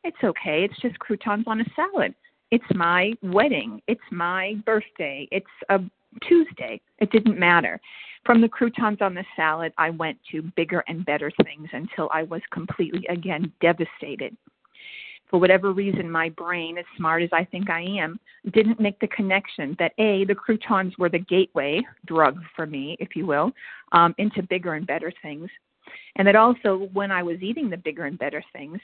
it's 0.04 0.16
okay. 0.24 0.64
It's 0.64 0.80
just 0.80 0.98
croutons 0.98 1.44
on 1.46 1.60
a 1.60 1.64
salad. 1.76 2.14
It's 2.52 2.64
my 2.74 3.12
wedding. 3.22 3.82
It's 3.88 4.00
my 4.12 4.54
birthday. 4.64 5.26
It's 5.32 5.46
a 5.68 5.80
Tuesday. 6.28 6.80
It 7.00 7.10
didn't 7.10 7.38
matter. 7.38 7.80
From 8.24 8.40
the 8.40 8.48
croutons 8.48 8.98
on 9.00 9.14
the 9.14 9.24
salad, 9.34 9.72
I 9.78 9.90
went 9.90 10.18
to 10.30 10.42
bigger 10.54 10.84
and 10.86 11.04
better 11.04 11.32
things 11.44 11.68
until 11.72 12.08
I 12.14 12.22
was 12.22 12.42
completely, 12.52 13.04
again, 13.08 13.52
devastated 13.60 14.36
for 15.32 15.40
whatever 15.40 15.72
reason, 15.72 16.10
my 16.10 16.28
brain, 16.28 16.76
as 16.76 16.84
smart 16.98 17.22
as 17.22 17.30
I 17.32 17.42
think 17.46 17.70
I 17.70 17.80
am, 17.80 18.20
didn't 18.52 18.78
make 18.78 19.00
the 19.00 19.08
connection 19.08 19.74
that 19.78 19.94
A, 19.96 20.26
the 20.26 20.34
croutons 20.34 20.92
were 20.98 21.08
the 21.08 21.20
gateway 21.20 21.80
drug 22.04 22.38
for 22.54 22.66
me, 22.66 22.98
if 23.00 23.16
you 23.16 23.26
will, 23.26 23.50
um, 23.92 24.14
into 24.18 24.42
bigger 24.42 24.74
and 24.74 24.86
better 24.86 25.10
things. 25.22 25.48
And 26.16 26.28
that 26.28 26.36
also, 26.36 26.90
when 26.92 27.10
I 27.10 27.22
was 27.22 27.40
eating 27.40 27.70
the 27.70 27.78
bigger 27.78 28.04
and 28.04 28.18
better 28.18 28.44
things, 28.52 28.78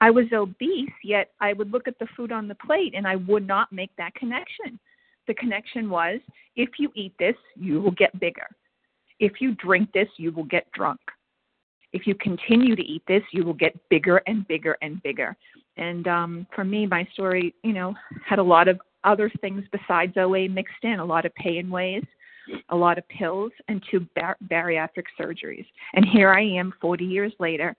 I 0.00 0.10
was 0.10 0.26
obese, 0.32 0.90
yet 1.04 1.32
I 1.40 1.52
would 1.52 1.70
look 1.72 1.86
at 1.86 1.98
the 1.98 2.06
food 2.16 2.32
on 2.32 2.48
the 2.48 2.54
plate 2.54 2.94
and 2.96 3.06
I 3.06 3.16
would 3.16 3.46
not 3.46 3.72
make 3.72 3.90
that 3.98 4.14
connection. 4.14 4.78
The 5.26 5.34
connection 5.34 5.90
was 5.90 6.20
if 6.56 6.70
you 6.78 6.90
eat 6.94 7.12
this, 7.18 7.36
you 7.54 7.80
will 7.80 7.90
get 7.92 8.18
bigger. 8.18 8.46
If 9.18 9.40
you 9.40 9.54
drink 9.56 9.90
this, 9.92 10.08
you 10.16 10.32
will 10.32 10.44
get 10.44 10.70
drunk 10.72 11.00
if 11.92 12.06
you 12.06 12.14
continue 12.14 12.76
to 12.76 12.82
eat 12.82 13.02
this, 13.08 13.22
you 13.32 13.44
will 13.44 13.54
get 13.54 13.76
bigger 13.88 14.22
and 14.26 14.46
bigger 14.46 14.76
and 14.82 15.02
bigger. 15.02 15.36
And 15.76 16.06
um, 16.06 16.46
for 16.54 16.64
me, 16.64 16.86
my 16.86 17.06
story, 17.12 17.54
you 17.62 17.72
know, 17.72 17.94
had 18.24 18.38
a 18.38 18.42
lot 18.42 18.68
of 18.68 18.80
other 19.04 19.30
things 19.40 19.64
besides 19.72 20.12
OA 20.16 20.48
mixed 20.48 20.82
in, 20.82 21.00
a 21.00 21.04
lot 21.04 21.24
of 21.24 21.34
pain 21.34 21.70
ways, 21.70 22.04
a 22.68 22.76
lot 22.76 22.98
of 22.98 23.08
pills, 23.08 23.52
and 23.68 23.82
two 23.90 24.06
bar- 24.14 24.36
bariatric 24.48 25.06
surgeries. 25.18 25.66
And 25.94 26.04
here 26.06 26.32
I 26.32 26.42
am, 26.42 26.72
40 26.80 27.04
years 27.04 27.32
later, 27.38 27.74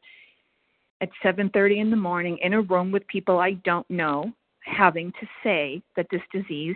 at 1.01 1.09
7:30 1.23 1.79
in 1.79 1.89
the 1.89 1.97
morning, 1.97 2.37
in 2.39 2.53
a 2.53 2.61
room 2.61 2.91
with 2.91 3.05
people 3.07 3.39
I 3.39 3.53
don't 3.53 3.89
know, 3.89 4.31
having 4.63 5.11
to 5.13 5.27
say 5.43 5.81
that 5.95 6.07
this 6.11 6.21
disease 6.31 6.75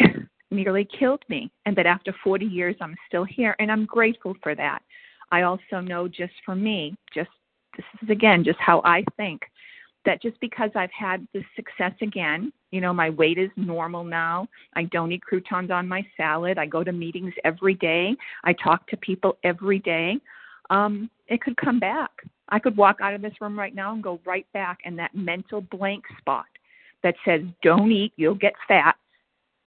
nearly 0.50 0.84
killed 0.84 1.24
me, 1.28 1.50
and 1.64 1.76
that 1.76 1.86
after 1.86 2.12
40 2.24 2.44
years, 2.44 2.76
I'm 2.80 2.96
still 3.06 3.24
here, 3.24 3.54
and 3.58 3.70
I'm 3.70 3.86
grateful 3.86 4.34
for 4.42 4.54
that. 4.54 4.82
I 5.30 5.42
also 5.42 5.80
know 5.80 6.08
just 6.08 6.34
for 6.44 6.54
me, 6.54 6.96
just 7.14 7.30
this 7.76 7.86
is 8.02 8.10
again 8.10 8.44
just 8.44 8.58
how 8.58 8.82
I 8.84 9.04
think 9.16 9.42
that 10.04 10.22
just 10.22 10.40
because 10.40 10.70
I've 10.74 10.92
had 10.92 11.26
this 11.34 11.44
success 11.54 11.92
again, 12.00 12.52
you 12.70 12.80
know, 12.80 12.92
my 12.92 13.10
weight 13.10 13.38
is 13.38 13.50
normal 13.56 14.04
now. 14.04 14.48
I 14.74 14.84
don't 14.84 15.12
eat 15.12 15.22
croutons 15.22 15.70
on 15.70 15.86
my 15.86 16.06
salad. 16.16 16.58
I 16.58 16.66
go 16.66 16.82
to 16.82 16.92
meetings 16.92 17.34
every 17.44 17.74
day. 17.74 18.16
I 18.44 18.54
talk 18.54 18.86
to 18.88 18.96
people 18.96 19.36
every 19.44 19.80
day. 19.80 20.18
Um, 20.70 21.10
it 21.26 21.42
could 21.42 21.56
come 21.56 21.78
back. 21.78 22.10
I 22.48 22.58
could 22.58 22.76
walk 22.76 22.98
out 23.02 23.14
of 23.14 23.22
this 23.22 23.34
room 23.40 23.58
right 23.58 23.74
now 23.74 23.92
and 23.92 24.02
go 24.02 24.20
right 24.24 24.46
back 24.52 24.78
and 24.84 24.98
that 24.98 25.14
mental 25.14 25.60
blank 25.60 26.04
spot 26.18 26.46
that 27.02 27.14
says, 27.24 27.42
don't 27.62 27.92
eat, 27.92 28.12
you'll 28.16 28.34
get 28.34 28.54
fat. 28.66 28.96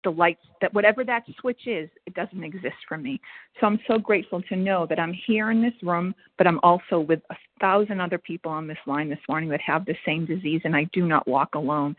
The 0.05 0.11
lights 0.11 0.43
that 0.61 0.73
whatever 0.73 1.03
that 1.05 1.25
switch 1.41 1.67
is 1.67 1.91
it 2.07 2.15
doesn't 2.15 2.45
exist 2.45 2.77
for 2.87 2.97
me. 2.97 3.21
So 3.61 3.67
i'm 3.67 3.81
so 3.89 3.99
grateful 3.99 4.41
to 4.43 4.55
know 4.55 4.87
that 4.89 5.01
i'm 5.01 5.13
here 5.27 5.51
in 5.51 5.61
this 5.61 5.75
room 5.83 6.15
but 6.39 6.47
i'm 6.47 6.61
also 6.63 7.01
with 7.01 7.21
a 7.31 7.35
thousand 7.61 8.01
other 8.01 8.19
people 8.19 8.53
on 8.53 8.69
this 8.69 8.79
line 8.87 9.09
this 9.09 9.19
morning 9.29 9.49
that 9.49 9.61
have 9.63 9.85
the 9.85 9.97
same 10.05 10.25
disease 10.25 10.61
and 10.65 10.77
i 10.77 10.85
do 10.93 11.05
not 11.09 11.27
walk 11.27 11.57
alone. 11.57 11.97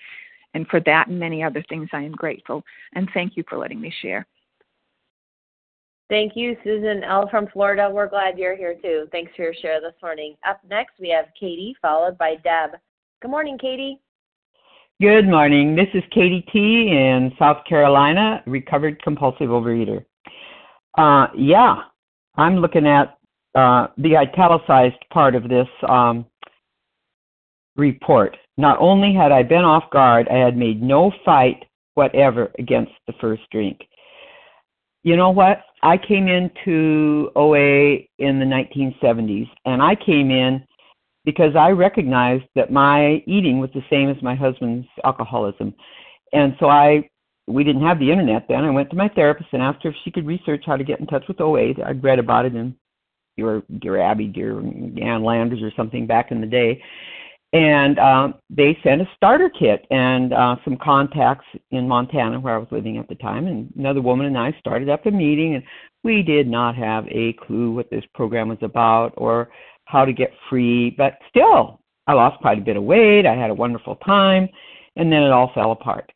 And 0.54 0.66
for 0.70 0.80
that 0.86 1.08
and 1.08 1.20
many 1.20 1.44
other 1.44 1.66
things 1.68 1.90
i 1.92 2.02
am 2.02 2.14
grateful. 2.14 2.64
And 2.94 3.10
thank 3.14 3.36
you 3.36 3.44
for 3.50 3.58
letting 3.58 3.82
me 3.82 3.94
share 4.02 4.26
Thank 6.10 6.38
you, 6.38 6.56
Susan 6.64 7.04
L. 7.04 7.28
from 7.30 7.48
Florida. 7.52 7.90
We're 7.92 8.08
glad 8.08 8.38
you're 8.38 8.56
here 8.56 8.76
too. 8.82 9.08
Thanks 9.12 9.32
for 9.36 9.44
your 9.44 9.54
share 9.54 9.82
this 9.82 9.94
morning. 10.02 10.36
Up 10.48 10.62
next, 10.70 10.94
we 11.00 11.10
have 11.10 11.26
Katie, 11.38 11.76
followed 11.82 12.18
by 12.18 12.36
Deb. 12.44 12.80
Good 13.22 13.32
morning, 13.32 13.58
Katie. 13.58 14.00
Good 15.02 15.28
morning. 15.28 15.76
This 15.76 15.90
is 15.94 16.04
Katie 16.12 16.46
T. 16.52 16.90
in 16.92 17.34
South 17.38 17.58
Carolina, 17.68 18.42
recovered 18.48 19.02
compulsive 19.04 19.50
overeater. 19.50 20.06
Uh, 20.98 21.28
yeah, 21.38 21.84
I'm 22.36 22.58
looking 22.58 22.88
at 22.88 23.18
uh, 23.54 23.88
the 23.98 24.16
italicized 24.16 25.04
part 25.12 25.36
of 25.36 25.50
this 25.50 25.68
um, 25.90 26.26
report. 27.76 28.38
Not 28.58 28.78
only 28.80 29.14
had 29.14 29.32
I 29.34 29.44
been 29.44 29.66
off 29.66 29.90
guard, 29.92 30.28
I 30.30 30.38
had 30.38 30.56
made 30.56 30.82
no 30.82 31.12
fight 31.26 31.66
whatever 31.96 32.52
against 32.58 32.94
the 33.08 33.14
first 33.20 33.42
drink. 33.52 33.82
You 35.08 35.16
know 35.16 35.30
what? 35.30 35.64
I 35.84 35.98
came 35.98 36.28
into 36.28 37.32
OA 37.38 38.00
in 38.20 38.40
the 38.40 38.46
1970s, 38.46 39.50
and 39.64 39.82
I 39.82 39.96
came 39.96 40.32
in 40.32 40.62
because 41.24 41.56
I 41.56 41.70
recognized 41.70 42.44
that 42.56 42.74
my 42.74 43.24
eating 43.26 43.60
was 43.60 43.70
the 43.74 43.84
same 43.90 44.10
as 44.10 44.22
my 44.22 44.36
husband's 44.36 44.86
alcoholism. 45.06 45.74
And 46.34 46.58
so 46.60 46.68
I 46.68 47.10
we 47.48 47.64
didn't 47.64 47.84
have 47.84 48.00
the 48.00 48.12
internet 48.12 48.48
then. 48.50 48.66
I 48.66 48.70
went 48.70 48.90
to 48.90 48.98
my 48.98 49.08
therapist 49.08 49.48
and 49.54 49.62
asked 49.62 49.82
her 49.84 49.92
if 49.92 49.96
she 50.04 50.12
could 50.12 50.28
research 50.28 50.64
how 50.66 50.76
to 50.76 50.84
get 50.84 51.00
in 51.00 51.08
touch 51.08 51.24
with 51.30 51.40
OA. 51.40 51.70
I'd 51.86 52.04
read 52.04 52.20
about 52.20 52.44
it 52.44 52.54
in 52.54 52.76
your 53.38 53.64
Dear 53.80 54.02
Abby, 54.02 54.28
Dear 54.28 54.60
Ann 54.60 55.24
Landers 55.24 55.62
or 55.62 55.72
something 55.78 56.06
back 56.06 56.32
in 56.34 56.42
the 56.42 56.48
day. 56.48 56.84
And 57.54 57.98
um, 57.98 58.36
they 58.50 58.78
sent 58.84 59.02
a 59.02 59.10
starter 59.16 59.50
kit 59.50 59.86
and 59.90 60.34
uh, 60.34 60.58
some 60.66 60.78
contacts 60.78 61.46
in 61.72 61.88
Montana 61.88 62.40
where 62.40 62.56
I 62.56 62.58
was 62.58 62.68
living 62.72 62.98
at 62.98 63.08
the 63.08 63.16
time. 63.16 63.48
And 63.48 63.72
another 63.78 64.02
woman 64.02 64.26
and 64.26 64.38
I 64.38 64.54
started 64.60 64.90
up 64.90 65.06
a 65.06 65.12
meeting, 65.12 65.56
and 65.56 65.64
we 66.04 66.24
did 66.24 66.48
not 66.48 66.76
have 66.76 67.06
a 67.08 67.34
clue 67.34 67.72
what 67.72 67.90
this 67.90 68.04
program 68.14 68.50
was 68.50 68.58
about 68.62 69.14
or 69.16 69.50
how 69.86 70.04
to 70.04 70.12
get 70.12 70.32
free, 70.50 70.94
but 70.98 71.18
still, 71.30 71.80
I 72.08 72.14
lost 72.14 72.42
quite 72.42 72.58
a 72.58 72.62
bit 72.62 72.76
of 72.76 72.84
weight. 72.84 73.26
I 73.26 73.36
had 73.36 73.50
a 73.50 73.54
wonderful 73.54 73.96
time, 73.98 74.50
and 74.98 75.12
then 75.12 75.24
it 75.24 75.32
all 75.32 75.52
fell 75.54 75.72
apart. 75.72 76.12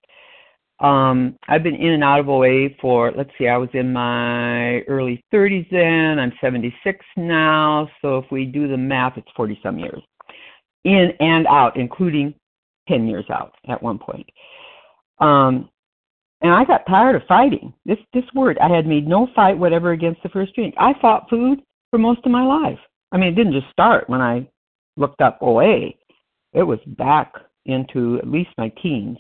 Um, 0.82 1.38
I've 1.48 1.64
been 1.64 1.76
in 1.76 1.94
and 1.94 2.04
out 2.04 2.20
of 2.20 2.28
OA 2.28 2.70
for, 2.82 3.14
let's 3.16 3.30
see, 3.38 3.48
I 3.48 3.56
was 3.56 3.70
in 3.74 3.94
my 3.94 4.82
early 4.82 5.24
30s 5.32 5.70
then. 5.70 6.20
I'm 6.20 6.34
76 6.42 7.06
now. 7.16 7.88
So 8.02 8.18
if 8.18 8.26
we 8.32 8.46
do 8.46 8.68
the 8.68 8.78
math, 8.78 9.18
it's 9.18 9.28
40 9.36 9.60
some 9.62 9.78
years 9.78 10.02
in 10.84 11.12
and 11.20 11.48
out, 11.48 11.78
including 11.78 12.34
10 12.88 13.08
years 13.08 13.26
out 13.30 13.54
at 13.68 13.82
one 13.82 14.00
point. 14.00 14.28
Um, 15.20 15.70
and 16.42 16.52
I 16.52 16.66
got 16.66 16.88
tired 16.88 17.16
of 17.16 17.22
fighting. 17.28 17.74
This 17.86 18.00
this 18.14 18.24
word, 18.34 18.58
I 18.60 18.68
had 18.68 18.88
made 18.88 19.08
no 19.08 19.28
fight 19.36 19.58
whatever 19.58 19.92
against 19.92 20.24
the 20.24 20.30
first 20.30 20.56
drink. 20.56 20.74
I 20.78 20.94
fought 21.00 21.30
food 21.30 21.62
for 21.92 22.00
most 22.00 22.22
of 22.26 22.32
my 22.32 22.44
life. 22.44 22.80
I 23.12 23.18
mean, 23.18 23.30
it 23.30 23.36
didn't 23.36 23.54
just 23.54 23.72
start 23.72 24.10
when 24.10 24.22
I 24.22 24.48
looked 24.98 25.22
up 25.22 25.38
OA. 25.42 25.92
It 26.54 26.64
was 26.64 26.80
back 26.88 27.34
into 27.66 28.18
at 28.18 28.28
least 28.28 28.50
my 28.58 28.70
teens. 28.82 29.18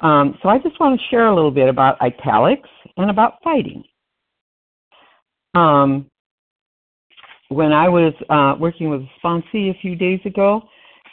Um, 0.00 0.38
so 0.42 0.48
I 0.48 0.58
just 0.58 0.78
want 0.78 0.98
to 0.98 1.06
share 1.10 1.26
a 1.26 1.34
little 1.34 1.50
bit 1.50 1.68
about 1.68 2.00
italics 2.00 2.68
and 2.96 3.10
about 3.10 3.34
fighting. 3.42 3.82
Um, 5.54 6.06
when 7.50 7.72
I 7.72 7.88
was 7.88 8.14
uh, 8.30 8.54
working 8.58 8.90
with 8.90 9.02
a 9.02 9.08
sponsee 9.22 9.70
a 9.70 9.78
few 9.80 9.96
days 9.96 10.20
ago, 10.24 10.62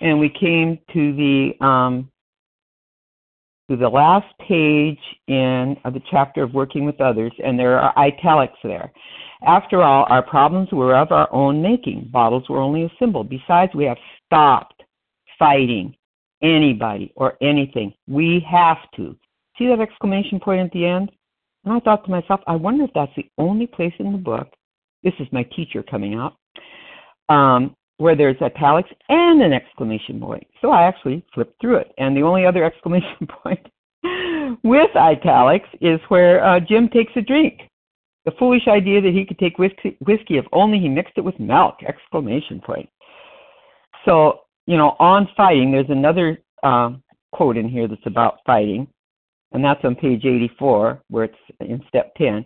and 0.02 0.20
we 0.20 0.30
came 0.30 0.80
to 0.94 1.16
the 1.16 1.66
um, 1.66 2.10
to 3.70 3.76
the 3.76 3.90
last 3.90 4.28
page 4.48 5.00
in 5.28 5.76
uh, 5.84 5.90
the 5.90 6.02
chapter 6.10 6.44
of 6.44 6.54
working 6.54 6.86
with 6.86 7.02
others, 7.02 7.34
and 7.44 7.60
there 7.60 7.80
are 7.80 7.98
italics 7.98 8.58
there. 8.64 8.94
After 9.46 9.82
all, 9.82 10.06
our 10.10 10.22
problems 10.22 10.70
were 10.72 10.96
of 10.96 11.12
our 11.12 11.28
own 11.34 11.62
making. 11.62 12.10
Bottles 12.12 12.48
were 12.50 12.60
only 12.60 12.84
a 12.84 12.92
symbol. 13.00 13.24
Besides, 13.24 13.74
we 13.76 13.86
have 13.86 13.98
stopped 14.26 14.84
fighting 15.38 15.96
anybody 16.42 17.12
or 17.16 17.36
anything. 17.42 17.94
We 18.08 18.46
have 18.50 18.78
to. 18.96 19.16
See 19.58 19.68
that 19.68 19.82
exclamation 19.82 20.40
point 20.40 20.62
at 20.62 20.72
the 20.72 20.86
end? 20.86 21.12
And 21.66 21.74
I 21.74 21.80
thought 21.80 22.06
to 22.06 22.12
myself, 22.12 22.42
I 22.48 22.56
wonder 22.56 22.84
if 22.86 22.92
that's 22.94 23.12
the 23.16 23.30
only 23.38 23.68
place 23.68 23.94
in 24.00 24.12
the 24.12 24.18
book, 24.18 24.48
this 25.04 25.14
is 25.20 25.28
my 25.32 25.44
teacher 25.56 25.84
coming 25.84 26.16
out, 26.16 26.36
um, 27.30 27.76
where 27.98 28.16
there's 28.16 28.42
italics 28.42 28.90
and 29.10 29.42
an 29.42 29.54
exclamation 29.54 30.20
point. 30.20 30.46
So 30.62 30.72
I 30.72 30.84
actually 30.84 31.26
flipped 31.34 31.60
through 31.60 31.78
it. 31.78 31.94
And 31.98 32.16
the 32.16 32.22
only 32.22 32.46
other 32.46 32.64
exclamation 32.72 33.28
point 33.44 33.68
with 34.64 34.96
italics 34.96 35.70
is 35.82 36.00
where 36.10 36.44
uh, 36.44 36.60
Jim 36.60 36.90
takes 36.90 37.12
a 37.16 37.22
drink 37.22 37.62
The 38.26 38.32
foolish 38.38 38.68
idea 38.68 39.02
that 39.02 39.14
he 39.14 39.26
could 39.26 39.40
take 39.40 39.58
whiskey, 39.58 39.98
whiskey 40.02 40.38
if 40.38 40.46
only 40.52 40.80
he 40.80 40.90
mixed 40.90 41.14
it 41.18 41.24
with 41.24 41.40
milk! 41.40 41.76
Exclamation 41.88 42.60
point. 42.60 42.90
So, 44.06 44.42
you 44.66 44.78
know, 44.78 44.96
on 45.00 45.28
fighting, 45.36 45.72
there's 45.72 45.90
another 45.90 46.40
uh, 46.64 46.92
quote 47.32 47.58
in 47.58 47.70
here 47.70 47.88
that's 47.88 48.06
about 48.06 48.40
fighting, 48.46 48.88
and 49.52 49.64
that's 49.64 49.84
on 49.84 49.96
page 49.96 50.26
84, 50.26 51.02
where 51.10 51.26
it's 51.26 51.38
in 51.62 51.82
step 51.88 52.14
10. 52.16 52.46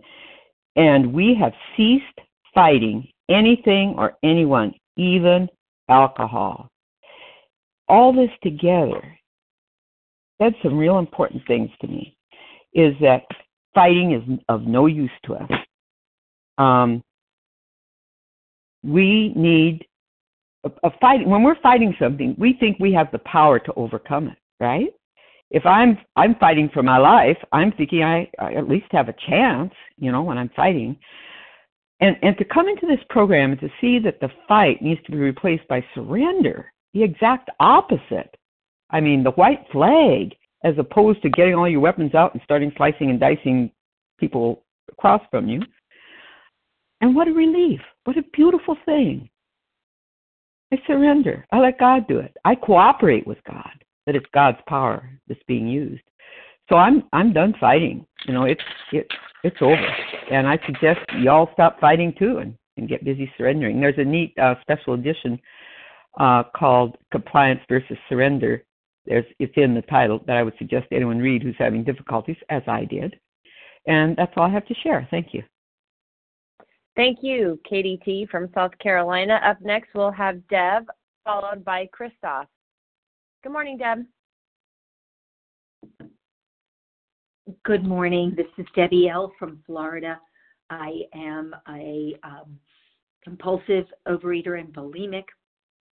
And 0.76 1.14
we 1.14 1.36
have 1.40 1.54
ceased 1.76 2.20
fighting 2.54 3.08
anything 3.30 3.96
or 3.98 4.18
anyone, 4.24 4.74
even 4.98 5.48
alcohol. 5.90 6.70
All 7.88 8.14
this 8.14 8.30
together 8.44 9.02
said 10.42 10.54
some 10.64 10.78
real 10.78 11.00
important 11.00 11.42
things 11.48 11.70
to 11.82 11.88
me 11.88 12.16
is 12.74 12.96
that 13.02 13.24
fighting 13.74 14.14
is 14.14 14.40
of 14.50 14.64
no 14.64 14.86
use 14.86 15.12
to 15.26 15.36
us. 15.36 15.52
Um, 16.58 17.02
we 18.84 19.34
need 19.36 19.86
a, 20.64 20.72
a 20.84 20.92
fight 21.00 21.28
when 21.28 21.44
we're 21.44 21.60
fighting 21.62 21.96
something, 22.00 22.36
we 22.38 22.54
think 22.60 22.78
we 22.80 22.94
have 22.94 23.12
the 23.12 23.20
power 23.20 23.60
to 23.60 23.74
overcome 23.76 24.28
it, 24.28 24.38
right? 24.60 24.90
If 25.50 25.66
I'm 25.66 25.98
I'm 26.16 26.36
fighting 26.36 26.70
for 26.74 26.82
my 26.82 26.98
life, 26.98 27.38
I'm 27.52 27.72
thinking 27.74 28.04
I, 28.04 28.30
I 28.40 28.54
at 28.54 28.70
least 28.70 28.88
have 28.92 29.10
a 29.10 29.16
chance, 29.28 29.74
you 29.98 30.12
know, 30.12 30.24
when 30.24 30.38
I'm 30.38 30.50
fighting. 30.56 30.98
And 32.02 32.18
and 32.24 32.38
to 32.38 32.46
come 32.46 32.68
into 32.68 32.88
this 32.88 33.04
program 33.10 33.52
and 33.52 33.62
to 33.62 33.70
see 33.80 34.00
that 34.00 34.20
the 34.20 34.30
fight 34.48 34.82
needs 34.82 35.02
to 35.06 35.12
be 35.12 35.18
replaced 35.18 35.68
by 35.68 35.86
surrender, 35.94 36.72
the 36.94 37.04
exact 37.04 37.50
opposite. 37.60 38.36
I 38.90 39.00
mean, 39.00 39.24
the 39.24 39.32
white 39.32 39.66
flag, 39.72 40.36
as 40.64 40.76
opposed 40.78 41.22
to 41.22 41.30
getting 41.30 41.56
all 41.56 41.70
your 41.70 41.80
weapons 41.80 42.14
out 42.16 42.34
and 42.34 42.42
starting 42.44 42.74
slicing 42.76 43.10
and 43.10 43.20
dicing 43.20 43.72
people 44.20 44.64
across 44.92 45.22
from 45.32 45.48
you. 45.48 45.62
And 47.02 47.16
what 47.16 47.28
a 47.28 47.34
relief. 47.34 47.80
What 48.04 48.18
a 48.18 48.24
beautiful 48.34 48.76
thing. 48.86 49.30
I 50.74 50.78
surrender. 50.88 51.46
I 51.52 51.60
let 51.60 51.80
God 51.80 52.08
do 52.08 52.20
it. 52.20 52.36
I 52.46 52.56
cooperate 52.56 53.28
with 53.28 53.40
God 53.48 53.72
that 54.06 54.16
it's 54.16 54.26
God's 54.34 54.60
power 54.68 55.10
that's 55.28 55.42
being 55.48 55.68
used. 55.68 56.04
So 56.70 56.78
I'm 56.78 57.04
I'm 57.12 57.34
done 57.34 57.54
fighting. 57.60 58.06
You 58.26 58.34
know, 58.34 58.44
it's 58.44 58.62
it 58.92 59.08
it's 59.44 59.58
over. 59.62 59.88
And 60.32 60.48
I 60.48 60.60
suggest 60.66 61.00
y'all 61.20 61.50
stop 61.54 61.80
fighting 61.80 62.14
too 62.18 62.38
and, 62.38 62.56
and 62.78 62.88
get 62.88 63.04
busy 63.04 63.32
surrendering. 63.38 63.80
There's 63.80 63.98
a 63.98 64.04
neat 64.04 64.38
uh, 64.38 64.56
special 64.62 64.94
edition 64.94 65.40
uh, 66.20 66.44
called 66.56 66.98
Compliance 67.12 67.62
versus 67.68 67.98
Surrender. 68.10 68.64
There's 69.06 69.26
it's 69.40 69.54
in 69.56 69.74
the 69.74 69.82
title 69.84 70.22
that 70.28 70.38
I 70.38 70.44
would 70.44 70.54
suggest 70.58 70.88
anyone 70.92 71.18
read 71.18 71.42
who's 71.42 71.56
having 71.58 71.84
difficulties, 71.84 72.38
as 72.50 72.62
I 72.68 72.86
did. 72.86 73.20
And 73.88 74.16
that's 74.16 74.32
all 74.38 74.44
I 74.44 74.50
have 74.50 74.68
to 74.68 74.76
share. 74.76 75.08
Thank 75.10 75.34
you. 75.34 75.44
Thank 76.96 77.20
you, 77.22 77.60
Katie 77.68 78.00
T. 78.04 78.28
from 78.30 78.50
South 78.54 78.78
Carolina. 78.80 79.40
Up 79.44 79.60
next, 79.62 79.90
we'll 79.96 80.12
have 80.12 80.46
Deb, 80.50 80.86
followed 81.24 81.64
by 81.64 81.88
Christoph. 81.92 82.48
Good 83.44 83.52
morning, 83.52 83.78
Deb. 83.78 84.06
Good 87.66 87.86
morning. 87.86 88.34
This 88.38 88.46
is 88.58 88.68
Debbie 88.76 89.10
L. 89.10 89.34
from 89.40 89.64
Florida. 89.66 90.20
I 90.70 91.02
am 91.16 91.56
a 91.70 92.16
um, 92.24 92.60
compulsive 93.24 93.86
overeater 94.08 94.60
and 94.60 94.72
bulimic, 94.72 95.24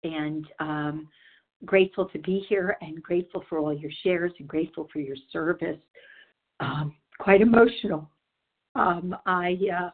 and 0.05 0.47
um, 0.59 1.09
grateful 1.67 2.07
to 2.07 2.19
be 2.21 2.45
here 2.49 2.79
and 2.81 3.03
grateful 3.03 3.45
for 3.49 3.59
all 3.59 3.75
your 3.75 3.91
shares 4.03 4.33
and 4.39 4.49
grateful 4.49 4.89
for 4.91 5.01
your 5.01 5.17
service. 5.33 5.79
Um, 6.61 6.95
quite 7.19 7.43
emotional. 7.43 8.09
Um, 8.75 9.15
I 9.27 9.59
uh, 9.71 9.91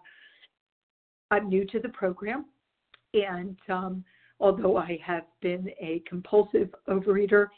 I'm 1.33 1.49
new 1.49 1.67
to 1.67 1.81
the 1.81 1.89
program, 1.89 2.47
and 3.13 3.57
um, 3.69 4.05
although 4.39 4.77
I 4.77 5.01
have 5.05 5.25
been 5.43 5.69
a 5.81 6.03
compulsive 6.09 6.73
overeater, 6.89 7.49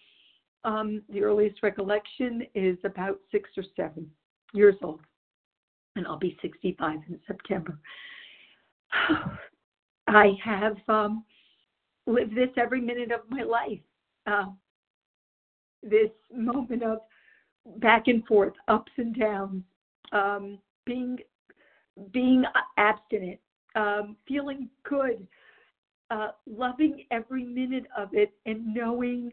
um, 0.64 1.02
the 1.08 1.22
earliest 1.22 1.62
recollection 1.62 2.46
is 2.54 2.78
about 2.84 3.18
six 3.30 3.50
or 3.56 3.64
seven 3.76 4.10
years 4.52 4.76
old, 4.82 5.00
and 5.96 6.06
I'll 6.06 6.18
be 6.18 6.38
65 6.42 6.98
in 7.08 7.18
September. 7.26 7.78
I 10.08 10.32
have 10.42 10.76
um, 10.88 11.24
lived 12.06 12.34
this 12.34 12.50
every 12.56 12.80
minute 12.80 13.12
of 13.12 13.20
my 13.28 13.42
life. 13.42 13.80
Uh, 14.26 14.46
this 15.82 16.10
moment 16.32 16.82
of 16.82 16.98
back 17.78 18.08
and 18.08 18.24
forth, 18.26 18.54
ups 18.68 18.92
and 18.96 19.18
downs, 19.18 19.62
um, 20.12 20.58
being 20.84 21.18
being 22.12 22.44
abstinent, 22.78 23.38
um, 23.74 24.16
feeling 24.26 24.68
good, 24.88 25.26
uh, 26.10 26.28
loving 26.46 27.04
every 27.10 27.44
minute 27.44 27.86
of 27.96 28.08
it, 28.12 28.32
and 28.46 28.74
knowing 28.74 29.32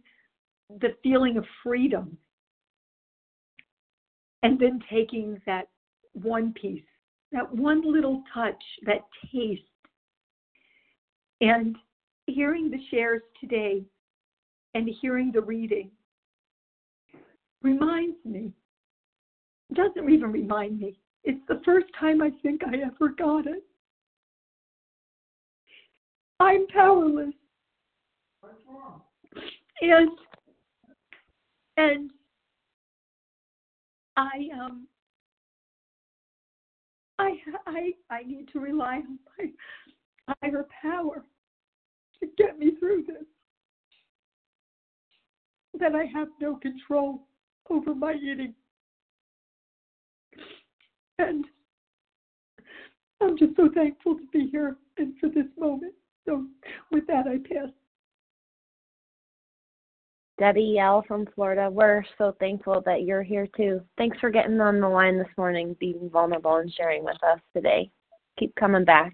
the 0.69 0.95
feeling 1.03 1.37
of 1.37 1.45
freedom. 1.63 2.17
And 4.43 4.59
then 4.59 4.79
taking 4.89 5.41
that 5.45 5.67
one 6.13 6.53
piece, 6.53 6.83
that 7.31 7.53
one 7.53 7.81
little 7.81 8.23
touch, 8.33 8.61
that 8.85 9.01
taste, 9.31 9.61
and 11.41 11.75
hearing 12.27 12.69
the 12.69 12.79
shares 12.91 13.21
today 13.39 13.83
and 14.75 14.89
hearing 15.01 15.31
the 15.31 15.41
reading 15.41 15.89
reminds 17.61 18.17
me, 18.23 18.51
doesn't 19.73 20.09
even 20.09 20.31
remind 20.31 20.79
me, 20.79 20.97
it's 21.23 21.41
the 21.47 21.61
first 21.65 21.87
time 21.99 22.21
I 22.21 22.31
think 22.41 22.61
I 22.63 22.77
ever 22.77 23.09
got 23.09 23.45
it. 23.45 23.63
I'm 26.39 26.65
powerless. 26.67 27.33
And 29.81 30.09
and 31.79 32.11
I 34.17 34.49
um 34.59 34.87
I 37.17 37.37
I 37.65 37.91
I 38.09 38.23
need 38.23 38.49
to 38.53 38.59
rely 38.59 38.95
on 38.95 39.19
my 39.37 40.35
higher 40.41 40.65
power 40.81 41.23
to 42.19 42.27
get 42.37 42.59
me 42.59 42.71
through 42.79 43.03
this. 43.07 43.23
That 45.79 45.95
I 45.95 46.05
have 46.05 46.27
no 46.41 46.57
control 46.57 47.27
over 47.69 47.95
my 47.95 48.13
eating. 48.13 48.53
And 51.19 51.45
I'm 53.21 53.37
just 53.37 53.55
so 53.55 53.69
thankful 53.73 54.15
to 54.15 54.25
be 54.33 54.49
here 54.51 54.77
and 54.97 55.13
for 55.19 55.29
this 55.29 55.47
moment. 55.57 55.93
So 56.25 56.45
with 56.91 57.07
that, 57.07 57.25
I 57.27 57.37
pass. 57.37 57.69
Debbie 60.39 60.79
L. 60.79 61.03
from 61.05 61.27
Florida, 61.35 61.69
we're 61.69 62.01
so 62.17 62.33
thankful 62.39 62.81
that 62.85 63.03
you're 63.03 63.21
here 63.23 63.45
too. 63.57 63.81
Thanks 63.97 64.17
for 64.19 64.29
getting 64.29 64.61
on 64.61 64.79
the 64.79 64.87
line 64.87 65.17
this 65.17 65.27
morning, 65.37 65.75
being 65.81 66.09
vulnerable 66.11 66.55
and 66.55 66.71
sharing 66.71 67.03
with 67.03 67.21
us 67.23 67.39
today. 67.53 67.91
Keep 68.39 68.55
coming 68.55 68.85
back. 68.85 69.13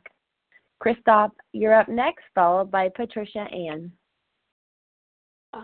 Christoph, 0.80 1.32
you're 1.52 1.74
up 1.74 1.90
next, 1.90 2.24
followed 2.36 2.70
by 2.70 2.90
Patricia 2.90 3.48
Ann. 3.52 3.92
Uh, 5.52 5.62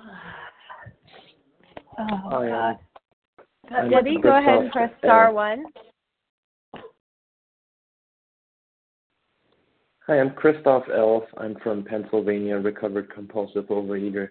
oh, 1.99 2.21
oh 2.25 2.47
God. 2.47 2.79
Debbie, 3.89 4.17
go 4.21 4.37
ahead 4.37 4.63
and 4.63 4.71
press 4.71 4.91
star 4.97 5.31
one. 5.31 5.65
Hi, 10.07 10.19
I'm 10.19 10.31
Christoph 10.31 10.85
Elf. 10.91 11.23
I'm 11.37 11.55
from 11.61 11.83
Pennsylvania, 11.83 12.57
recovered 12.57 13.13
compulsive 13.13 13.65
overeater. 13.65 14.29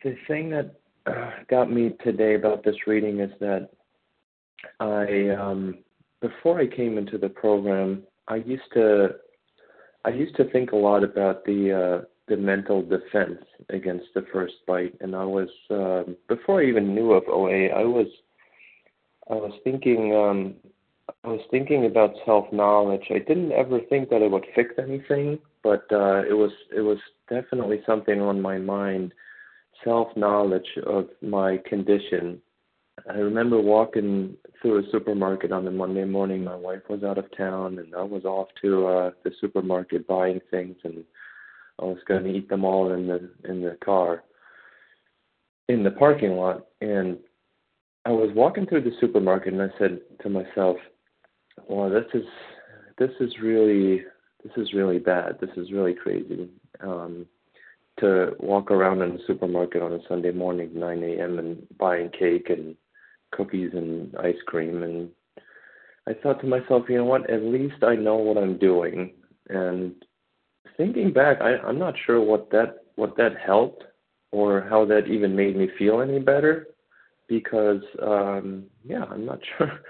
Uh, 0.00 0.08
the 0.08 0.16
thing 0.26 0.50
that 0.50 0.74
uh, 1.06 1.30
got 1.48 1.70
me 1.70 1.94
today 2.04 2.34
about 2.34 2.64
this 2.64 2.76
reading 2.86 3.20
is 3.20 3.30
that 3.40 3.70
I, 4.78 5.30
um, 5.30 5.78
before 6.20 6.60
I 6.60 6.66
came 6.66 6.98
into 6.98 7.18
the 7.18 7.28
program, 7.28 8.02
I 8.28 8.36
used 8.36 8.72
to, 8.74 9.16
I 10.04 10.10
used 10.10 10.36
to 10.36 10.50
think 10.50 10.72
a 10.72 10.76
lot 10.76 11.04
about 11.04 11.44
the 11.44 12.00
uh, 12.00 12.04
the 12.28 12.36
mental 12.36 12.80
defense 12.80 13.42
against 13.70 14.06
the 14.14 14.24
first 14.32 14.54
bite, 14.66 14.94
and 15.00 15.16
I 15.16 15.24
was 15.24 15.48
um, 15.70 16.16
before 16.28 16.60
I 16.60 16.66
even 16.66 16.94
knew 16.94 17.12
of 17.12 17.24
OA, 17.28 17.66
I 17.66 17.84
was, 17.84 18.06
I 19.28 19.34
was 19.34 19.52
thinking 19.64 20.14
um, 20.14 20.54
I 21.24 21.28
was 21.28 21.40
thinking 21.50 21.86
about 21.86 22.14
self 22.24 22.52
knowledge. 22.52 23.06
I 23.10 23.18
didn't 23.18 23.52
ever 23.52 23.80
think 23.88 24.10
that 24.10 24.22
it 24.22 24.30
would 24.30 24.46
fix 24.54 24.74
anything, 24.78 25.38
but 25.62 25.84
uh, 25.90 26.22
it 26.28 26.36
was 26.36 26.52
it 26.74 26.82
was 26.82 26.98
definitely 27.28 27.80
something 27.84 28.20
on 28.20 28.40
my 28.40 28.58
mind. 28.58 29.12
Self 29.84 30.08
knowledge 30.16 30.68
of 30.86 31.08
my 31.22 31.58
condition. 31.66 32.40
I 33.08 33.14
remember 33.14 33.60
walking 33.60 34.36
through 34.60 34.80
a 34.80 34.90
supermarket 34.90 35.52
on 35.52 35.64
the 35.64 35.70
Monday 35.70 36.04
morning. 36.04 36.44
My 36.44 36.54
wife 36.54 36.82
was 36.88 37.02
out 37.02 37.16
of 37.16 37.34
town, 37.36 37.78
and 37.78 37.94
I 37.94 38.02
was 38.02 38.24
off 38.24 38.48
to 38.62 38.86
uh, 38.86 39.10
the 39.24 39.30
supermarket 39.40 40.06
buying 40.06 40.40
things, 40.50 40.76
and 40.84 41.02
I 41.80 41.84
was 41.84 41.98
going 42.06 42.24
to 42.24 42.30
eat 42.30 42.48
them 42.48 42.64
all 42.64 42.92
in 42.92 43.06
the 43.06 43.30
in 43.48 43.62
the 43.62 43.78
car, 43.82 44.22
in 45.68 45.82
the 45.82 45.92
parking 45.92 46.32
lot. 46.32 46.66
And 46.82 47.18
I 48.04 48.10
was 48.10 48.30
walking 48.34 48.66
through 48.66 48.82
the 48.82 48.96
supermarket, 49.00 49.54
and 49.54 49.62
I 49.62 49.68
said 49.78 50.00
to 50.22 50.28
myself, 50.28 50.76
well, 51.68 51.88
this 51.88 52.06
is 52.12 52.26
this 52.98 53.10
is 53.20 53.32
really 53.42 54.04
this 54.42 54.52
is 54.56 54.72
really 54.72 54.98
bad. 54.98 55.38
This 55.40 55.50
is 55.56 55.72
really 55.72 55.94
crazy. 55.94 56.48
Um, 56.80 57.26
to 57.98 58.34
walk 58.38 58.70
around 58.70 59.02
in 59.02 59.14
the 59.14 59.22
supermarket 59.26 59.82
on 59.82 59.92
a 59.92 59.98
Sunday 60.08 60.30
morning, 60.30 60.70
9 60.74 61.02
a.m., 61.02 61.38
and 61.38 61.66
buying 61.78 62.10
cake 62.10 62.48
and 62.48 62.76
cookies 63.32 63.70
and 63.74 64.14
ice 64.16 64.40
cream, 64.46 64.82
and 64.82 65.10
I 66.08 66.14
thought 66.14 66.40
to 66.40 66.46
myself, 66.46 66.84
you 66.88 66.96
know 66.96 67.04
what? 67.04 67.28
At 67.28 67.42
least 67.42 67.82
I 67.82 67.94
know 67.94 68.16
what 68.16 68.38
I'm 68.38 68.58
doing. 68.58 69.12
And 69.48 69.94
thinking 70.76 71.12
back, 71.12 71.40
I, 71.40 71.56
I'm 71.58 71.78
not 71.78 71.94
sure 72.06 72.20
what 72.20 72.50
that 72.50 72.84
what 72.96 73.16
that 73.16 73.32
helped 73.44 73.84
or 74.32 74.66
how 74.68 74.84
that 74.84 75.06
even 75.06 75.34
made 75.34 75.56
me 75.56 75.68
feel 75.78 76.00
any 76.00 76.18
better 76.18 76.68
because 77.28 77.82
um 78.02 78.64
yeah 78.84 79.04
i'm 79.10 79.24
not 79.24 79.38
sure 79.58 79.80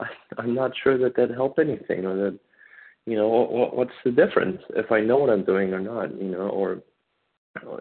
I, 0.00 0.06
i'm 0.38 0.54
not 0.54 0.72
sure 0.82 0.98
that 0.98 1.16
that 1.16 1.30
helped 1.30 1.58
anything 1.58 2.04
or 2.04 2.16
that 2.16 2.38
you 3.06 3.16
know 3.16 3.28
what, 3.28 3.74
what's 3.76 3.90
the 4.04 4.10
difference 4.10 4.60
if 4.70 4.92
i 4.92 5.00
know 5.00 5.16
what 5.16 5.30
i'm 5.30 5.44
doing 5.44 5.72
or 5.72 5.80
not 5.80 6.14
you 6.20 6.30
know 6.30 6.48
or 6.48 6.82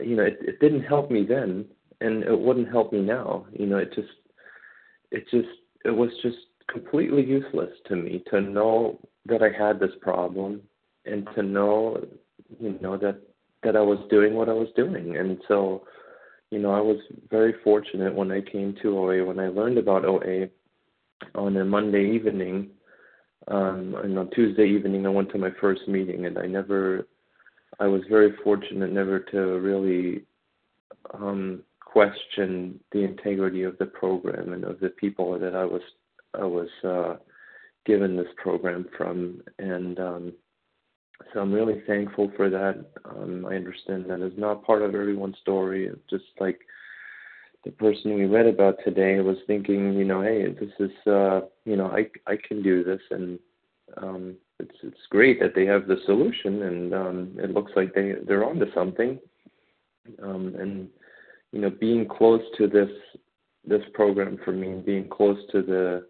you 0.04 0.16
know 0.16 0.24
it, 0.24 0.38
it 0.42 0.60
didn't 0.60 0.84
help 0.84 1.12
me 1.12 1.26
then 1.28 1.66
and 2.02 2.24
it 2.24 2.40
wouldn't 2.40 2.70
help 2.70 2.92
me 2.94 3.02
now 3.02 3.46
you 3.52 3.66
know 3.66 3.78
it 3.78 3.94
just 3.94 4.08
it 5.12 5.24
just 5.32 5.48
it 5.86 5.92
was 5.92 6.10
just 6.22 6.38
completely 6.70 7.24
useless 7.24 7.72
to 7.88 7.96
me 7.96 8.24
to 8.30 8.42
know 8.42 9.00
that 9.26 9.42
i 9.42 9.50
had 9.50 9.80
this 9.80 9.96
problem 10.02 10.62
and 11.06 11.28
to 11.36 11.44
know 11.44 12.06
you 12.60 12.78
know 12.82 12.98
that 12.98 13.20
that 13.64 13.76
i 13.76 13.82
was 13.82 14.00
doing 14.10 14.34
what 14.34 14.50
i 14.50 14.54
was 14.54 14.68
doing 14.76 15.18
and 15.18 15.38
so 15.48 15.84
you 16.50 16.60
know, 16.60 16.72
I 16.72 16.80
was 16.80 16.98
very 17.30 17.54
fortunate 17.64 18.14
when 18.14 18.32
I 18.32 18.42
came 18.42 18.76
to 18.82 18.98
OA, 18.98 19.26
when 19.26 19.40
I 19.40 19.48
learned 19.50 19.78
about 19.78 20.06
OA 20.06 20.48
on 21.36 21.58
a 21.58 21.66
Monday 21.66 22.10
evening. 22.12 22.70
Um, 23.50 23.96
and 24.04 24.18
on 24.18 24.30
Tuesday 24.32 24.68
evening, 24.68 25.06
I 25.06 25.10
went 25.10 25.30
to 25.32 25.38
my 25.38 25.50
first 25.60 25.88
meeting, 25.88 26.26
and 26.26 26.38
I 26.38 26.46
never, 26.46 27.08
I 27.80 27.88
was 27.88 28.02
very 28.10 28.34
fortunate 28.44 28.92
never 28.92 29.20
to 29.20 29.38
really 29.60 30.24
um, 31.14 31.64
question 31.80 32.80
the 32.92 33.04
integrity 33.04 33.64
of 33.64 33.78
the 33.78 33.86
program 33.86 34.54
and 34.54 34.64
of 34.64 34.80
the 34.80 34.90
people 34.90 35.38
that 35.40 35.56
I 35.56 35.66
was, 35.66 35.82
I 36.34 36.44
was 36.44 36.70
uh, 36.84 37.16
given 37.86 38.16
this 38.16 38.28
program 38.38 38.86
from, 38.98 39.42
and 39.60 40.00
um, 40.00 40.34
so 41.34 41.40
I'm 41.40 41.54
really 41.54 41.82
thankful 41.88 42.32
for 42.36 42.50
that. 42.50 42.86
Um, 43.06 43.46
I 43.46 43.56
understand 43.56 44.06
that 44.10 44.22
is 44.22 44.38
not 44.38 44.66
part 44.66 44.82
of 44.82 44.94
everyone's 44.94 45.38
story. 45.42 45.90
Just 46.10 46.26
like 46.40 46.60
the 47.66 47.72
person 47.72 48.16
we 48.16 48.26
read 48.26 48.48
about 48.48 48.78
today 48.84 49.20
was 49.20 49.38
thinking, 49.48 49.94
you 49.94 50.06
know, 50.06 50.22
hey, 50.22 50.46
this 50.54 50.72
is, 50.80 50.92
uh, 51.08 51.42
you 51.66 51.76
know, 51.76 51.88
I 51.88 52.10
I 52.32 52.38
can 52.48 52.62
do 52.62 52.84
this, 52.84 53.02
and 53.10 53.40
um, 53.98 54.36
it's 54.60 54.76
it's 54.84 55.08
great 55.10 55.40
that 55.40 55.54
they 55.56 55.66
have 55.66 55.88
the 55.88 55.98
solution, 56.06 56.64
and 56.64 56.94
um, 56.94 57.32
it 57.38 57.52
looks 57.52 57.72
like 57.76 57.94
they 57.94 58.14
they're 58.28 58.46
onto 58.46 58.72
something. 58.74 59.20
Um, 60.24 60.56
and 60.60 60.90
you 61.52 61.62
know, 61.62 61.70
being 61.70 62.08
close 62.08 62.42
to 62.58 62.68
this 62.68 62.90
this 63.66 63.84
program 63.94 64.40
for 64.44 64.52
me, 64.52 64.82
being 64.86 65.08
close 65.10 65.40
to 65.52 65.62
the 65.62 66.08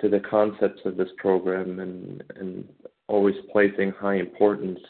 to 0.00 0.08
the 0.08 0.20
concepts 0.20 0.80
of 0.84 0.96
this 0.96 1.08
program 1.18 1.80
and 1.80 2.22
and 2.36 2.68
always 3.08 3.36
placing 3.52 3.92
high 3.92 4.16
importance 4.16 4.80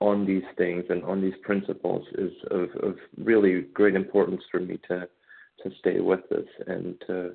on 0.00 0.26
these 0.26 0.42
things 0.58 0.84
and 0.90 1.02
on 1.04 1.20
these 1.20 1.34
principles 1.42 2.06
is 2.18 2.32
of, 2.50 2.68
of 2.82 2.96
really 3.16 3.62
great 3.72 3.94
importance 3.94 4.42
for 4.50 4.60
me 4.60 4.78
to 4.88 5.08
to 5.62 5.70
stay 5.78 6.00
with 6.00 6.20
this 6.30 6.46
and 6.66 7.00
to 7.06 7.32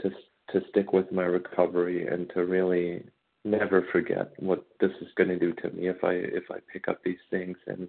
to 0.00 0.10
to 0.50 0.60
stick 0.70 0.92
with 0.92 1.10
my 1.12 1.24
recovery 1.24 2.06
and 2.06 2.30
to 2.34 2.44
really 2.44 3.02
never 3.44 3.86
forget 3.92 4.32
what 4.38 4.64
this 4.80 4.92
is 5.00 5.08
going 5.16 5.28
to 5.28 5.38
do 5.38 5.52
to 5.54 5.70
me 5.70 5.88
if 5.88 6.02
I 6.04 6.12
if 6.12 6.44
I 6.50 6.58
pick 6.72 6.88
up 6.88 7.02
these 7.04 7.16
things 7.30 7.56
and 7.66 7.88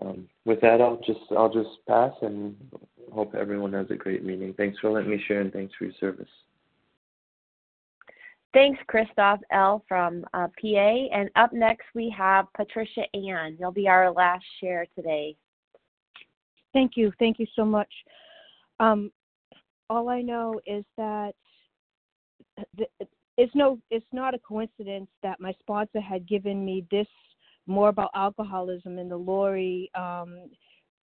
um, 0.00 0.28
with 0.44 0.60
that 0.62 0.80
I'll 0.80 1.00
just 1.06 1.20
I'll 1.36 1.52
just 1.52 1.84
pass 1.86 2.12
and 2.22 2.56
hope 3.12 3.34
everyone 3.34 3.72
has 3.74 3.90
a 3.90 3.94
great 3.94 4.24
meeting. 4.24 4.54
Thanks 4.54 4.78
for 4.78 4.90
letting 4.90 5.10
me 5.10 5.22
share 5.28 5.40
and 5.40 5.52
thanks 5.52 5.74
for 5.78 5.84
your 5.84 5.94
service. 6.00 6.28
Thanks, 8.54 8.78
Christoph 8.86 9.40
L. 9.50 9.82
from 9.88 10.26
uh, 10.34 10.48
PA. 10.60 10.66
And 11.12 11.30
up 11.36 11.54
next, 11.54 11.86
we 11.94 12.14
have 12.16 12.46
Patricia 12.54 13.04
Ann. 13.14 13.56
You'll 13.58 13.72
be 13.72 13.88
our 13.88 14.10
last 14.12 14.44
share 14.60 14.86
today. 14.94 15.36
Thank 16.74 16.92
you. 16.96 17.12
Thank 17.18 17.38
you 17.38 17.46
so 17.56 17.64
much. 17.64 17.88
Um, 18.78 19.10
all 19.88 20.08
I 20.10 20.20
know 20.20 20.60
is 20.66 20.84
that 20.98 21.34
it's 23.36 23.54
no, 23.54 23.78
it's 23.90 24.06
not 24.12 24.34
a 24.34 24.38
coincidence 24.38 25.08
that 25.22 25.40
my 25.40 25.52
sponsor 25.60 26.00
had 26.00 26.28
given 26.28 26.64
me 26.64 26.84
this 26.90 27.06
more 27.66 27.88
about 27.88 28.10
alcoholism 28.14 28.98
in 28.98 29.08
the 29.08 29.16
Lori 29.16 29.90
um, 29.94 30.50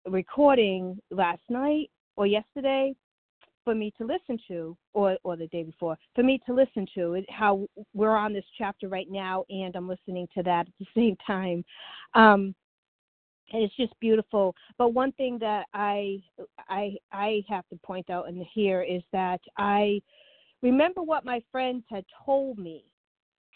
recording 0.07 0.99
last 1.11 1.43
night 1.49 1.91
or 2.17 2.27
yesterday 2.27 2.95
for 3.65 3.75
me 3.75 3.93
to 3.99 4.05
listen 4.05 4.39
to, 4.49 4.77
or 4.95 5.19
or 5.25 5.37
the 5.37 5.47
day 5.49 5.63
before, 5.63 5.97
for 6.15 6.23
me 6.23 6.41
to 6.47 6.55
listen 6.55 6.87
to. 6.95 7.23
How 7.29 7.67
we're 7.95 8.17
on 8.17 8.33
this 8.33 8.45
chapter 8.57 8.89
right 8.89 9.11
now, 9.11 9.45
and 9.51 9.77
I'm 9.77 9.89
listening 9.89 10.27
to 10.35 10.43
that 10.45 10.67
at 10.67 10.73
the 10.79 10.87
same 10.95 11.17
time. 11.27 11.65
Um, 12.15 12.55
and 13.53 13.63
it's 13.63 13.77
just 13.77 13.99
beautiful. 14.01 14.55
But 14.77 14.95
one 14.95 15.13
thing 15.13 15.39
that 15.41 15.67
I 15.75 16.23
I 16.69 16.97
I 17.13 17.43
have 17.49 17.69
to 17.69 17.77
point 17.85 18.11
out 18.11 18.29
in 18.29 18.45
here 18.55 18.83
is 18.83 19.03
that 19.13 19.41
I 19.57 20.01
remember 20.63 21.03
what 21.03 21.25
my 21.25 21.43
friends 21.51 21.85
had 21.91 22.05
told 22.25 22.59
me, 22.59 22.85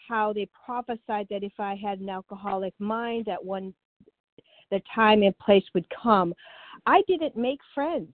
how 0.07 0.33
they 0.33 0.47
prophesied 0.65 1.27
that 1.29 1.43
if 1.43 1.53
I 1.59 1.75
had 1.75 1.99
an 1.99 2.09
alcoholic 2.09 2.73
mind, 2.79 3.25
that 3.25 3.43
one 3.43 3.73
the 4.71 4.81
time 4.93 5.21
and 5.21 5.37
place 5.37 5.63
would 5.73 5.85
come. 5.89 6.33
I 6.85 7.03
didn't 7.07 7.37
make 7.37 7.59
friends 7.75 8.09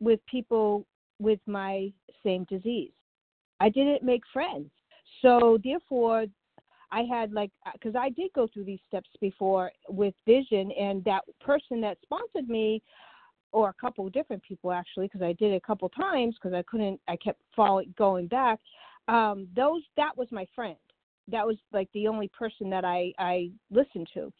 with 0.00 0.18
people 0.26 0.86
with 1.18 1.38
my 1.46 1.92
same 2.24 2.44
disease. 2.44 2.92
I 3.60 3.68
didn't 3.68 4.02
make 4.02 4.22
friends. 4.32 4.70
So 5.20 5.58
therefore, 5.62 6.26
I 6.90 7.02
had 7.02 7.32
like 7.32 7.50
uh, 7.66 7.70
because 7.74 7.94
I 7.94 8.10
did 8.10 8.32
go 8.34 8.48
through 8.52 8.64
these 8.64 8.80
steps 8.88 9.08
before 9.20 9.70
with 9.88 10.14
vision, 10.26 10.72
and 10.72 11.04
that 11.04 11.22
person 11.40 11.80
that 11.82 11.98
sponsored 12.02 12.48
me, 12.48 12.82
or 13.52 13.68
a 13.68 13.74
couple 13.80 14.08
different 14.08 14.42
people 14.42 14.72
actually, 14.72 15.06
because 15.06 15.22
I 15.22 15.32
did 15.34 15.52
it 15.52 15.56
a 15.56 15.66
couple 15.66 15.88
times 15.90 16.34
because 16.34 16.54
I 16.54 16.62
couldn't, 16.62 17.00
I 17.08 17.16
kept 17.16 17.40
falling 17.54 17.94
going 17.96 18.26
back. 18.26 18.58
Um, 19.08 19.48
those 19.54 19.82
that 19.96 20.16
was 20.16 20.28
my 20.30 20.46
friend. 20.54 20.76
That 21.28 21.46
was 21.46 21.56
like 21.72 21.88
the 21.94 22.08
only 22.08 22.28
person 22.28 22.68
that 22.70 22.84
I 22.84 23.12
I 23.18 23.50
listened 23.70 24.08
to 24.14 24.32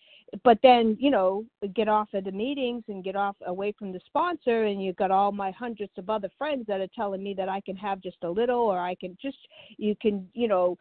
but 0.45 0.59
then 0.63 0.97
you 0.99 1.11
know 1.11 1.45
get 1.75 1.89
off 1.89 2.09
of 2.15 2.25
the 2.25 2.33
meetings 2.33 2.83
and 2.89 3.05
get 3.05 3.17
off 3.17 3.37
away 3.47 3.75
from 3.79 3.93
the 3.93 4.01
sponsor 4.07 4.65
and 4.65 4.83
you've 4.83 4.97
got 4.97 5.11
all 5.11 5.31
my 5.31 5.51
hundreds 5.51 5.93
of 5.99 6.09
other 6.09 6.31
friends 6.39 6.65
that 6.67 6.81
are 6.81 6.89
telling 6.95 7.23
me 7.23 7.35
that 7.35 7.49
i 7.49 7.61
can 7.61 7.77
have 7.77 8.01
just 8.01 8.17
a 8.23 8.31
little 8.31 8.61
or 8.61 8.79
i 8.79 8.95
can 8.95 9.17
just 9.21 9.37
you 9.77 9.95
can 10.01 10.27
you 10.33 10.49
know 10.49 10.77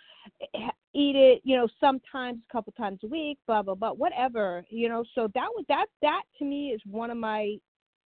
eat 0.93 1.15
it 1.15 1.41
you 1.43 1.55
know 1.55 1.67
sometimes 1.79 2.39
a 2.49 2.51
couple 2.51 2.71
times 2.73 2.99
a 3.03 3.07
week 3.07 3.37
blah 3.45 3.61
blah 3.61 3.75
blah 3.75 3.91
whatever 3.91 4.63
you 4.69 4.87
know 4.87 5.03
so 5.15 5.27
that 5.33 5.47
was 5.55 5.65
that 5.67 5.87
that 6.01 6.23
to 6.37 6.45
me 6.45 6.69
is 6.69 6.81
one 6.89 7.11
of 7.11 7.17
my 7.17 7.55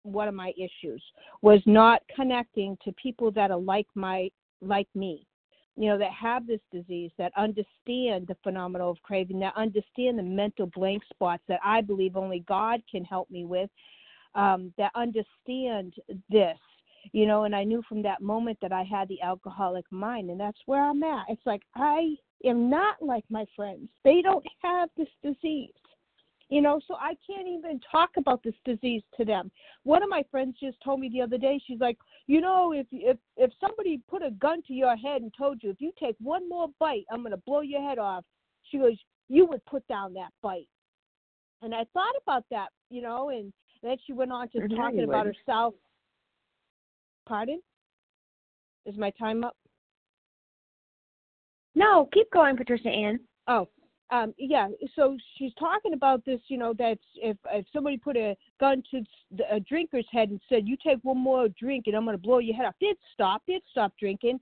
one 0.06 0.28
of 0.28 0.34
my 0.34 0.54
issues 0.58 1.04
was 1.42 1.62
not 1.66 2.02
connecting 2.16 2.78
to 2.84 2.92
people 2.94 3.32
that 3.32 3.52
are 3.52 3.60
like 3.60 3.88
my 3.96 4.30
like 4.62 4.88
me 4.96 5.26
you 5.78 5.90
know, 5.90 5.98
that 5.98 6.12
have 6.12 6.48
this 6.48 6.62
disease, 6.72 7.12
that 7.18 7.34
understand 7.36 8.28
the 8.28 8.38
phenomenon 8.44 8.90
of 8.90 9.02
craving, 9.04 9.40
that 9.40 9.54
understand 9.58 10.18
the 10.18 10.24
mental 10.24 10.68
blank 10.68 11.04
spots 11.10 11.44
that 11.48 11.60
I 11.64 11.82
believe 11.82 12.16
only 12.16 12.40
God 12.48 12.82
can 12.90 13.04
help 13.04 13.30
me 13.30 13.46
with, 13.46 13.70
um, 14.36 14.74
that 14.78 14.92
understand 14.96 15.94
this, 16.30 16.58
you 17.12 17.26
know, 17.26 17.44
and 17.44 17.56
I 17.56 17.66
knew 17.66 17.84
from 17.90 18.02
that 18.04 18.22
moment 18.22 18.58
that 18.62 18.72
I 18.72 18.84
had 18.84 19.10
the 19.10 19.22
alcoholic 19.22 19.86
mind, 19.92 20.30
and 20.30 20.40
that's 20.40 20.60
where 20.66 20.84
I'm 20.84 21.04
at. 21.04 21.26
It's 21.28 21.46
like 21.46 21.62
I 21.76 22.16
am 22.46 22.70
not 22.70 22.96
like 23.02 23.26
my 23.30 23.46
friends, 23.56 23.90
they 24.06 24.22
don't 24.22 24.46
have 24.62 24.90
this 24.98 25.10
disease 25.24 25.74
you 26.50 26.62
know 26.62 26.80
so 26.88 26.96
i 26.96 27.14
can't 27.26 27.48
even 27.48 27.80
talk 27.92 28.12
about 28.18 28.44
this 28.44 28.54
disease 28.64 29.02
to 29.18 29.26
them. 29.26 29.52
One 29.84 30.04
of 30.04 30.10
my 30.10 30.24
friends 30.32 30.58
just 30.60 30.78
told 30.84 31.00
me 31.00 31.10
the 31.10 31.22
other 31.22 31.38
day 31.38 31.60
she's 31.66 31.80
like 31.80 31.98
you 32.28 32.42
know 32.42 32.72
if 32.74 32.88
if 32.92 33.18
if 33.38 33.52
somebody 33.60 34.02
put 34.10 34.24
a 34.24 34.32
gun 34.32 34.62
to 34.64 34.74
your 34.74 34.96
head 34.96 35.22
and 35.22 35.34
told 35.38 35.62
you 35.62 35.70
if 35.70 35.80
you 35.80 35.92
take 36.00 36.16
one 36.20 36.48
more 36.48 36.68
bite 36.80 37.06
i'm 37.12 37.22
going 37.22 37.32
to 37.32 37.42
blow 37.46 37.62
your 37.62 37.88
head 37.88 37.98
off 37.98 38.24
she 38.70 38.78
goes 38.78 38.98
you 39.28 39.46
would 39.46 39.64
put 39.66 39.86
down 39.88 40.14
that 40.14 40.30
bite. 40.42 40.68
And 41.62 41.74
i 41.74 41.84
thought 41.94 42.16
about 42.22 42.46
that 42.52 42.70
you 42.90 43.02
know 43.02 43.30
and 43.30 43.52
then 43.82 43.98
she 44.06 44.14
went 44.14 44.32
on 44.32 44.50
to 44.50 44.68
talking 44.70 45.04
about 45.04 45.28
herself. 45.28 45.76
Pardon? 47.28 47.62
Is 48.86 48.98
my 48.98 49.12
time 49.12 49.44
up? 49.44 49.56
No 51.76 52.08
keep 52.14 52.32
going 52.32 52.58
patricia 52.58 52.90
ann. 52.90 53.20
Oh 53.48 53.68
um 54.12 54.34
yeah 54.38 54.68
so 54.96 55.18
she's 55.38 55.54
talking 55.56 55.94
about 55.94 56.24
this 56.26 56.40
you 56.48 56.58
know 56.58 56.74
that 56.78 56.98
if 57.16 57.38
if 57.52 57.66
somebody 57.74 57.98
put 57.98 58.16
a 58.16 58.36
gun 58.60 58.84
to 58.92 59.02
a 59.52 59.60
drinker's 59.60 60.06
head 60.12 60.30
and 60.30 60.40
said 60.48 60.68
you 60.68 60.78
take 60.84 61.00
one 61.04 61.18
more 61.18 61.48
drink 61.60 61.86
and 61.88 61.96
i'm 61.96 62.06
going 62.06 62.16
to 62.16 62.22
blow 62.22 62.38
your 62.40 62.56
head 62.56 62.66
off 62.66 62.76
they'd 62.80 62.96
stop 63.14 63.42
they'd 63.48 63.62
stop 63.72 63.92
drinking 64.00 64.40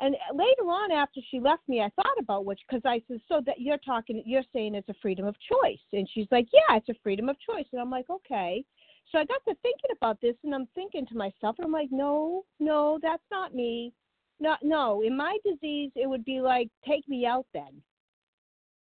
And 0.00 0.16
later 0.34 0.62
on, 0.64 0.90
after 0.90 1.20
she 1.30 1.38
left 1.38 1.62
me, 1.68 1.80
I 1.80 1.88
thought 1.90 2.18
about 2.18 2.44
which 2.44 2.60
because 2.66 2.82
I 2.84 3.00
said, 3.06 3.20
"So 3.28 3.40
that 3.46 3.60
you're 3.60 3.78
talking, 3.78 4.22
you're 4.26 4.42
saying 4.52 4.74
it's 4.74 4.88
a 4.88 4.94
freedom 5.00 5.24
of 5.24 5.36
choice," 5.38 5.84
and 5.92 6.08
she's 6.12 6.26
like, 6.32 6.48
"Yeah, 6.52 6.76
it's 6.76 6.88
a 6.88 6.94
freedom 7.02 7.28
of 7.28 7.38
choice," 7.38 7.66
and 7.72 7.80
I'm 7.80 7.90
like, 7.90 8.10
"Okay." 8.10 8.64
So 9.10 9.18
I 9.20 9.24
got 9.24 9.44
to 9.46 9.54
thinking 9.62 9.92
about 9.92 10.20
this, 10.20 10.34
and 10.42 10.52
I'm 10.54 10.66
thinking 10.74 11.06
to 11.06 11.16
myself, 11.16 11.56
and 11.58 11.66
I'm 11.66 11.72
like, 11.72 11.92
"No, 11.92 12.44
no, 12.58 12.98
that's 13.00 13.22
not 13.30 13.54
me. 13.54 13.92
No, 14.40 14.56
no. 14.62 15.02
In 15.02 15.16
my 15.16 15.38
disease, 15.44 15.92
it 15.94 16.08
would 16.08 16.24
be 16.24 16.40
like, 16.40 16.68
take 16.84 17.06
me 17.08 17.24
out 17.24 17.46
then." 17.54 17.80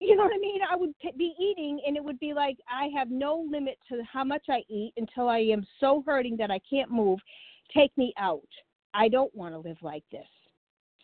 You 0.09 0.17
know 0.17 0.25
what 0.25 0.33
I 0.35 0.39
mean? 0.39 0.61
I 0.69 0.75
would 0.75 0.93
t- 1.01 1.13
be 1.17 1.33
eating, 1.41 1.81
and 1.87 1.97
it 1.97 2.03
would 2.03 2.19
be 2.19 2.35
like 2.35 2.59
I 2.69 2.89
have 2.97 3.11
no 3.11 3.47
limit 3.49 3.79
to 3.89 4.03
how 4.11 4.25
much 4.25 4.45
I 4.51 4.63
eat 4.69 4.93
until 4.97 5.29
I 5.29 5.39
am 5.39 5.65
so 5.79 6.03
hurting 6.05 6.37
that 6.39 6.51
I 6.51 6.59
can't 6.69 6.91
move. 6.91 7.21
Take 7.73 7.97
me 7.97 8.13
out. 8.19 8.49
I 8.95 9.09
don't 9.09 9.35
want 9.35 9.55
to 9.55 9.59
live 9.59 9.77
like 9.81 10.03
this. 10.11 10.27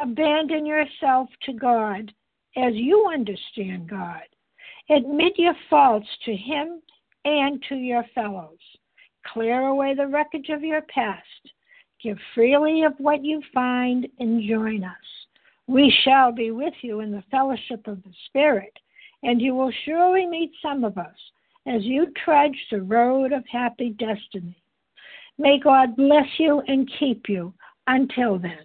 Abandon 0.00 0.64
yourself 0.64 1.28
to 1.42 1.52
God 1.52 2.12
as 2.56 2.74
you 2.74 3.08
understand 3.12 3.88
God. 3.88 4.22
Admit 4.90 5.34
your 5.36 5.54
faults 5.68 6.08
to 6.24 6.34
Him 6.34 6.80
and 7.24 7.62
to 7.68 7.76
your 7.76 8.04
fellows. 8.14 8.58
Clear 9.26 9.66
away 9.66 9.94
the 9.94 10.06
wreckage 10.06 10.48
of 10.48 10.62
your 10.62 10.82
past. 10.82 11.24
Give 12.02 12.18
freely 12.34 12.82
of 12.82 12.94
what 12.98 13.24
you 13.24 13.40
find 13.54 14.08
and 14.18 14.42
join 14.48 14.82
us. 14.82 14.96
We 15.68 15.94
shall 16.02 16.32
be 16.32 16.50
with 16.50 16.74
you 16.82 17.00
in 17.00 17.12
the 17.12 17.22
fellowship 17.30 17.86
of 17.86 18.02
the 18.02 18.12
Spirit, 18.26 18.76
and 19.22 19.40
you 19.40 19.54
will 19.54 19.72
surely 19.84 20.26
meet 20.26 20.50
some 20.60 20.82
of 20.82 20.98
us 20.98 21.16
as 21.66 21.84
you 21.84 22.12
trudge 22.24 22.58
the 22.70 22.82
road 22.82 23.32
of 23.32 23.44
happy 23.50 23.90
destiny. 23.90 24.56
May 25.38 25.60
God 25.60 25.96
bless 25.96 26.26
you 26.38 26.60
and 26.66 26.90
keep 26.98 27.28
you 27.28 27.54
until 27.86 28.38
then. 28.38 28.64